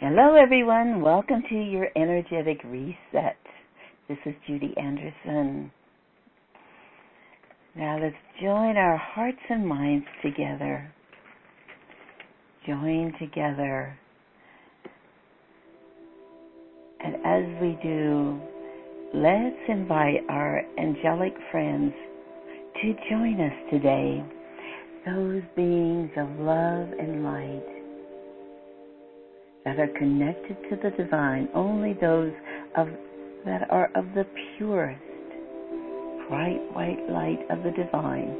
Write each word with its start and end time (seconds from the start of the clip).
Hello, 0.00 0.36
everyone. 0.36 1.00
Welcome 1.02 1.42
to 1.48 1.56
your 1.56 1.88
energetic 1.96 2.62
reset. 2.66 3.36
This 4.08 4.16
is 4.26 4.34
Judy 4.46 4.72
Anderson. 4.76 5.72
Now 7.74 7.98
let's 8.00 8.14
join 8.40 8.76
our 8.76 8.96
hearts 8.96 9.40
and 9.50 9.66
minds 9.66 10.06
together. 10.22 10.88
Join 12.64 13.12
together. 13.18 13.98
And 17.00 17.16
as 17.26 17.60
we 17.60 17.76
do, 17.82 18.40
let's 19.12 19.68
invite 19.68 20.20
our 20.28 20.62
angelic 20.78 21.34
friends 21.50 21.92
to 22.82 22.94
join 23.10 23.40
us 23.40 23.70
today. 23.72 24.24
Those 25.04 25.42
beings 25.56 26.12
of 26.16 26.28
love 26.38 26.88
and 27.00 27.24
light 27.24 27.77
that 29.68 29.78
are 29.78 29.98
connected 29.98 30.56
to 30.70 30.76
the 30.82 30.90
divine, 30.96 31.46
only 31.54 31.92
those 31.92 32.32
of 32.74 32.88
that 33.44 33.70
are 33.70 33.90
of 33.94 34.06
the 34.14 34.24
purest, 34.56 34.98
bright 36.26 36.58
white 36.72 37.04
light 37.10 37.40
of 37.50 37.62
the 37.62 37.70
divine. 37.72 38.34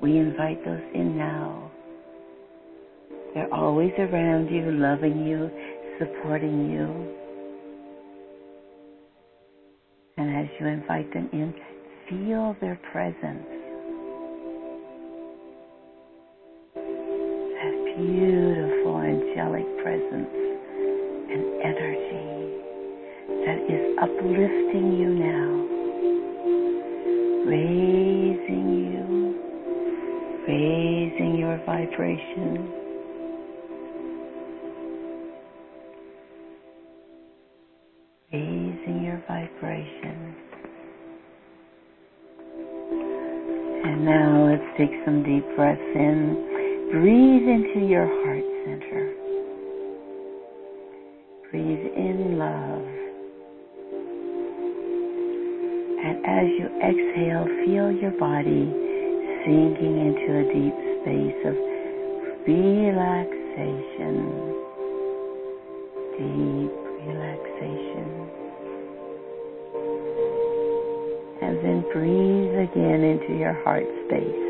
We 0.00 0.18
invite 0.18 0.64
those 0.64 0.82
in 0.94 1.18
now. 1.18 1.68
They're 3.34 3.52
always 3.52 3.90
around 3.98 4.54
you, 4.54 4.70
loving 4.70 5.26
you, 5.26 5.50
supporting 5.98 6.70
you. 6.70 7.12
And 10.16 10.36
as 10.36 10.46
you 10.60 10.66
invite 10.68 11.12
them 11.12 11.28
in, 11.32 11.52
feel 12.08 12.56
their 12.60 12.78
presence. 12.92 13.48
That 16.76 17.96
beautiful 17.96 18.33
angelic 19.34 19.66
presence 19.82 20.30
and 21.30 21.62
energy 21.62 22.62
that 23.44 23.58
is 23.68 23.98
uplifting 24.00 24.96
you 24.96 25.10
now, 25.10 25.50
raising 27.46 28.68
you, 28.92 29.34
raising 30.46 31.36
your 31.38 31.58
vibration. 31.66 32.70
Raising 38.32 39.02
your 39.04 39.22
vibration. 39.26 40.34
And 43.84 44.04
now 44.04 44.46
let's 44.46 44.78
take 44.78 44.90
some 45.04 45.22
deep 45.24 45.44
breaths 45.56 45.80
in. 45.94 46.88
Breathe 46.92 47.48
into 47.48 47.86
your 47.88 48.06
heart 48.06 48.53
in 52.24 52.38
love. 52.38 52.84
And 56.04 56.16
as 56.24 56.46
you 56.56 56.66
exhale, 56.80 57.44
feel 57.64 57.92
your 57.92 58.12
body 58.12 58.64
sinking 59.44 59.96
into 60.00 60.40
a 60.40 60.44
deep 60.52 60.76
space 61.00 61.40
of 61.44 61.56
relaxation. 62.46 64.16
Deep 66.16 66.72
relaxation. 67.04 68.08
And 71.42 71.54
then 71.60 71.80
breathe 71.92 72.56
again 72.68 73.00
into 73.04 73.36
your 73.38 73.54
heart 73.64 73.88
space. 74.06 74.44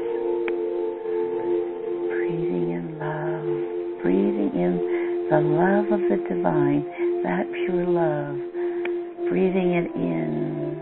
Breathing 2.10 2.70
in 2.70 2.98
love. 2.98 4.02
Breathing 4.02 4.52
in 4.54 4.94
the 5.30 5.40
love 5.40 5.86
of 5.90 6.00
the 6.10 6.16
divine, 6.28 6.84
pure 7.64 7.86
love, 7.86 8.36
breathing 9.30 9.72
it 9.72 9.90
in. 9.94 10.80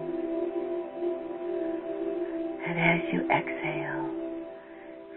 And 2.67 2.79
as 2.81 3.01
you 3.13 3.21
exhale, 3.31 4.11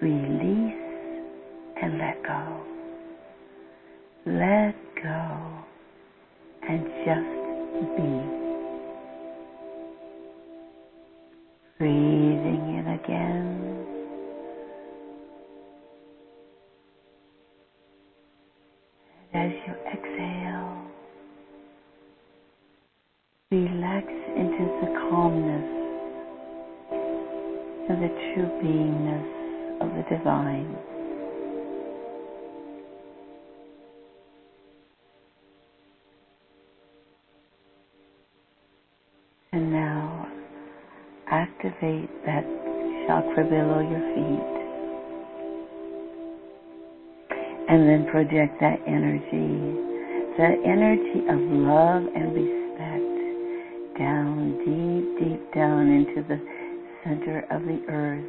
release 0.01 0.74
project 48.15 48.57
that 48.61 48.79
energy, 48.87 49.75
the 50.37 50.55
energy 50.63 51.27
of 51.27 51.35
love 51.51 52.03
and 52.15 52.31
respect 52.31 53.99
down 53.99 54.55
deep, 54.63 55.19
deep 55.19 55.53
down 55.53 55.91
into 55.91 56.23
the 56.29 56.39
center 57.03 57.43
of 57.51 57.61
the 57.63 57.83
earth, 57.91 58.23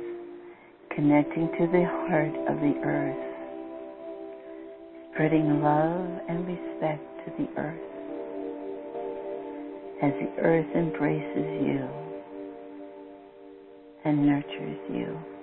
connecting 0.91 1.47
to 1.52 1.69
the 1.70 1.84
heart 1.86 2.34
of 2.50 2.58
the 2.58 2.74
earth, 2.82 3.22
spreading 5.14 5.62
love 5.62 6.20
and 6.28 6.44
respect 6.48 7.06
to 7.24 7.30
the 7.38 7.48
earth. 7.56 7.78
As 10.03 10.12
the 10.18 10.42
earth 10.42 10.66
embraces 10.74 11.62
you 11.62 11.88
and 14.04 14.26
nurtures 14.26 14.80
you 14.91 15.35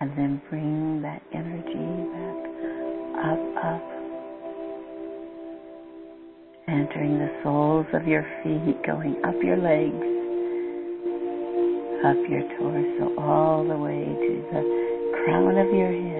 and 0.00 0.10
then 0.16 0.42
bring 0.50 1.00
that 1.02 1.22
energy 1.32 1.86
back 2.12 2.40
up, 3.24 3.40
up, 3.64 3.82
entering 6.68 7.18
the 7.18 7.30
soles 7.42 7.86
of 7.94 8.06
your 8.06 8.26
feet, 8.42 8.76
going 8.84 9.16
up 9.24 9.34
your 9.42 9.56
legs, 9.56 9.94
up 12.04 12.16
your 12.28 12.44
torso, 12.58 13.20
all 13.20 13.66
the 13.66 13.76
way 13.76 14.04
to 14.04 14.44
the 14.52 15.24
crown 15.24 15.56
of 15.56 15.72
your 15.74 15.92
head. 15.92 16.15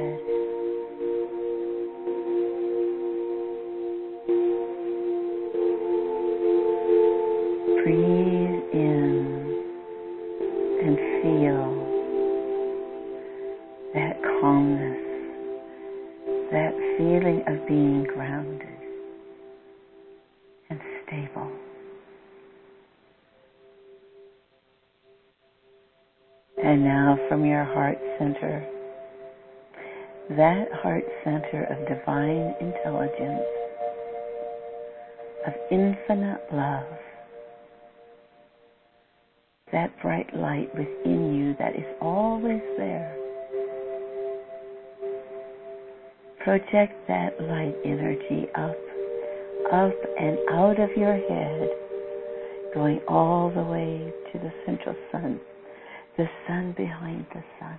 Project 46.56 46.94
that 47.06 47.38
light 47.38 47.74
energy 47.84 48.48
up, 48.54 48.76
up 49.70 49.92
and 50.18 50.38
out 50.52 50.80
of 50.80 50.88
your 50.96 51.12
head, 51.12 51.68
going 52.72 52.98
all 53.06 53.50
the 53.50 53.62
way 53.62 54.10
to 54.32 54.38
the 54.38 54.50
central 54.64 54.96
sun, 55.12 55.38
the 56.16 56.24
sun 56.46 56.72
behind 56.74 57.26
the 57.34 57.42
sun. 57.60 57.76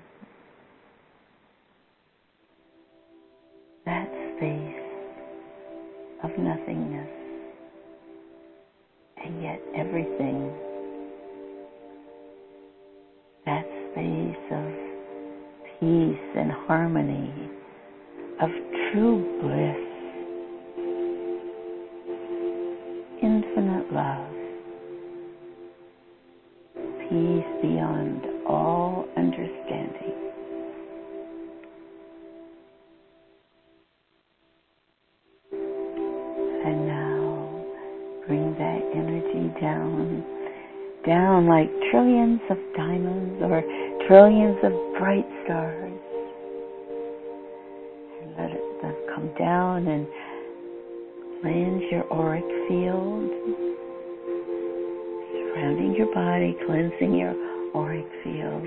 Cleansing 56.67 57.15
your 57.15 57.33
auric 57.73 58.05
field, 58.23 58.63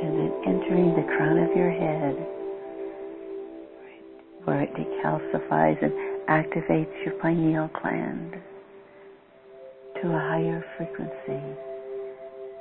and 0.00 0.18
then 0.18 0.32
entering 0.46 0.94
the 0.94 1.02
crown 1.16 1.36
of 1.38 1.56
your 1.56 1.70
head, 1.70 2.14
where 4.44 4.62
it 4.62 4.72
decalcifies 4.74 5.82
and 5.82 5.92
activates 6.28 7.04
your 7.04 7.14
pineal 7.20 7.68
gland 7.82 8.36
to 10.00 10.08
a 10.08 10.18
higher 10.18 10.64
frequency 10.76 11.42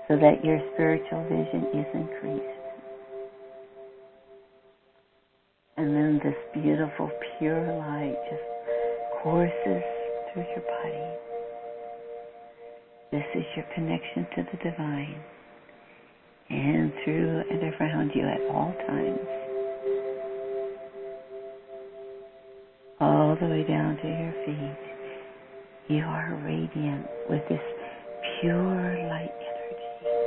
so 0.08 0.18
that 0.18 0.44
your 0.44 0.60
spiritual 0.74 1.24
vision 1.24 1.66
is 1.74 1.86
increased. 1.94 2.44
And 5.78 5.96
then 5.96 6.20
this 6.24 6.36
beautiful, 6.54 7.12
pure 7.38 7.78
light 7.78 8.18
just 8.30 8.44
courses 9.22 9.84
through 10.34 10.46
your 10.50 10.62
body. 10.62 11.25
This 13.16 13.32
is 13.34 13.46
your 13.56 13.66
connection 13.74 14.28
to 14.36 14.44
the 14.52 14.58
divine 14.62 15.24
and 16.50 16.92
through 17.06 17.44
and 17.50 17.64
around 17.80 18.12
you 18.14 18.28
at 18.28 18.42
all 18.54 18.74
times. 18.86 19.20
All 23.00 23.38
the 23.40 23.48
way 23.48 23.64
down 23.64 23.96
to 23.96 24.06
your 24.06 24.34
feet. 24.46 24.78
You 25.96 26.04
are 26.04 26.36
radiant 26.44 27.08
with 27.30 27.48
this 27.48 27.62
pure 28.42 29.08
light 29.08 29.32
energy. 29.32 30.18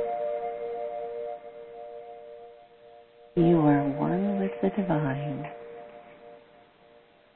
You 3.35 3.59
are 3.59 3.83
one 3.99 4.39
with 4.39 4.59
the 4.63 4.69
divine. 4.81 5.45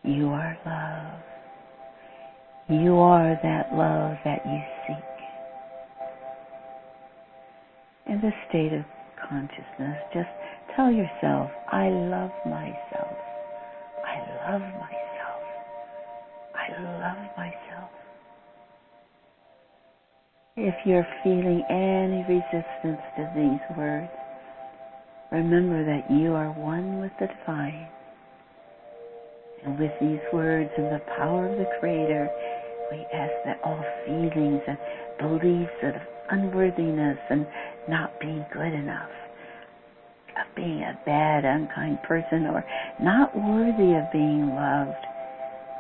You 0.04 0.30
are 0.30 0.58
love. 0.66 1.22
You 2.70 2.96
are 2.96 3.40
that 3.44 3.72
love 3.76 4.18
that 4.26 4.42
you 4.48 4.62
seek. 4.88 5.13
In 8.14 8.22
this 8.22 8.34
state 8.48 8.74
of 8.74 8.86
consciousness, 9.18 9.98
just 10.14 10.30
tell 10.76 10.92
yourself, 10.92 11.50
I 11.72 11.90
love 11.90 12.30
myself. 12.46 13.18
I 14.06 14.22
love 14.46 14.62
myself. 14.62 15.42
I 16.54 16.68
love 16.78 17.18
myself. 17.36 17.90
If 20.56 20.76
you're 20.86 21.08
feeling 21.24 21.66
any 21.72 22.22
resistance 22.30 23.02
to 23.18 23.32
these 23.36 23.78
words, 23.78 24.12
Remember 25.34 25.84
that 25.84 26.12
you 26.12 26.36
are 26.36 26.52
one 26.52 27.02
with 27.02 27.12
the 27.20 27.26
divine. 27.26 27.88
And 29.66 29.80
with 29.80 29.92
these 30.00 30.22
words 30.32 30.70
and 30.78 30.94
the 30.94 31.02
power 31.18 31.50
of 31.50 31.58
the 31.58 31.66
Creator, 31.80 32.30
we 32.92 33.00
ask 33.12 33.34
that 33.46 33.60
all 33.64 33.84
feelings 34.06 34.62
and 34.68 34.78
beliefs 35.18 35.74
of 35.82 35.96
unworthiness 36.30 37.18
and 37.30 37.46
not 37.90 38.20
being 38.20 38.46
good 38.54 38.74
enough, 38.74 39.10
of 40.40 40.56
being 40.56 40.82
a 40.82 41.00
bad, 41.06 41.46
unkind 41.46 42.02
person, 42.04 42.48
or 42.48 42.64
not 43.02 43.36
worthy 43.36 43.96
of 43.96 44.12
being 44.12 44.50
loved, 44.56 45.06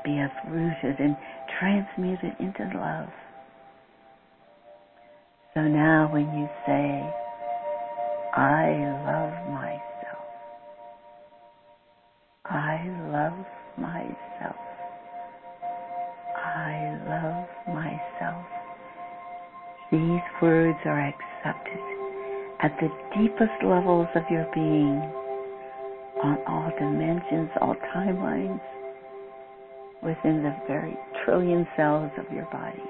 be 0.03 0.19
uprooted 0.19 0.99
and 0.99 1.15
transmuted 1.59 2.35
into 2.39 2.63
love. 2.77 3.09
So 5.53 5.61
now 5.61 6.09
when 6.11 6.25
you 6.37 6.49
say, 6.65 7.13
I 8.35 8.73
love 9.05 9.53
myself. 9.53 10.25
I 12.45 12.83
love 13.11 13.45
myself. 13.77 14.72
These 19.93 20.25
words 20.41 20.79
are 20.85 20.99
accepted 20.99 21.79
at 22.61 22.75
the 22.81 22.89
deepest 23.15 23.63
levels 23.63 24.07
of 24.15 24.23
your 24.27 24.49
being 24.51 24.97
on 26.23 26.39
all 26.47 26.71
dimensions, 26.79 27.51
all 27.61 27.75
timelines, 27.93 28.59
within 30.01 30.41
the 30.41 30.55
very 30.67 30.97
trillion 31.23 31.67
cells 31.77 32.09
of 32.17 32.25
your 32.33 32.45
body. 32.45 32.81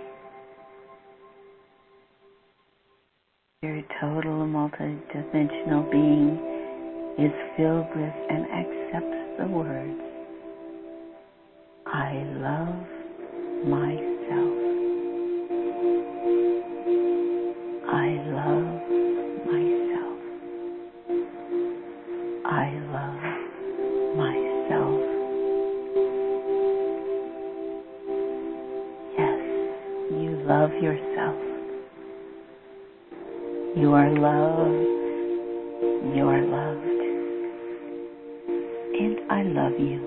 Your 3.64 3.82
total 4.00 4.48
multidimensional 4.48 5.92
being 5.92 6.40
is 7.20 7.34
filled 7.58 7.90
with 7.98 8.16
and 8.30 8.46
accepts 8.46 9.40
the 9.40 9.48
words, 9.48 10.02
I 11.86 12.24
love 12.38 13.68
myself. 13.68 14.13
You 33.94 34.00
are 34.00 34.10
loved. 34.10 34.88
You 36.18 36.26
are 36.28 36.42
loved. 36.42 37.00
And 38.98 39.20
I 39.30 39.44
love 39.44 39.80
you. 39.80 40.02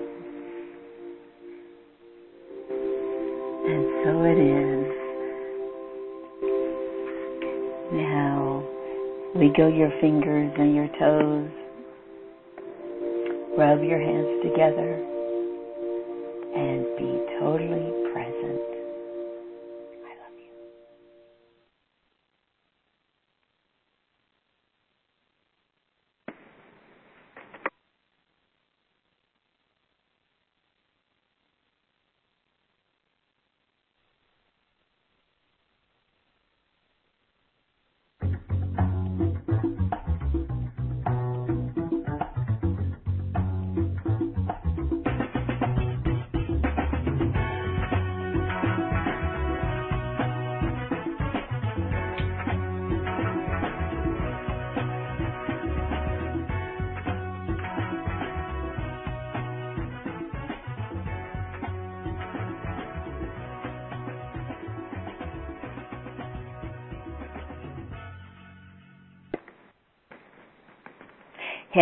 And 3.65 3.83
so 4.03 4.11
it 4.25 4.39
is. 4.43 4.87
Now, 7.93 8.61
wiggle 9.35 9.71
your 9.71 9.91
fingers 10.01 10.51
and 10.59 10.75
your 10.75 10.89
toes. 10.99 11.49
Rub 13.57 13.81
your 13.81 14.01
hands 14.01 14.43
together 14.43 15.16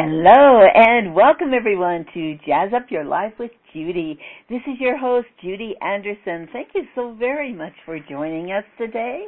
Hello 0.08 0.62
and 0.72 1.16
welcome 1.16 1.52
everyone 1.56 2.06
to 2.14 2.38
Jazz 2.46 2.72
Up 2.76 2.92
Your 2.92 3.04
Life 3.04 3.34
with 3.40 3.50
Judy. 3.74 4.20
This 4.52 4.62
is 4.68 4.80
your 4.80 5.00
host, 5.00 5.26
Judy 5.42 5.74
Anderson. 5.82 6.48
Thank 6.54 6.68
you 6.76 6.84
so 6.94 7.16
very 7.18 7.52
much 7.52 7.74
for 7.86 7.98
joining 8.08 8.52
us 8.52 8.64
today. 8.78 9.26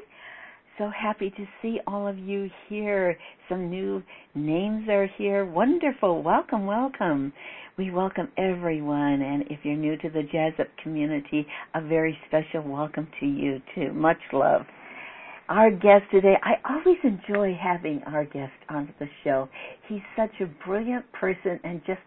so 0.77 0.91
happy 0.95 1.31
to 1.31 1.45
see 1.63 1.79
all 1.87 2.07
of 2.07 2.19
you 2.19 2.47
here. 2.69 3.17
Some 3.49 3.71
new 3.71 4.03
names 4.35 4.87
are 4.87 5.07
here. 5.17 5.45
Wonderful. 5.45 6.21
Welcome, 6.21 6.67
welcome. 6.67 7.33
We 7.79 7.89
welcome 7.89 8.27
everyone. 8.37 9.23
And 9.23 9.45
if 9.49 9.61
you're 9.63 9.75
new 9.75 9.97
to 9.97 10.09
the 10.11 10.21
Jazz 10.31 10.53
Up 10.59 10.67
community, 10.83 11.47
a 11.73 11.81
very 11.81 12.15
special 12.27 12.61
welcome 12.61 13.07
to 13.19 13.25
you 13.25 13.59
too. 13.73 13.93
Much 13.93 14.19
love. 14.31 14.61
Our 15.49 15.71
guest 15.71 16.03
today, 16.11 16.35
I 16.43 16.55
always 16.69 16.97
enjoy 17.05 17.57
having 17.57 18.01
our 18.05 18.25
guest 18.25 18.51
on 18.67 18.93
the 18.99 19.07
show. 19.23 19.47
He's 19.87 20.01
such 20.17 20.41
a 20.41 20.67
brilliant 20.67 21.09
person 21.13 21.57
and 21.63 21.79
just 21.87 22.01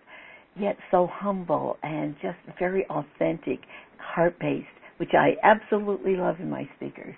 yet 0.60 0.76
so 0.90 1.08
humble 1.10 1.78
and 1.82 2.14
just 2.20 2.36
very 2.58 2.84
authentic, 2.90 3.60
heart 3.98 4.38
based, 4.40 4.66
which 4.98 5.12
I 5.14 5.36
absolutely 5.42 6.16
love 6.16 6.36
in 6.38 6.50
my 6.50 6.68
speakers. 6.76 7.14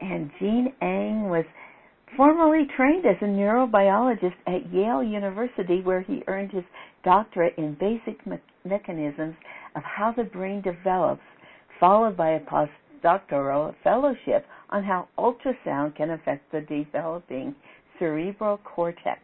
And 0.00 0.30
Gene 0.38 0.72
Ang 0.80 1.28
was 1.28 1.44
formerly 2.16 2.66
trained 2.74 3.04
as 3.04 3.16
a 3.20 3.26
neurobiologist 3.26 4.36
at 4.46 4.72
Yale 4.72 5.02
University, 5.02 5.82
where 5.82 6.00
he 6.00 6.22
earned 6.26 6.52
his 6.52 6.64
doctorate 7.04 7.58
in 7.58 7.76
basic 7.78 8.26
me- 8.26 8.38
mechanisms 8.64 9.34
of 9.76 9.82
how 9.82 10.14
the 10.16 10.24
brain 10.24 10.62
develops, 10.62 11.20
followed 11.78 12.16
by 12.16 12.30
a 12.30 12.40
postdoctoral 12.40 13.74
fellowship 13.84 14.46
on 14.70 14.84
how 14.84 15.08
ultrasound 15.18 15.96
can 15.96 16.10
affect 16.10 16.50
the 16.52 16.60
developing 16.62 17.54
cerebral 17.98 18.58
cortex. 18.58 19.20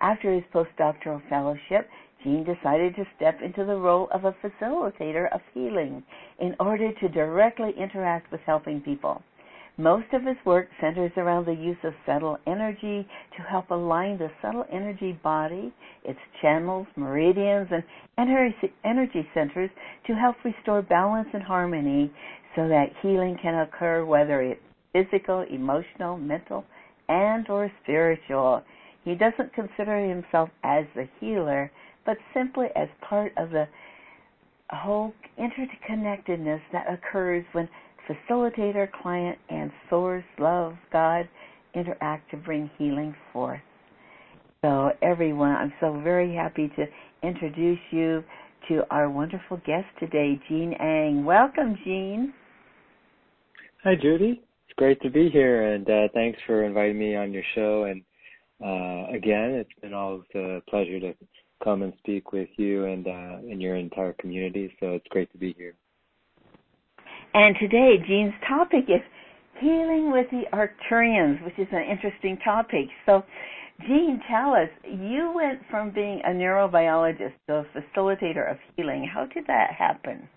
After 0.00 0.32
his 0.32 0.44
postdoctoral 0.52 1.22
fellowship, 1.28 1.88
Gene 2.24 2.44
decided 2.44 2.96
to 2.96 3.04
step 3.16 3.40
into 3.42 3.64
the 3.64 3.76
role 3.76 4.08
of 4.12 4.24
a 4.24 4.34
facilitator 4.42 5.32
of 5.32 5.40
healing 5.54 6.02
in 6.40 6.54
order 6.58 6.92
to 6.92 7.08
directly 7.08 7.72
interact 7.78 8.32
with 8.32 8.40
helping 8.44 8.80
people. 8.80 9.22
Most 9.76 10.12
of 10.12 10.24
his 10.24 10.36
work 10.44 10.68
centers 10.80 11.12
around 11.16 11.46
the 11.46 11.54
use 11.54 11.76
of 11.84 11.94
subtle 12.04 12.36
energy 12.48 13.06
to 13.36 13.42
help 13.42 13.70
align 13.70 14.18
the 14.18 14.28
subtle 14.42 14.66
energy 14.72 15.12
body, 15.22 15.72
its 16.02 16.18
channels, 16.42 16.88
meridians, 16.96 17.68
and 17.70 17.84
energy 18.84 19.28
centers 19.32 19.70
to 20.08 20.14
help 20.14 20.34
restore 20.44 20.82
balance 20.82 21.28
and 21.32 21.44
harmony 21.44 22.12
so 22.56 22.66
that 22.66 22.86
healing 23.02 23.38
can 23.40 23.54
occur 23.54 24.04
whether 24.04 24.42
it's 24.42 24.60
physical, 24.92 25.44
emotional, 25.50 26.16
mental, 26.16 26.64
and 27.08 27.48
or 27.48 27.70
spiritual. 27.82 28.62
He 29.04 29.14
doesn't 29.14 29.54
consider 29.54 30.06
himself 30.06 30.50
as 30.64 30.84
the 30.94 31.08
healer, 31.20 31.70
but 32.04 32.16
simply 32.34 32.66
as 32.76 32.88
part 33.08 33.32
of 33.36 33.50
the 33.50 33.66
whole 34.70 35.12
interconnectedness 35.38 36.60
that 36.72 36.86
occurs 36.92 37.44
when 37.52 37.68
facilitator, 38.08 38.88
client, 39.02 39.38
and 39.48 39.70
source, 39.88 40.24
love, 40.38 40.74
God 40.92 41.28
interact 41.74 42.30
to 42.30 42.36
bring 42.36 42.70
healing 42.78 43.14
forth. 43.32 43.60
So, 44.62 44.90
everyone, 45.02 45.52
I'm 45.52 45.72
so 45.80 46.00
very 46.02 46.34
happy 46.34 46.70
to 46.76 46.86
introduce 47.22 47.78
you 47.90 48.24
to 48.68 48.82
our 48.90 49.08
wonderful 49.08 49.58
guest 49.64 49.86
today, 50.00 50.40
Gene 50.48 50.74
Ang. 50.74 51.24
Welcome, 51.24 51.78
Gene. 51.84 52.34
Hi, 53.84 53.94
Judy. 53.94 54.42
Great 54.78 55.02
to 55.02 55.10
be 55.10 55.28
here, 55.28 55.74
and 55.74 55.90
uh, 55.90 56.06
thanks 56.14 56.38
for 56.46 56.62
inviting 56.62 56.96
me 56.96 57.16
on 57.16 57.32
your 57.32 57.42
show. 57.56 57.82
And 57.90 58.00
uh, 58.64 59.12
again, 59.12 59.50
it's 59.58 59.80
been 59.82 59.92
always 59.92 60.22
a 60.36 60.60
pleasure 60.70 61.00
to 61.00 61.14
come 61.64 61.82
and 61.82 61.92
speak 61.98 62.30
with 62.30 62.48
you 62.56 62.84
and 62.84 63.04
uh, 63.08 63.50
and 63.50 63.60
your 63.60 63.74
entire 63.74 64.12
community. 64.20 64.72
So 64.78 64.92
it's 64.92 65.06
great 65.08 65.32
to 65.32 65.38
be 65.38 65.52
here. 65.58 65.74
And 67.34 67.56
today, 67.58 67.96
Gene's 68.06 68.32
topic 68.46 68.84
is 68.86 69.02
healing 69.60 70.12
with 70.12 70.26
the 70.30 70.44
Arcturians, 70.52 71.44
which 71.44 71.58
is 71.58 71.66
an 71.72 71.82
interesting 71.82 72.38
topic. 72.44 72.86
So, 73.04 73.24
Jean, 73.80 74.22
tell 74.30 74.52
us, 74.52 74.68
you 74.84 75.32
went 75.34 75.58
from 75.68 75.90
being 75.90 76.22
a 76.24 76.30
neurobiologist 76.30 77.34
to 77.48 77.54
a 77.54 77.66
facilitator 77.74 78.48
of 78.48 78.58
healing. 78.76 79.10
How 79.12 79.26
did 79.26 79.44
that 79.48 79.72
happen? 79.76 80.28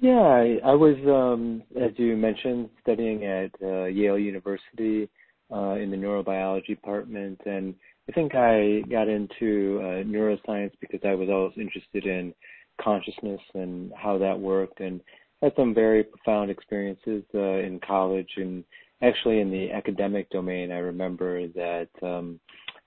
Yeah, 0.00 0.20
I, 0.20 0.58
I 0.64 0.74
was, 0.74 0.96
um, 1.06 1.62
as 1.80 1.90
you 1.96 2.16
mentioned, 2.16 2.70
studying 2.80 3.24
at 3.26 3.50
uh, 3.62 3.84
Yale 3.84 4.18
University 4.18 5.10
uh, 5.52 5.72
in 5.74 5.90
the 5.90 5.96
neurobiology 5.96 6.68
department, 6.68 7.38
and 7.44 7.74
I 8.08 8.12
think 8.12 8.34
I 8.34 8.82
got 8.90 9.08
into 9.08 9.78
uh, 9.82 10.02
neuroscience 10.04 10.72
because 10.80 11.00
I 11.04 11.14
was 11.14 11.28
always 11.28 11.52
interested 11.58 12.06
in 12.06 12.34
consciousness 12.80 13.40
and 13.54 13.92
how 13.94 14.16
that 14.18 14.38
worked 14.38 14.80
and 14.80 15.02
had 15.42 15.52
some 15.54 15.74
very 15.74 16.02
profound 16.04 16.50
experiences 16.50 17.22
uh, 17.34 17.58
in 17.58 17.78
college 17.86 18.30
and 18.36 18.64
actually 19.02 19.40
in 19.40 19.50
the 19.50 19.70
academic 19.70 20.30
domain. 20.30 20.72
I 20.72 20.78
remember 20.78 21.46
that 21.48 21.88
um 22.02 22.40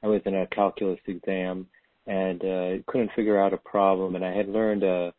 i 0.03 0.07
was 0.07 0.21
in 0.25 0.35
a 0.35 0.47
calculus 0.47 0.99
exam 1.07 1.65
and 2.07 2.41
uh, 2.43 2.83
couldn't 2.87 3.11
figure 3.15 3.39
out 3.41 3.53
a 3.53 3.57
problem 3.57 4.15
and 4.15 4.25
i 4.25 4.31
had 4.33 4.49
learned 4.49 4.83
a 4.83 5.13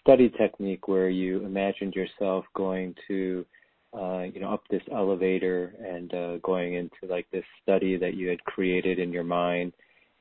study 0.00 0.28
technique 0.30 0.88
where 0.88 1.08
you 1.08 1.44
imagined 1.44 1.94
yourself 1.94 2.44
going 2.54 2.94
to 3.08 3.44
uh, 3.92 4.22
you 4.22 4.40
know 4.40 4.52
up 4.52 4.62
this 4.70 4.82
elevator 4.92 5.74
and 5.84 6.14
uh, 6.14 6.36
going 6.38 6.74
into 6.74 7.12
like 7.12 7.26
this 7.30 7.44
study 7.62 7.96
that 7.96 8.14
you 8.14 8.28
had 8.28 8.42
created 8.44 8.98
in 8.98 9.12
your 9.12 9.24
mind 9.24 9.72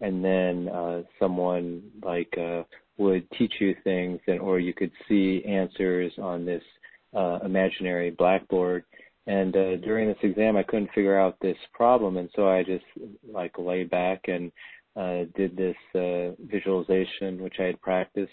and 0.02 0.24
then 0.24 0.70
uh, 0.70 1.02
someone 1.20 1.82
like 2.04 2.34
uh, 2.38 2.64
would 2.98 3.30
teach 3.32 3.54
you 3.60 3.76
things, 3.84 4.20
and 4.28 4.40
or 4.40 4.60
you 4.60 4.74
could 4.74 4.92
see 5.08 5.44
answers 5.46 6.12
on 6.22 6.46
this 6.46 6.64
uh, 7.16 7.40
imaginary 7.44 8.12
blackboard. 8.12 8.84
And 9.28 9.56
uh, 9.56 9.78
during 9.78 10.08
this 10.08 10.18
exam, 10.24 10.58
I 10.58 10.64
couldn't 10.64 10.92
figure 10.96 11.20
out 11.20 11.38
this 11.42 11.58
problem, 11.74 12.18
and 12.18 12.30
so 12.36 12.50
I 12.50 12.64
just 12.64 12.86
like 13.32 13.58
lay 13.58 13.84
back 13.84 14.26
and 14.28 14.52
uh, 14.96 15.26
did 15.36 15.56
this 15.56 15.76
uh, 15.96 16.36
visualization, 16.50 17.42
which 17.42 17.56
I 17.60 17.64
had 17.64 17.82
practiced. 17.82 18.32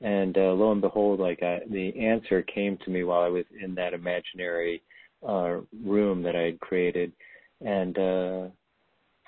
And 0.00 0.36
uh, 0.36 0.52
lo 0.52 0.70
and 0.72 0.80
behold, 0.80 1.18
like 1.18 1.42
I, 1.42 1.60
the 1.70 1.98
answer 1.98 2.42
came 2.42 2.78
to 2.84 2.90
me 2.90 3.02
while 3.02 3.22
I 3.22 3.28
was 3.28 3.44
in 3.62 3.74
that 3.74 3.94
imaginary 3.94 4.82
uh, 5.26 5.56
room 5.84 6.22
that 6.22 6.36
I 6.36 6.42
had 6.42 6.60
created, 6.60 7.12
and 7.60 7.98
uh, 7.98 8.46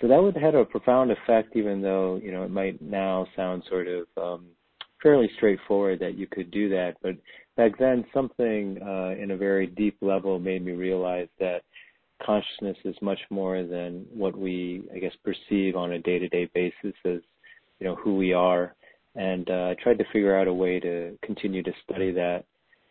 so 0.00 0.06
that 0.08 0.22
would 0.22 0.36
had 0.36 0.54
a 0.54 0.64
profound 0.64 1.10
effect, 1.10 1.56
even 1.56 1.82
though 1.82 2.20
you 2.22 2.30
know 2.30 2.44
it 2.44 2.50
might 2.50 2.80
now 2.80 3.26
sound 3.34 3.64
sort 3.68 3.88
of 3.88 4.06
um, 4.16 4.46
fairly 5.02 5.28
straightforward 5.36 5.98
that 6.00 6.16
you 6.16 6.26
could 6.26 6.50
do 6.50 6.68
that. 6.68 6.94
But 7.02 7.16
back 7.56 7.78
then, 7.78 8.04
something 8.14 8.78
uh, 8.82 9.20
in 9.20 9.32
a 9.32 9.36
very 9.36 9.66
deep 9.66 9.96
level 10.00 10.38
made 10.38 10.64
me 10.64 10.72
realize 10.72 11.28
that 11.38 11.62
consciousness 12.24 12.76
is 12.84 12.94
much 13.02 13.20
more 13.30 13.62
than 13.64 14.06
what 14.12 14.36
we, 14.36 14.84
I 14.94 14.98
guess, 14.98 15.14
perceive 15.24 15.74
on 15.74 15.92
a 15.92 15.98
day-to-day 15.98 16.50
basis 16.54 16.94
as, 17.04 17.20
you 17.78 17.86
know, 17.86 17.96
who 17.96 18.16
we 18.16 18.32
are. 18.32 18.74
And 19.16 19.50
uh, 19.50 19.70
I 19.70 19.76
tried 19.82 19.98
to 19.98 20.04
figure 20.12 20.36
out 20.36 20.46
a 20.46 20.54
way 20.54 20.78
to 20.80 21.18
continue 21.22 21.62
to 21.62 21.72
study 21.84 22.12
that 22.12 22.44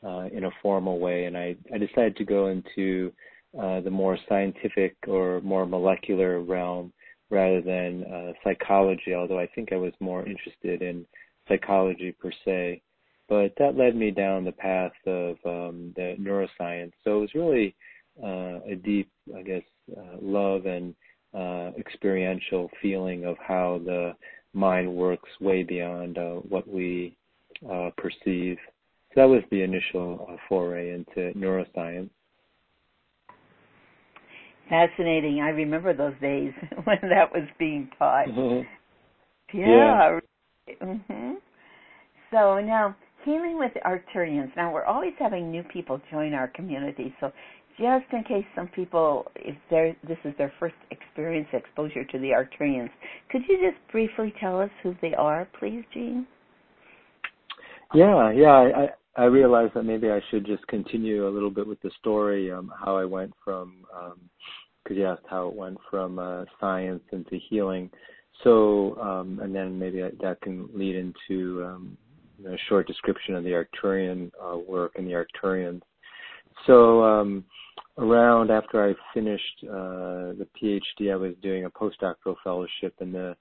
uh, 0.04 0.28
in 0.32 0.46
a 0.46 0.52
formal 0.62 1.00
way. 1.00 1.26
And 1.26 1.38
I, 1.38 1.56
I 1.74 1.78
decided 1.78 2.16
to 2.18 2.26
go 2.26 2.48
into 2.48 3.12
uh, 3.60 3.82
the 3.82 3.90
more 3.90 4.18
scientific 4.28 4.96
or 5.08 5.42
more 5.42 5.66
molecular 5.66 6.42
realm 6.42 6.94
rather 7.30 7.62
than 7.62 8.04
uh, 8.04 8.34
psychology, 8.44 9.14
although 9.14 9.40
I 9.40 9.48
think 9.48 9.72
I 9.72 9.78
was 9.78 9.94
more 10.00 10.26
interested 10.26 10.82
in 10.82 11.06
psychology 11.48 12.12
per 12.12 12.32
se, 12.46 12.82
but 13.28 13.54
that 13.58 13.78
led 13.78 13.96
me 13.96 14.12
down 14.12 14.46
the 14.46 14.52
path 14.52 14.92
of 15.06 15.38
um, 15.46 15.94
the 15.96 16.16
neuroscience. 16.20 16.92
So 17.04 17.18
it 17.18 17.22
was 17.22 17.36
really 17.36 17.76
uh, 18.22 18.60
a 18.72 18.76
deep, 18.84 19.10
I 19.36 19.42
guess, 19.44 19.64
uh, 19.96 20.18
love 20.22 20.66
and 20.66 20.96
uh, 21.34 21.72
experiential 21.78 22.70
feeling 22.82 23.26
of 23.26 23.38
how 23.38 23.82
the 23.86 24.14
mind 24.54 24.94
works 24.94 25.30
way 25.40 25.64
beyond 25.64 26.18
uh, 26.18 26.36
what 26.48 26.68
we 26.68 27.16
uh, 27.70 27.90
perceive. 27.98 28.58
So 29.14 29.22
that 29.22 29.26
was 29.26 29.44
the 29.52 29.62
initial 29.62 30.28
uh, 30.30 30.36
foray 30.48 30.94
into 30.94 31.38
neuroscience. 31.38 32.10
Fascinating. 34.70 35.42
I 35.42 35.50
remember 35.50 35.94
those 35.96 36.14
days 36.22 36.54
when 36.84 37.00
that 37.02 37.32
was 37.34 37.48
being 37.58 37.90
taught. 37.98 38.28
Mm-hmm. 38.28 39.58
Yeah. 39.58 40.20
yeah. 40.68 40.76
Mm-hmm. 40.84 41.34
So 42.32 42.60
now, 42.60 42.96
healing 43.26 43.58
with 43.58 43.72
the 43.74 43.80
Arcturians. 43.80 44.56
Now, 44.56 44.72
we're 44.72 44.86
always 44.86 45.14
having 45.18 45.50
new 45.50 45.64
people 45.64 46.00
join 46.12 46.34
our 46.34 46.48
community. 46.50 47.14
So 47.20 47.32
just 47.80 48.06
in 48.12 48.24
case 48.24 48.46
some 48.56 48.68
people, 48.68 49.32
if 49.36 49.56
this 49.72 50.18
is 50.26 50.34
their 50.38 50.52
first 50.60 50.76
experience, 50.92 51.48
exposure 51.54 52.04
to 52.04 52.20
the 52.20 52.30
Arcturians, 52.30 52.90
could 53.32 53.42
you 53.48 53.58
just 53.58 53.78
briefly 53.92 54.34
tell 54.40 54.60
us 54.60 54.70
who 54.84 54.96
they 55.02 55.14
are, 55.14 55.48
please, 55.60 55.84
Gene? 55.94 56.28
Yeah, 57.94 58.32
yeah. 58.32 58.70
I, 59.18 59.22
I 59.22 59.26
realized 59.26 59.74
that 59.74 59.84
maybe 59.84 60.10
I 60.12 60.22
should 60.30 60.46
just 60.46 60.66
continue 60.68 61.28
a 61.28 61.32
little 61.32 61.50
bit 61.50 61.66
with 61.66 61.82
the 61.82 61.92
story, 62.00 62.52
um, 62.52 62.72
how 62.78 62.98
I 62.98 63.06
went 63.06 63.34
from, 63.44 63.86
because 64.84 64.92
um, 64.92 64.98
you 64.98 65.06
asked 65.06 65.26
how 65.30 65.48
it 65.48 65.56
went 65.56 65.78
from 65.90 66.20
uh, 66.20 66.46
science 66.60 67.04
into 67.12 67.40
healing. 67.50 67.90
So, 68.44 68.98
um, 69.02 69.40
and 69.42 69.54
then 69.54 69.78
maybe 69.78 70.02
that 70.02 70.42
can 70.42 70.70
lead 70.74 70.96
into 70.96 71.66
um, 71.66 71.98
a 72.48 72.58
short 72.68 72.88
description 72.88 73.36
of 73.36 73.44
the 73.44 73.52
Arcturian 73.52 74.32
uh, 74.42 74.58
work 74.58 74.94
and 74.96 75.08
the 75.08 75.14
Arcturians. 75.14 75.82
So, 76.66 77.04
um, 77.04 77.44
around 77.98 78.52
after 78.52 78.88
I 78.88 78.94
finished 79.14 79.64
uh, 79.64 80.34
the 80.38 80.48
PhD, 80.62 81.12
I 81.12 81.16
was 81.16 81.34
doing 81.42 81.66
a 81.66 81.70
postdoctoral 81.70 82.36
fellowship 82.44 82.94
in 83.02 83.12
the 83.12 83.36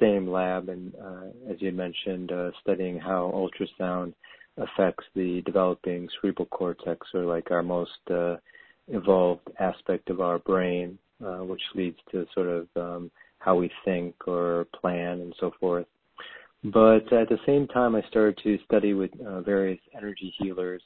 same 0.00 0.28
lab, 0.28 0.68
and 0.68 0.92
uh, 0.94 1.50
as 1.50 1.56
you 1.60 1.72
mentioned, 1.72 2.30
uh, 2.32 2.50
studying 2.60 2.98
how 2.98 3.32
ultrasound 3.34 4.12
affects 4.58 5.04
the 5.14 5.42
developing 5.44 6.08
cerebral 6.20 6.46
cortex, 6.46 7.06
or 7.14 7.24
like 7.24 7.50
our 7.50 7.62
most 7.62 7.90
uh, 8.10 8.36
evolved 8.88 9.48
aspect 9.58 10.10
of 10.10 10.20
our 10.20 10.38
brain, 10.38 10.98
uh, 11.24 11.38
which 11.38 11.62
leads 11.74 11.98
to 12.10 12.26
sort 12.34 12.48
of 12.48 12.68
um, 12.76 13.10
how 13.38 13.56
we 13.56 13.70
think 13.84 14.14
or 14.26 14.66
plan 14.80 15.20
and 15.20 15.34
so 15.40 15.50
forth. 15.60 15.86
But 16.64 17.12
at 17.12 17.28
the 17.28 17.38
same 17.46 17.68
time, 17.68 17.94
I 17.94 18.02
started 18.08 18.38
to 18.42 18.58
study 18.64 18.92
with 18.94 19.10
uh, 19.24 19.40
various 19.42 19.78
energy 19.96 20.34
healers, 20.38 20.82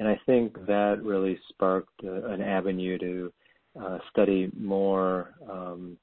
and 0.00 0.08
I 0.08 0.18
think 0.24 0.54
that 0.66 1.02
really 1.02 1.38
sparked 1.50 2.00
uh, 2.02 2.24
an 2.24 2.40
avenue 2.40 2.98
to 2.98 3.32
uh, 3.78 3.98
study 4.10 4.50
more 4.58 5.34
um, 5.48 5.98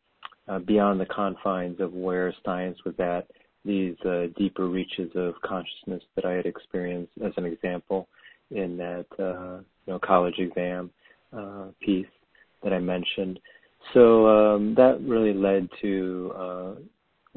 uh, 0.47 0.59
beyond 0.59 1.01
the 1.01 1.07
confines 1.07 1.79
of 1.79 1.93
where 1.93 2.33
science 2.45 2.77
was 2.85 2.93
at, 2.99 3.27
these 3.65 3.95
uh, 4.05 4.27
deeper 4.37 4.67
reaches 4.67 5.09
of 5.15 5.33
consciousness 5.43 6.03
that 6.15 6.25
I 6.25 6.33
had 6.33 6.45
experienced, 6.45 7.11
as 7.25 7.33
an 7.37 7.45
example, 7.45 8.07
in 8.51 8.77
that 8.77 9.07
uh, 9.19 9.61
you 9.87 9.93
know 9.93 9.99
college 9.99 10.37
exam 10.37 10.91
piece 11.81 12.05
that 12.63 12.73
I 12.73 12.79
mentioned. 12.79 13.39
So 13.95 14.27
um, 14.27 14.75
that 14.75 15.01
really 15.01 15.33
led 15.33 15.69
to 15.81 16.33
uh, 16.37 16.71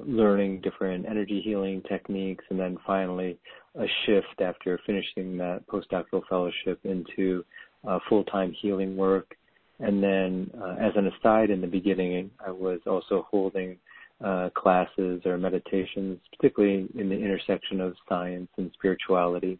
learning 0.07 0.61
different 0.61 1.07
energy 1.07 1.40
healing 1.42 1.83
techniques, 1.88 2.45
and 2.50 2.59
then 2.59 2.76
finally 2.87 3.38
a 3.76 3.87
shift 4.04 4.40
after 4.40 4.78
finishing 4.87 5.37
that 5.38 5.66
postdoctoral 5.66 6.23
fellowship 6.28 6.80
into 6.85 7.45
uh, 7.87 7.99
full-time 8.09 8.52
healing 8.61 8.97
work. 8.97 9.37
And 9.78 10.02
then, 10.02 10.50
uh, 10.61 10.76
as 10.78 10.92
an 10.97 11.07
aside, 11.07 11.49
in 11.50 11.61
the 11.61 11.66
beginning, 11.66 12.30
I 12.45 12.50
was 12.50 12.80
also 12.87 13.26
holding 13.30 13.78
uh, 14.23 14.50
classes 14.54 15.23
or 15.25 15.38
meditations, 15.38 16.19
particularly 16.37 16.88
in 16.99 17.09
the 17.09 17.14
intersection 17.14 17.80
of 17.80 17.95
science 18.09 18.49
and 18.59 18.71
spirituality. 18.75 19.59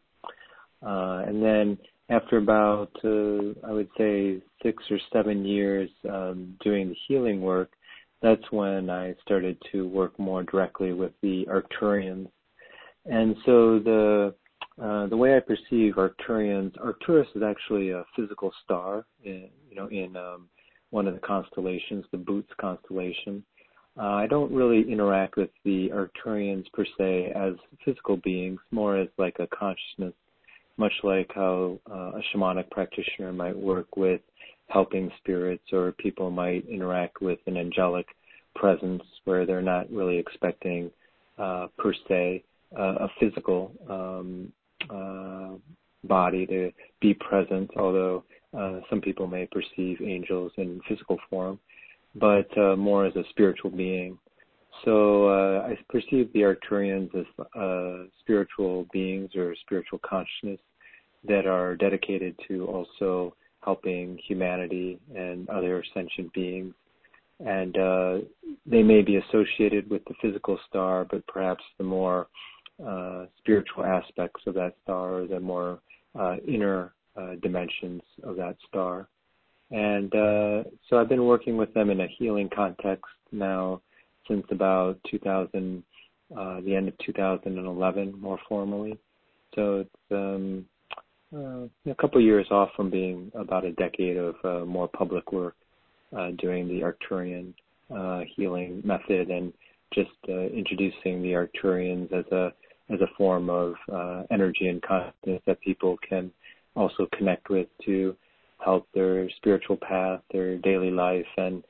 Uh, 0.83 1.23
and 1.27 1.43
then 1.43 1.79
after 2.11 2.37
about, 2.37 2.91
uh, 3.05 3.55
I 3.67 3.73
would 3.73 3.89
say, 3.97 4.43
six 4.63 4.83
or 4.91 4.99
seven 5.13 5.45
years 5.45 5.89
um, 6.09 6.57
doing 6.63 6.89
the 6.89 6.97
healing 7.07 7.41
work, 7.41 7.71
that's 8.23 8.50
when 8.50 8.91
I 8.91 9.15
started 9.23 9.57
to 9.73 9.89
work 9.89 10.19
more 10.19 10.43
directly 10.43 10.93
with 10.93 11.12
the 11.23 11.47
Arcturians. 11.47 12.29
And 13.07 13.37
so 13.47 13.79
the 13.79 14.35
uh, 14.81 15.07
the 15.09 15.17
way 15.17 15.37
I 15.37 15.41
perceive 15.41 15.95
Arcturians, 15.95 16.73
Arcturus 16.83 17.29
is 17.35 17.43
actually 17.43 17.91
a 17.91 18.05
physical 18.17 18.50
star, 18.65 19.05
in, 19.25 19.49
you 19.69 19.77
know, 19.77 19.89
in 19.89 20.17
um, 20.17 20.49
one 20.91 21.07
of 21.07 21.12
the 21.12 21.21
constellations, 21.21 22.05
the 22.12 22.19
Boötes 22.19 22.57
constellation. 22.59 23.45
Uh, 23.99 24.15
I 24.15 24.27
don't 24.27 24.50
really 24.50 24.91
interact 24.91 25.37
with 25.37 25.50
the 25.65 25.91
Arcturians 25.91 26.65
per 26.73 26.87
se 26.97 27.33
as 27.37 27.55
physical 27.85 28.17
beings, 28.19 28.59
more 28.71 28.97
as 28.97 29.09
like 29.19 29.37
a 29.39 29.47
consciousness 29.49 30.15
much 30.81 30.93
like 31.03 31.31
how 31.35 31.79
uh, 31.91 32.12
a 32.19 32.23
shamanic 32.33 32.71
practitioner 32.71 33.33
might 33.33 33.57
work 33.57 33.97
with 33.97 34.23
helping 34.71 35.11
spirits 35.19 35.65
or 35.73 35.93
people 35.93 36.31
might 36.31 36.67
interact 36.69 37.21
with 37.21 37.39
an 37.47 37.57
angelic 37.57 38.07
presence 38.55 39.03
where 39.25 39.45
they're 39.47 39.62
not 39.62 39.91
really 39.91 40.17
expecting 40.17 40.91
uh, 41.39 41.67
per 41.79 41.93
se 42.09 42.43
uh, 42.79 42.95
a 43.00 43.09
physical 43.19 43.73
um, 43.89 44.53
uh, 44.89 45.57
body 46.05 46.47
to 46.47 46.71
be 47.00 47.15
present, 47.15 47.71
although 47.77 48.25
uh, 48.57 48.81
some 48.89 49.00
people 49.00 49.27
may 49.27 49.47
perceive 49.47 50.00
angels 50.00 50.53
in 50.57 50.81
physical 50.89 51.19
form, 51.29 51.59
but 52.15 52.47
uh, 52.59 52.77
more 52.77 53.07
as 53.07 53.15
a 53.17 53.25
spiritual 53.31 53.71
being. 53.71 54.19
So 54.85 55.29
uh, 55.29 55.69
I 55.69 55.79
perceive 55.89 56.33
the 56.33 56.41
Arcturians 56.41 57.15
as 57.15 57.27
uh, 57.55 58.09
spiritual 58.21 58.87
beings 58.93 59.30
or 59.35 59.54
spiritual 59.63 60.00
consciousness 60.09 60.61
that 61.28 61.47
are 61.47 61.76
dedicated 61.76 62.35
to 62.49 62.67
also 62.67 63.35
helping 63.63 64.19
humanity 64.27 64.99
and 65.15 65.49
other 65.49 65.85
sentient 65.95 66.33
beings. 66.33 66.75
And 67.45 67.77
uh, 67.77 68.19
they 68.67 68.83
may 68.83 69.03
be 69.03 69.17
associated 69.17 69.89
with 69.89 70.05
the 70.05 70.15
physical 70.21 70.59
star, 70.69 71.07
but 71.11 71.27
perhaps 71.27 71.65
the 71.79 71.85
more 71.85 72.29
uh, 72.87 73.27
spiritual 73.39 73.85
aspects 73.85 74.43
of 74.47 74.55
that 74.55 74.75
star, 74.83 75.27
the 75.27 75.41
more 75.41 75.81
uh, 76.19 76.37
inner 76.47 76.93
uh, 77.17 77.35
dimensions 77.43 78.03
of 78.23 78.37
that 78.37 78.57
star. 78.69 79.09
And 79.71 80.15
uh, 80.15 80.65
so 80.89 80.99
I've 80.99 81.09
been 81.09 81.25
working 81.25 81.57
with 81.57 81.73
them 81.75 81.91
in 81.91 82.01
a 82.01 82.09
healing 82.19 82.51
context 82.55 83.05
now 83.33 83.81
since 84.29 84.45
about 84.51 84.99
2000, 85.11 85.83
uh, 86.37 86.61
the 86.61 86.75
end 86.75 86.89
of 86.89 86.99
2011, 87.05 88.21
more 88.21 88.39
formally. 88.49 88.99
So 89.55 89.81
it's 89.81 90.13
um, 90.13 90.65
uh, 91.36 91.66
a 91.90 91.95
couple 91.95 92.19
of 92.19 92.25
years 92.25 92.47
off 92.50 92.71
from 92.76 92.90
being 92.90 93.30
about 93.34 93.64
a 93.64 93.73
decade 93.73 94.16
of 94.16 94.34
uh, 94.45 94.64
more 94.64 94.88
public 94.88 95.32
work 95.32 95.54
uh, 96.16 96.30
doing 96.38 96.66
the 96.66 96.80
Arcturian 96.80 97.54
uh, 97.95 98.25
healing 98.34 98.82
method 98.84 99.30
and 99.30 99.52
just 99.95 100.10
uh, 100.28 100.47
introducing 100.49 101.23
the 101.23 101.32
Arcturians 101.32 102.12
as 102.12 102.25
a 102.32 102.52
as 102.93 103.00
a 103.00 103.16
form 103.16 103.49
of 103.49 103.75
energy 104.32 104.66
and 104.66 104.82
consciousness 104.82 105.40
that 105.47 105.60
people 105.60 105.97
can 106.08 106.28
also 106.75 107.06
connect 107.16 107.49
with 107.49 107.69
to 107.84 108.16
help 108.58 108.88
their 108.93 109.30
spiritual 109.36 109.76
path, 109.76 110.21
their 110.32 110.58
daily 110.58 110.90
life, 110.90 111.26
and 111.36 111.62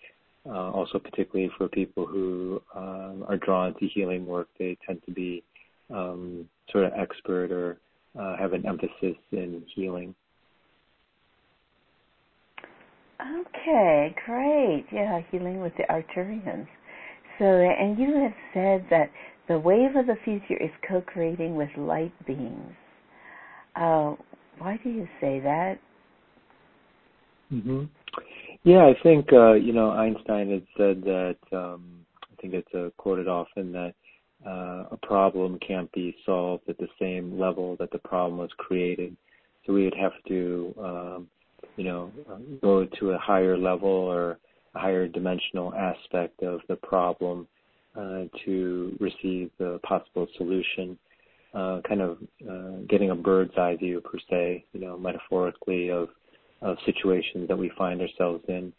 also 0.46 0.98
particularly 0.98 1.50
for 1.58 1.68
people 1.68 2.06
who 2.06 2.62
um, 2.74 3.22
are 3.28 3.36
drawn 3.36 3.74
to 3.74 3.86
healing 3.86 4.24
work, 4.24 4.48
they 4.58 4.78
tend 4.86 5.02
to 5.04 5.12
be 5.12 5.42
um, 5.90 6.48
sort 6.72 6.86
of 6.86 6.92
expert 6.94 7.52
or 7.52 7.78
uh, 8.18 8.36
have 8.36 8.52
an 8.52 8.66
emphasis 8.66 9.16
in 9.32 9.62
healing. 9.74 10.14
Okay, 13.20 14.14
great. 14.26 14.86
Yeah, 14.92 15.20
healing 15.30 15.60
with 15.60 15.72
the 15.76 15.84
Arcturians. 15.84 16.66
So, 17.38 17.44
and 17.44 17.98
you 17.98 18.14
have 18.16 18.34
said 18.54 18.86
that 18.90 19.10
the 19.48 19.58
wave 19.58 19.96
of 19.96 20.06
the 20.06 20.16
future 20.24 20.56
is 20.62 20.70
co-creating 20.88 21.56
with 21.56 21.70
light 21.76 22.12
beings. 22.26 22.72
Uh, 23.76 24.14
why 24.58 24.78
do 24.82 24.90
you 24.90 25.06
say 25.20 25.40
that? 25.40 25.78
Mm-hmm. 27.52 27.84
Yeah, 28.62 28.84
I 28.84 28.94
think 29.02 29.32
uh, 29.32 29.54
you 29.54 29.72
know 29.72 29.90
Einstein 29.90 30.50
had 30.50 30.66
said 30.76 31.02
that. 31.02 31.36
Um, 31.52 32.06
I 32.22 32.42
think 32.42 32.54
it's 32.54 32.74
uh, 32.74 32.88
quoted 32.96 33.28
often 33.28 33.72
that 33.72 33.94
uh, 34.46 34.85
a 34.90 34.98
problem 35.03 35.59
can't 35.66 35.90
be 35.92 36.16
solved 36.24 36.68
at 36.68 36.79
the 36.79 36.88
same 36.98 37.38
level 37.38 37.76
that 37.79 37.90
the 37.90 37.98
problem 37.98 38.38
was 38.38 38.50
created. 38.57 39.16
So 39.66 39.72
we 39.72 39.85
would 39.85 39.94
have 39.94 40.12
to, 40.29 40.74
um, 40.79 41.26
you 41.76 41.85
know, 41.85 42.11
go 42.62 42.87
to 42.87 43.11
a 43.11 43.18
higher 43.18 43.57
level 43.57 43.88
or 43.88 44.38
a 44.74 44.79
higher 44.79 45.07
dimensional 45.07 45.74
aspect 45.74 46.42
of 46.42 46.61
the 46.68 46.76
problem 46.76 47.46
uh, 47.94 48.24
to 48.44 48.96
receive 48.98 49.50
the 49.59 49.79
possible 49.83 50.26
solution. 50.37 50.98
Uh, 51.53 51.81
kind 51.87 52.00
of 52.00 52.18
uh, 52.48 52.76
getting 52.88 53.11
a 53.11 53.14
bird's 53.14 53.53
eye 53.59 53.76
view 53.76 54.00
per 54.00 54.18
se, 54.31 54.64
you 54.72 54.81
know, 54.81 54.96
metaphorically 54.96 55.90
of 55.90 56.09
of 56.62 56.76
situations 56.85 57.48
that 57.48 57.57
we 57.57 57.70
find 57.76 58.00
ourselves 58.00 58.44
in. 58.48 58.72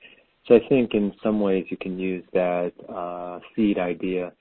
So 0.48 0.56
I 0.56 0.60
think 0.70 0.94
in 0.94 1.14
some 1.24 1.40
ways 1.40 1.66
you 1.70 1.78
can 1.78 2.00
use 2.00 2.24
that 2.34 2.72
uh, 2.90 3.40
seed 3.56 3.78
idea 3.78 4.32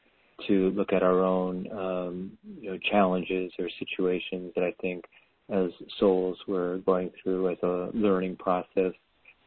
to 0.48 0.70
look 0.70 0.92
at 0.92 1.02
our 1.02 1.20
own 1.20 1.70
um, 1.72 2.38
you 2.60 2.70
know, 2.70 2.78
challenges 2.90 3.52
or 3.58 3.68
situations 3.78 4.52
that 4.54 4.64
I 4.64 4.72
think 4.80 5.04
as 5.50 5.70
souls 5.98 6.38
we're 6.46 6.78
going 6.78 7.10
through 7.22 7.50
as 7.50 7.58
a 7.62 7.90
learning 7.92 8.36
process 8.36 8.92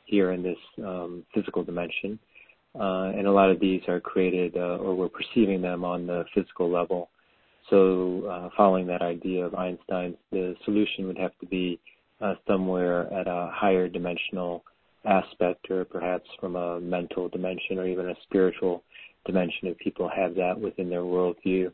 here 0.06 0.32
in 0.32 0.44
this 0.44 0.58
um, 0.80 1.24
physical 1.34 1.64
dimension. 1.64 2.20
Uh, 2.76 3.12
and 3.16 3.28
a 3.28 3.32
lot 3.32 3.50
of 3.50 3.60
these 3.60 3.82
are 3.88 4.00
created 4.00 4.58
uh, 4.58 4.78
or 4.78 4.96
we're 4.96 5.10
perceiving 5.10 5.62
them 5.62 5.86
on 5.86 6.08
the 6.08 6.26
physical 6.34 6.70
level. 6.72 7.10
So 7.70 8.26
uh, 8.30 8.50
following 8.58 8.88
that 8.88 9.02
idea 9.02 9.46
of 9.46 9.56
Einstein's, 9.56 10.18
the 10.32 10.56
solution 10.66 11.08
would 11.08 11.18
have 11.18 11.38
to 11.40 11.46
be 11.46 11.80
uh, 12.20 12.34
somewhere 12.48 13.12
at 13.14 13.28
a 13.28 13.50
higher 13.54 13.88
dimensional 13.88 14.64
aspect 15.06 15.70
or 15.70 15.86
perhaps 15.86 16.28
from 16.40 16.56
a 16.56 16.80
mental 16.80 17.30
dimension 17.30 17.78
or 17.78 17.88
even 17.88 18.10
a 18.10 18.16
spiritual 18.24 18.84
dimension 19.26 19.68
if 19.68 19.78
people 19.78 20.10
have 20.14 20.36
that 20.36 20.60
within 20.60 20.90
their 20.90 21.02
worldview 21.02 21.72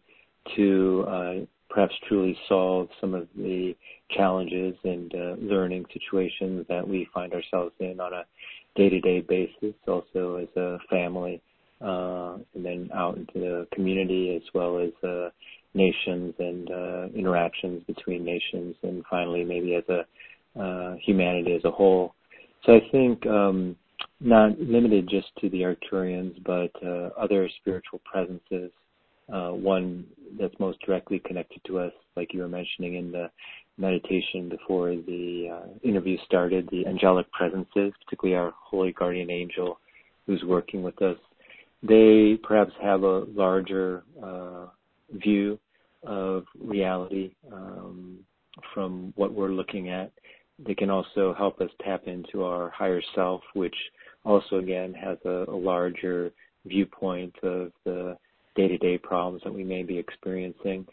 to 0.55 1.05
uh, 1.07 1.33
perhaps 1.69 1.93
truly 2.07 2.37
solve 2.47 2.87
some 2.99 3.13
of 3.13 3.27
the 3.35 3.75
challenges 4.11 4.75
and 4.83 5.13
uh, 5.13 5.35
learning 5.39 5.85
situations 5.93 6.65
that 6.67 6.87
we 6.87 7.07
find 7.13 7.33
ourselves 7.33 7.73
in 7.79 7.99
on 7.99 8.13
a 8.13 8.25
day-to-day 8.75 9.21
basis, 9.21 9.75
also 9.87 10.35
as 10.37 10.47
a 10.55 10.77
family, 10.89 11.41
uh, 11.81 12.37
and 12.55 12.65
then 12.65 12.89
out 12.93 13.17
into 13.17 13.33
the 13.35 13.67
community 13.73 14.35
as 14.35 14.41
well 14.53 14.79
as 14.79 14.91
uh, 15.07 15.29
nations 15.73 16.33
and 16.39 16.71
uh, 16.71 17.07
interactions 17.15 17.83
between 17.85 18.23
nations, 18.23 18.75
and 18.83 19.03
finally 19.09 19.43
maybe 19.43 19.75
as 19.75 19.83
a 19.89 20.05
uh, 20.59 20.95
humanity 20.95 21.53
as 21.53 21.63
a 21.65 21.71
whole. 21.71 22.15
So 22.65 22.73
I 22.73 22.81
think 22.91 23.25
um, 23.27 23.75
not 24.19 24.59
limited 24.59 25.07
just 25.09 25.27
to 25.39 25.49
the 25.49 25.61
Arcturians, 25.61 26.41
but 26.43 26.71
uh, 26.85 27.09
other 27.19 27.49
spiritual 27.61 28.01
presences. 28.05 28.71
Uh, 29.31 29.51
one 29.51 30.05
that's 30.39 30.59
most 30.59 30.79
directly 30.81 31.19
connected 31.19 31.61
to 31.65 31.77
us, 31.77 31.93
like 32.15 32.33
you 32.33 32.39
were 32.39 32.47
mentioning 32.47 32.95
in 32.95 33.11
the 33.11 33.29
meditation 33.77 34.49
before 34.49 34.89
the 34.89 35.47
uh, 35.51 35.67
interview 35.87 36.17
started, 36.25 36.67
the 36.71 36.85
angelic 36.87 37.31
presences, 37.31 37.93
particularly 38.03 38.35
our 38.35 38.53
holy 38.59 38.91
guardian 38.91 39.29
angel 39.29 39.79
who's 40.25 40.43
working 40.43 40.81
with 40.81 40.99
us. 41.01 41.17
They 41.81 42.37
perhaps 42.43 42.73
have 42.81 43.03
a 43.03 43.25
larger 43.33 44.03
uh, 44.21 44.65
view 45.11 45.59
of 46.03 46.45
reality 46.59 47.31
um, 47.51 48.19
from 48.73 49.13
what 49.15 49.33
we're 49.33 49.49
looking 49.49 49.89
at. 49.89 50.11
They 50.65 50.75
can 50.75 50.89
also 50.89 51.33
help 51.37 51.61
us 51.61 51.69
tap 51.83 52.07
into 52.07 52.43
our 52.43 52.69
higher 52.69 53.01
self, 53.15 53.41
which 53.53 53.75
also 54.25 54.57
again 54.57 54.93
has 54.93 55.17
a, 55.25 55.45
a 55.47 55.55
larger 55.55 56.31
viewpoint 56.65 57.33
of 57.43 57.71
the 57.85 58.17
day-to-day 58.55 58.97
problems 58.97 59.41
that 59.43 59.53
we 59.53 59.63
may 59.63 59.83
be 59.83 59.97
experiencing. 59.97 60.85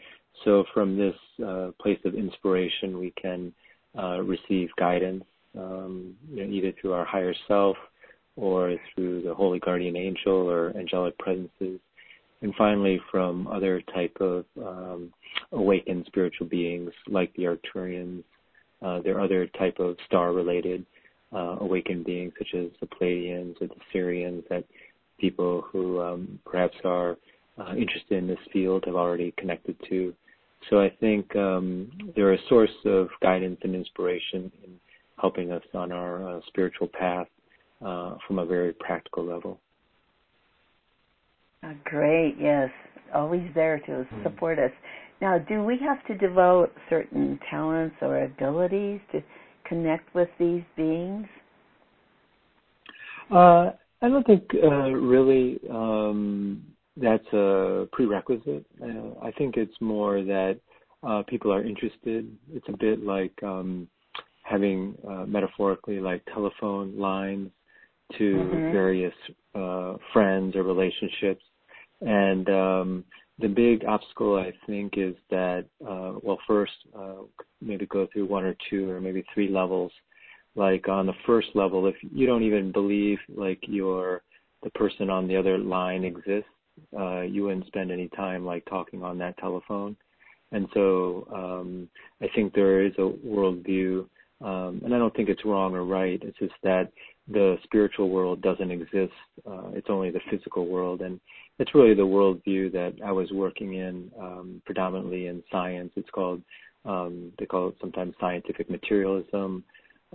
So 0.45 0.63
from 0.73 0.97
this 0.97 1.15
uh, 1.45 1.71
place 1.81 1.99
of 2.05 2.15
inspiration, 2.15 2.99
we 2.99 3.13
can 3.21 3.53
uh, 3.97 4.21
receive 4.21 4.69
guidance 4.77 5.23
um, 5.57 6.15
you 6.31 6.45
know, 6.45 6.51
either 6.51 6.71
through 6.79 6.93
our 6.93 7.05
higher 7.05 7.33
self 7.47 7.75
or 8.35 8.75
through 8.93 9.23
the 9.23 9.33
holy 9.33 9.59
guardian 9.59 9.95
angel 9.95 10.49
or 10.49 10.69
angelic 10.77 11.17
presences. 11.17 11.79
And 12.41 12.53
finally, 12.55 13.01
from 13.09 13.47
other 13.47 13.81
type 13.93 14.15
of 14.19 14.45
um, 14.57 15.11
awakened 15.51 16.05
spiritual 16.05 16.47
beings 16.47 16.91
like 17.07 17.33
the 17.33 17.43
Arcturians, 17.43 18.23
uh, 18.81 19.01
there 19.01 19.17
are 19.17 19.21
other 19.21 19.47
type 19.47 19.79
of 19.79 19.97
star-related 20.05 20.85
uh, 21.33 21.57
awakened 21.59 22.05
beings 22.05 22.33
such 22.37 22.53
as 22.53 22.67
the 22.79 22.87
Pleiadians 22.87 23.55
or 23.61 23.67
the 23.67 23.75
Sirians, 23.93 24.47
that 24.49 24.63
people 25.19 25.63
who 25.71 26.01
um, 26.01 26.39
perhaps 26.45 26.75
are 26.85 27.17
uh, 27.57 27.73
interested 27.75 28.17
in 28.17 28.27
this 28.27 28.39
field 28.53 28.83
have 28.85 28.95
already 28.95 29.33
connected 29.37 29.75
to. 29.89 30.13
So 30.69 30.79
I 30.79 30.89
think 30.99 31.35
um, 31.35 31.91
they're 32.15 32.33
a 32.33 32.47
source 32.49 32.71
of 32.85 33.09
guidance 33.21 33.59
and 33.63 33.75
inspiration 33.75 34.51
in 34.63 34.71
helping 35.19 35.51
us 35.51 35.63
on 35.73 35.91
our 35.91 36.37
uh, 36.37 36.39
spiritual 36.47 36.87
path 36.87 37.27
uh, 37.85 38.15
from 38.27 38.39
a 38.39 38.45
very 38.45 38.73
practical 38.73 39.25
level. 39.25 39.59
Uh, 41.63 41.73
great, 41.83 42.35
yes, 42.39 42.69
always 43.13 43.47
there 43.55 43.79
to 43.79 44.05
support 44.23 44.59
us. 44.59 44.71
Now, 45.21 45.39
do 45.39 45.63
we 45.63 45.77
have 45.79 46.05
to 46.07 46.17
develop 46.17 46.73
certain 46.89 47.39
talents 47.49 47.95
or 48.01 48.23
abilities 48.23 48.99
to 49.11 49.21
connect 49.67 50.13
with 50.13 50.29
these 50.39 50.63
beings? 50.75 51.25
Uh, 53.31 53.71
I 54.01 54.09
don't 54.09 54.25
think 54.25 54.43
uh, 54.63 54.91
really 54.91 55.59
um, 55.71 56.63
that's 56.95 57.27
a 57.33 57.87
prerequisite. 57.91 58.65
Uh, 58.81 59.19
I 59.21 59.31
think 59.37 59.57
it's 59.57 59.75
more 59.81 60.23
that 60.23 60.59
uh, 61.03 61.23
people 61.27 61.51
are 61.51 61.63
interested. 61.63 62.31
It's 62.53 62.67
a 62.69 62.77
bit 62.77 63.03
like 63.03 63.33
um, 63.43 63.87
having 64.43 64.95
uh, 65.07 65.25
metaphorically 65.25 65.99
like 65.99 66.23
telephone 66.33 66.97
lines 66.97 67.49
to 68.17 68.23
mm-hmm. 68.23 68.71
various 68.71 69.13
uh, 69.55 69.95
friends 70.13 70.55
or 70.55 70.63
relationships. 70.63 71.43
And 72.01 72.49
um, 72.49 73.03
the 73.39 73.47
big 73.47 73.85
obstacle, 73.85 74.35
I 74.35 74.51
think, 74.65 74.93
is 74.97 75.15
that, 75.29 75.65
uh, 75.87 76.13
well, 76.23 76.39
first, 76.47 76.73
uh, 76.97 77.23
maybe 77.61 77.85
go 77.85 78.07
through 78.11 78.25
one 78.25 78.43
or 78.43 78.55
two 78.69 78.89
or 78.89 78.99
maybe 78.99 79.23
three 79.33 79.47
levels. 79.47 79.91
Like 80.55 80.87
on 80.89 81.05
the 81.05 81.13
first 81.25 81.49
level, 81.53 81.85
if 81.85 81.95
you 82.01 82.25
don't 82.25 82.41
even 82.41 82.71
believe 82.71 83.19
like 83.35 83.59
you're 83.67 84.23
the 84.63 84.71
person 84.71 85.09
on 85.09 85.27
the 85.27 85.37
other 85.37 85.59
line 85.59 86.03
exists, 86.03 86.49
uh, 86.97 87.21
you 87.21 87.43
wouldn't 87.43 87.67
spend 87.67 87.91
any 87.91 88.07
time 88.09 88.43
like 88.43 88.65
talking 88.65 89.03
on 89.03 89.19
that 89.19 89.37
telephone. 89.37 89.95
And 90.51 90.67
so 90.73 91.27
um, 91.33 91.89
I 92.21 92.27
think 92.33 92.53
there 92.53 92.83
is 92.85 92.93
a 92.97 93.11
worldview, 93.25 94.07
um, 94.41 94.81
and 94.83 94.95
I 94.95 94.97
don't 94.97 95.15
think 95.15 95.29
it's 95.29 95.45
wrong 95.45 95.75
or 95.75 95.83
right. 95.85 96.19
It's 96.23 96.37
just 96.39 96.53
that 96.63 96.91
the 97.27 97.57
spiritual 97.63 98.09
world 98.09 98.41
doesn't 98.41 98.71
exist. 98.71 99.13
Uh, 99.45 99.69
it's 99.73 99.89
only 99.89 100.09
the 100.09 100.21
physical 100.31 100.65
world, 100.65 101.01
and 101.01 101.19
it's 101.59 101.73
really 101.73 101.93
the 101.93 102.01
worldview 102.01 102.71
that 102.73 102.95
I 103.03 103.11
was 103.11 103.31
working 103.31 103.73
in, 103.75 104.11
um, 104.19 104.61
predominantly 104.65 105.27
in 105.27 105.43
science. 105.51 105.91
It's 105.95 106.09
called 106.09 106.41
um, 106.85 107.33
they 107.37 107.45
call 107.45 107.69
it 107.69 107.75
sometimes 107.81 108.13
scientific 108.19 108.69
materialism 108.69 109.63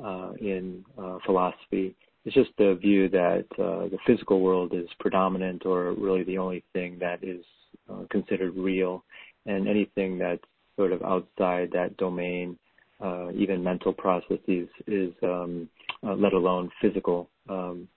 uh, 0.02 0.32
in 0.40 0.84
uh, 0.98 1.18
philosophy. 1.26 1.94
It's 2.24 2.34
just 2.34 2.50
the 2.56 2.78
view 2.80 3.08
that 3.10 3.44
uh, 3.58 3.88
the 3.88 3.98
physical 4.06 4.40
world 4.40 4.72
is 4.74 4.88
predominant, 4.98 5.66
or 5.66 5.92
really 5.92 6.22
the 6.24 6.38
only 6.38 6.64
thing 6.72 6.98
that 7.00 7.22
is 7.22 7.44
uh, 7.90 8.04
considered 8.10 8.56
real, 8.56 9.04
and 9.44 9.68
anything 9.68 10.18
that's 10.18 10.44
sort 10.76 10.92
of 10.92 11.02
outside 11.02 11.70
that 11.72 11.96
domain, 11.98 12.56
uh, 13.04 13.30
even 13.32 13.62
mental 13.62 13.92
processes, 13.92 14.68
is 14.86 15.12
um, 15.22 15.68
uh, 16.06 16.14
let 16.14 16.32
alone 16.32 16.70
physical 16.80 17.28
um, 17.48 17.88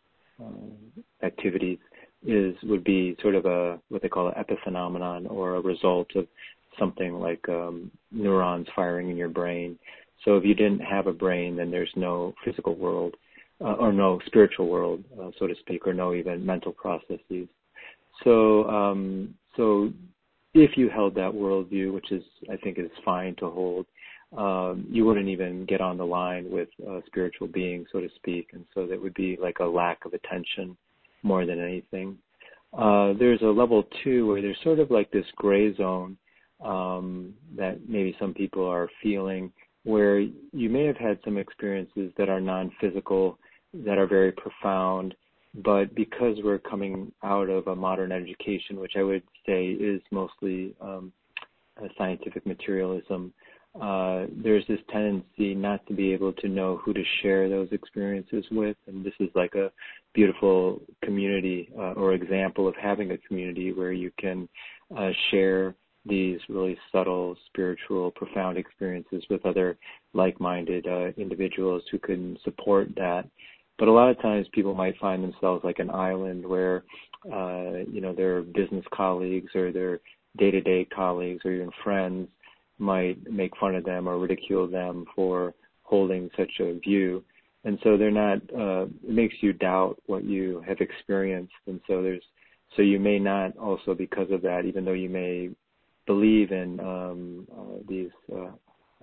activities, 1.24 1.78
is 2.26 2.56
would 2.64 2.84
be 2.84 3.16
sort 3.22 3.36
of 3.36 3.46
a 3.46 3.80
what 3.90 4.02
they 4.02 4.10
call 4.10 4.28
an 4.28 4.34
epiphenomenon 4.34 5.30
or 5.30 5.56
a 5.56 5.62
result 5.62 6.08
of 6.16 6.28
something 6.80 7.14
like 7.14 7.48
um, 7.50 7.92
neurons 8.12 8.68
firing 8.76 9.10
in 9.10 9.18
your 9.18 9.30
brain. 9.30 9.78
So 10.24 10.38
if 10.38 10.44
you 10.44 10.56
didn't 10.56 10.80
have 10.80 11.08
a 11.08 11.14
brain, 11.14 11.56
then 11.56 11.72
there's 11.72 11.92
no 11.96 12.34
physical 12.44 12.76
world 12.76 13.16
uh, 13.62 13.74
or 13.74 13.94
no 13.94 14.20
spiritual 14.26 14.68
world, 14.68 15.04
uh, 15.22 15.32
so 15.40 15.48
to 15.48 15.56
speak, 15.60 15.88
or 15.88 15.94
no 15.94 16.14
even 16.14 16.46
mental 16.46 16.74
processes. 16.74 17.48
So 18.24 18.68
um, 18.70 19.36
so 19.56 19.92
if 20.54 20.78
you 20.78 20.90
held 20.90 21.16
that 21.16 21.32
worldview, 21.32 21.94
which 21.94 22.12
is 22.12 22.24
I 22.52 22.58
think 22.58 22.80
is 22.80 22.92
fine 23.04 23.36
to 23.36 23.50
hold, 23.50 23.86
um, 24.38 24.86
you 24.90 25.06
wouldn't 25.06 25.30
even 25.30 25.66
get 25.66 25.82
on 25.82 25.98
the 25.98 26.06
line 26.06 26.50
with 26.50 26.70
a 26.88 27.02
spiritual 27.08 27.48
being, 27.48 27.86
so 27.92 28.00
to 28.00 28.10
speak, 28.16 28.50
and 28.54 28.66
so 28.74 28.88
that 28.88 29.02
would 29.02 29.14
be 29.14 29.38
like 29.42 29.60
a 29.60 29.66
lack 29.66 30.06
of 30.06 30.14
attention 30.14 30.76
more 31.26 31.46
than 31.46 31.60
anything. 31.60 32.18
Uh, 32.78 33.14
there's 33.20 33.42
a 33.42 33.46
level 33.62 33.84
two 34.04 34.28
where 34.28 34.42
there's 34.42 34.58
sort 34.64 34.80
of 34.80 34.92
like 34.92 35.10
this 35.12 35.26
gray 35.36 35.76
zone 35.76 36.16
um, 36.64 37.34
that 37.58 37.90
maybe 37.90 38.16
some 38.20 38.34
people 38.34 38.66
are 38.66 38.90
feeling, 39.02 39.52
where 39.84 40.20
you 40.20 40.70
may 40.70 40.86
have 40.86 40.98
had 40.98 41.20
some 41.26 41.38
experiences 41.38 42.12
that 42.18 42.30
are 42.30 42.42
non-physical, 42.42 43.38
that 43.74 43.98
are 43.98 44.08
very 44.08 44.32
profound, 44.32 45.16
but 45.64 45.94
because 45.96 46.38
we're 46.44 46.60
coming 46.60 47.12
out 47.24 47.50
of 47.50 47.68
a 47.68 47.76
modern 47.76 48.12
education, 48.12 48.80
which 48.80 48.94
I 48.98 49.04
would 49.04 49.24
say 49.46 49.68
is 49.68 50.02
mostly 50.12 50.76
um, 50.82 51.12
scientific 51.98 52.46
materialism, 52.46 53.34
uh, 53.82 54.26
there's 54.32 54.66
this 54.68 54.80
tendency 54.90 55.54
not 55.54 55.86
to 55.88 55.94
be 55.94 56.14
able 56.14 56.32
to 56.34 56.48
know 56.48 56.80
who 56.84 56.94
to 56.94 57.04
share 57.22 57.50
those 57.50 57.68
experiences 57.72 58.46
with. 58.52 58.78
And 58.88 59.06
this 59.06 59.14
is 59.20 59.30
like 59.36 59.56
a 59.56 59.72
beautiful 60.14 60.82
community 61.04 61.70
uh, 61.78 61.92
or 61.94 62.14
example 62.14 62.68
of 62.68 62.76
having 62.82 63.12
a 63.12 63.18
community 63.18 63.74
where 63.74 63.92
you 63.92 64.12
can 64.18 64.48
uh, 64.98 65.10
share 65.30 65.76
these 66.06 66.40
really 66.48 66.78
subtle, 66.92 67.36
spiritual, 67.48 68.12
profound 68.12 68.58
experiences 68.58 69.24
with 69.30 69.46
other 69.46 69.78
like-minded 70.14 70.88
uh, 70.88 71.08
individuals 71.18 71.82
who 71.92 72.00
can 72.00 72.38
support 72.44 72.88
that. 72.96 73.28
But 73.78 73.90
a 73.90 73.92
lot 73.92 74.10
of 74.10 74.22
times 74.22 74.48
people 74.54 74.74
might 74.74 74.98
find 75.00 75.22
themselves 75.22 75.66
like 75.66 75.80
an 75.80 75.90
island 75.90 76.46
where, 76.46 76.86
uh, 77.26 77.80
you 77.92 78.00
know, 78.00 78.14
their 78.14 78.42
business 78.42 78.86
colleagues 78.94 79.54
or 79.54 79.74
their 79.74 80.00
day-to-day 80.38 80.88
colleagues 80.96 81.44
or 81.44 81.52
even 81.52 81.72
friends 81.84 82.30
might 82.78 83.18
make 83.32 83.56
fun 83.58 83.76
of 83.76 83.84
them 83.84 84.08
or 84.08 84.18
ridicule 84.18 84.68
them 84.68 85.06
for 85.16 85.54
holding 85.84 86.30
such 86.38 86.52
a 86.60 86.78
view. 86.80 87.24
And 87.64 87.80
so 87.84 87.98
they're 87.98 88.12
not, 88.12 88.38
uh, 88.56 88.84
it 88.84 89.10
makes 89.10 89.36
you 89.42 89.54
doubt 89.54 90.02
what 90.06 90.24
you 90.24 90.64
have 90.68 90.80
experienced. 90.82 91.54
And 91.68 91.80
so 91.88 92.02
there's, 92.04 92.24
so 92.76 92.82
you 92.82 93.00
may 93.00 93.18
not 93.18 93.58
also 93.58 93.94
because 93.96 94.30
of 94.32 94.42
that, 94.44 94.66
even 94.66 94.86
though 94.86 94.94
you 94.94 95.10
may 95.10 95.50
believe 96.06 96.52
in 96.52 96.80
um, 96.80 97.48
uh, 97.52 97.80
these 97.88 98.12
uh, 98.32 98.52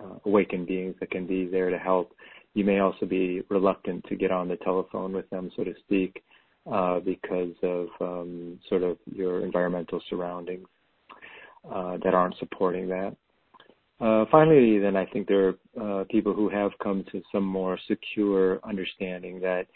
uh, 0.02 0.18
awakened 0.26 0.66
beings 0.66 0.94
that 1.00 1.10
can 1.10 1.26
be 1.26 1.46
there 1.46 1.70
to 1.70 1.78
help, 1.78 2.14
you 2.54 2.64
may 2.64 2.80
also 2.80 3.06
be 3.06 3.42
reluctant 3.48 4.04
to 4.08 4.14
get 4.14 4.30
on 4.30 4.46
the 4.46 4.56
telephone 4.56 5.12
with 5.12 5.28
them, 5.30 5.50
so 5.56 5.64
to 5.64 5.74
speak, 5.80 6.22
uh, 6.70 7.00
because 7.00 7.54
of 7.62 7.88
um, 8.00 8.58
sort 8.68 8.82
of 8.82 8.98
your 9.12 9.44
environmental 9.44 10.00
surroundings 10.08 10.68
uh, 11.72 11.96
that 12.04 12.14
aren't 12.14 12.36
supporting 12.38 12.88
that. 12.88 13.16
Uh, 14.02 14.24
finally, 14.32 14.80
then 14.80 14.96
I 14.96 15.06
think 15.06 15.28
there 15.28 15.54
are 15.76 16.00
uh, 16.00 16.04
people 16.10 16.34
who 16.34 16.48
have 16.48 16.72
come 16.82 17.04
to 17.12 17.22
some 17.30 17.44
more 17.44 17.78
secure 17.86 18.58
understanding 18.64 19.40
that 19.40 19.68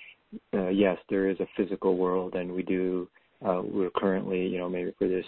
uh, 0.52 0.68
yes, 0.68 0.98
there 1.08 1.28
is 1.28 1.38
a 1.38 1.46
physical 1.56 1.96
world, 1.96 2.34
and 2.34 2.52
we 2.52 2.62
do. 2.62 3.08
We're 3.40 3.90
currently, 3.94 4.44
you 4.44 4.58
know, 4.58 4.68
maybe 4.68 4.92
for 4.98 5.06
this 5.06 5.24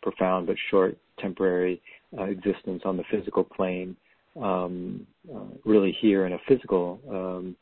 profound 0.00 0.46
but 0.46 0.56
short 0.70 0.96
temporary 1.18 1.82
existence 2.18 2.82
on 2.86 2.96
the 2.96 3.04
physical 3.10 3.44
plane, 3.44 3.94
um, 4.40 5.06
really 5.66 5.94
here 6.00 6.24
in 6.24 6.32
a 6.32 6.38
physical 6.48 6.98
um, 7.10 7.56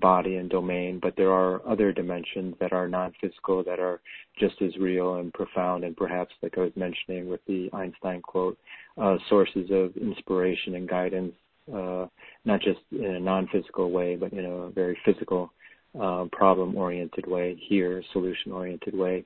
body 0.00 0.36
and 0.36 0.50
domain, 0.50 0.98
but 1.00 1.14
there 1.16 1.32
are 1.32 1.66
other 1.68 1.92
dimensions 1.92 2.54
that 2.60 2.72
are 2.72 2.88
non-physical 2.88 3.62
that 3.64 3.78
are 3.78 4.00
just 4.38 4.60
as 4.60 4.76
real 4.76 5.16
and 5.16 5.32
profound, 5.32 5.84
and 5.84 5.96
perhaps, 5.96 6.34
like 6.42 6.58
I 6.58 6.62
was 6.62 6.72
mentioning 6.76 7.28
with 7.28 7.40
the 7.46 7.70
Einstein 7.72 8.20
quote, 8.22 8.58
uh, 8.96 9.16
sources 9.28 9.70
of 9.70 9.96
inspiration 9.96 10.74
and 10.74 10.88
guidance, 10.88 11.32
uh, 11.72 12.06
not 12.44 12.60
just 12.60 12.80
in 12.90 13.04
a 13.04 13.20
non-physical 13.20 13.90
way, 13.90 14.16
but 14.16 14.32
in 14.32 14.44
a 14.44 14.70
very 14.70 14.98
physical, 15.04 15.52
uh, 16.00 16.26
problem-oriented 16.32 17.26
way 17.26 17.56
here, 17.68 18.02
solution-oriented 18.12 18.96
way, 18.96 19.24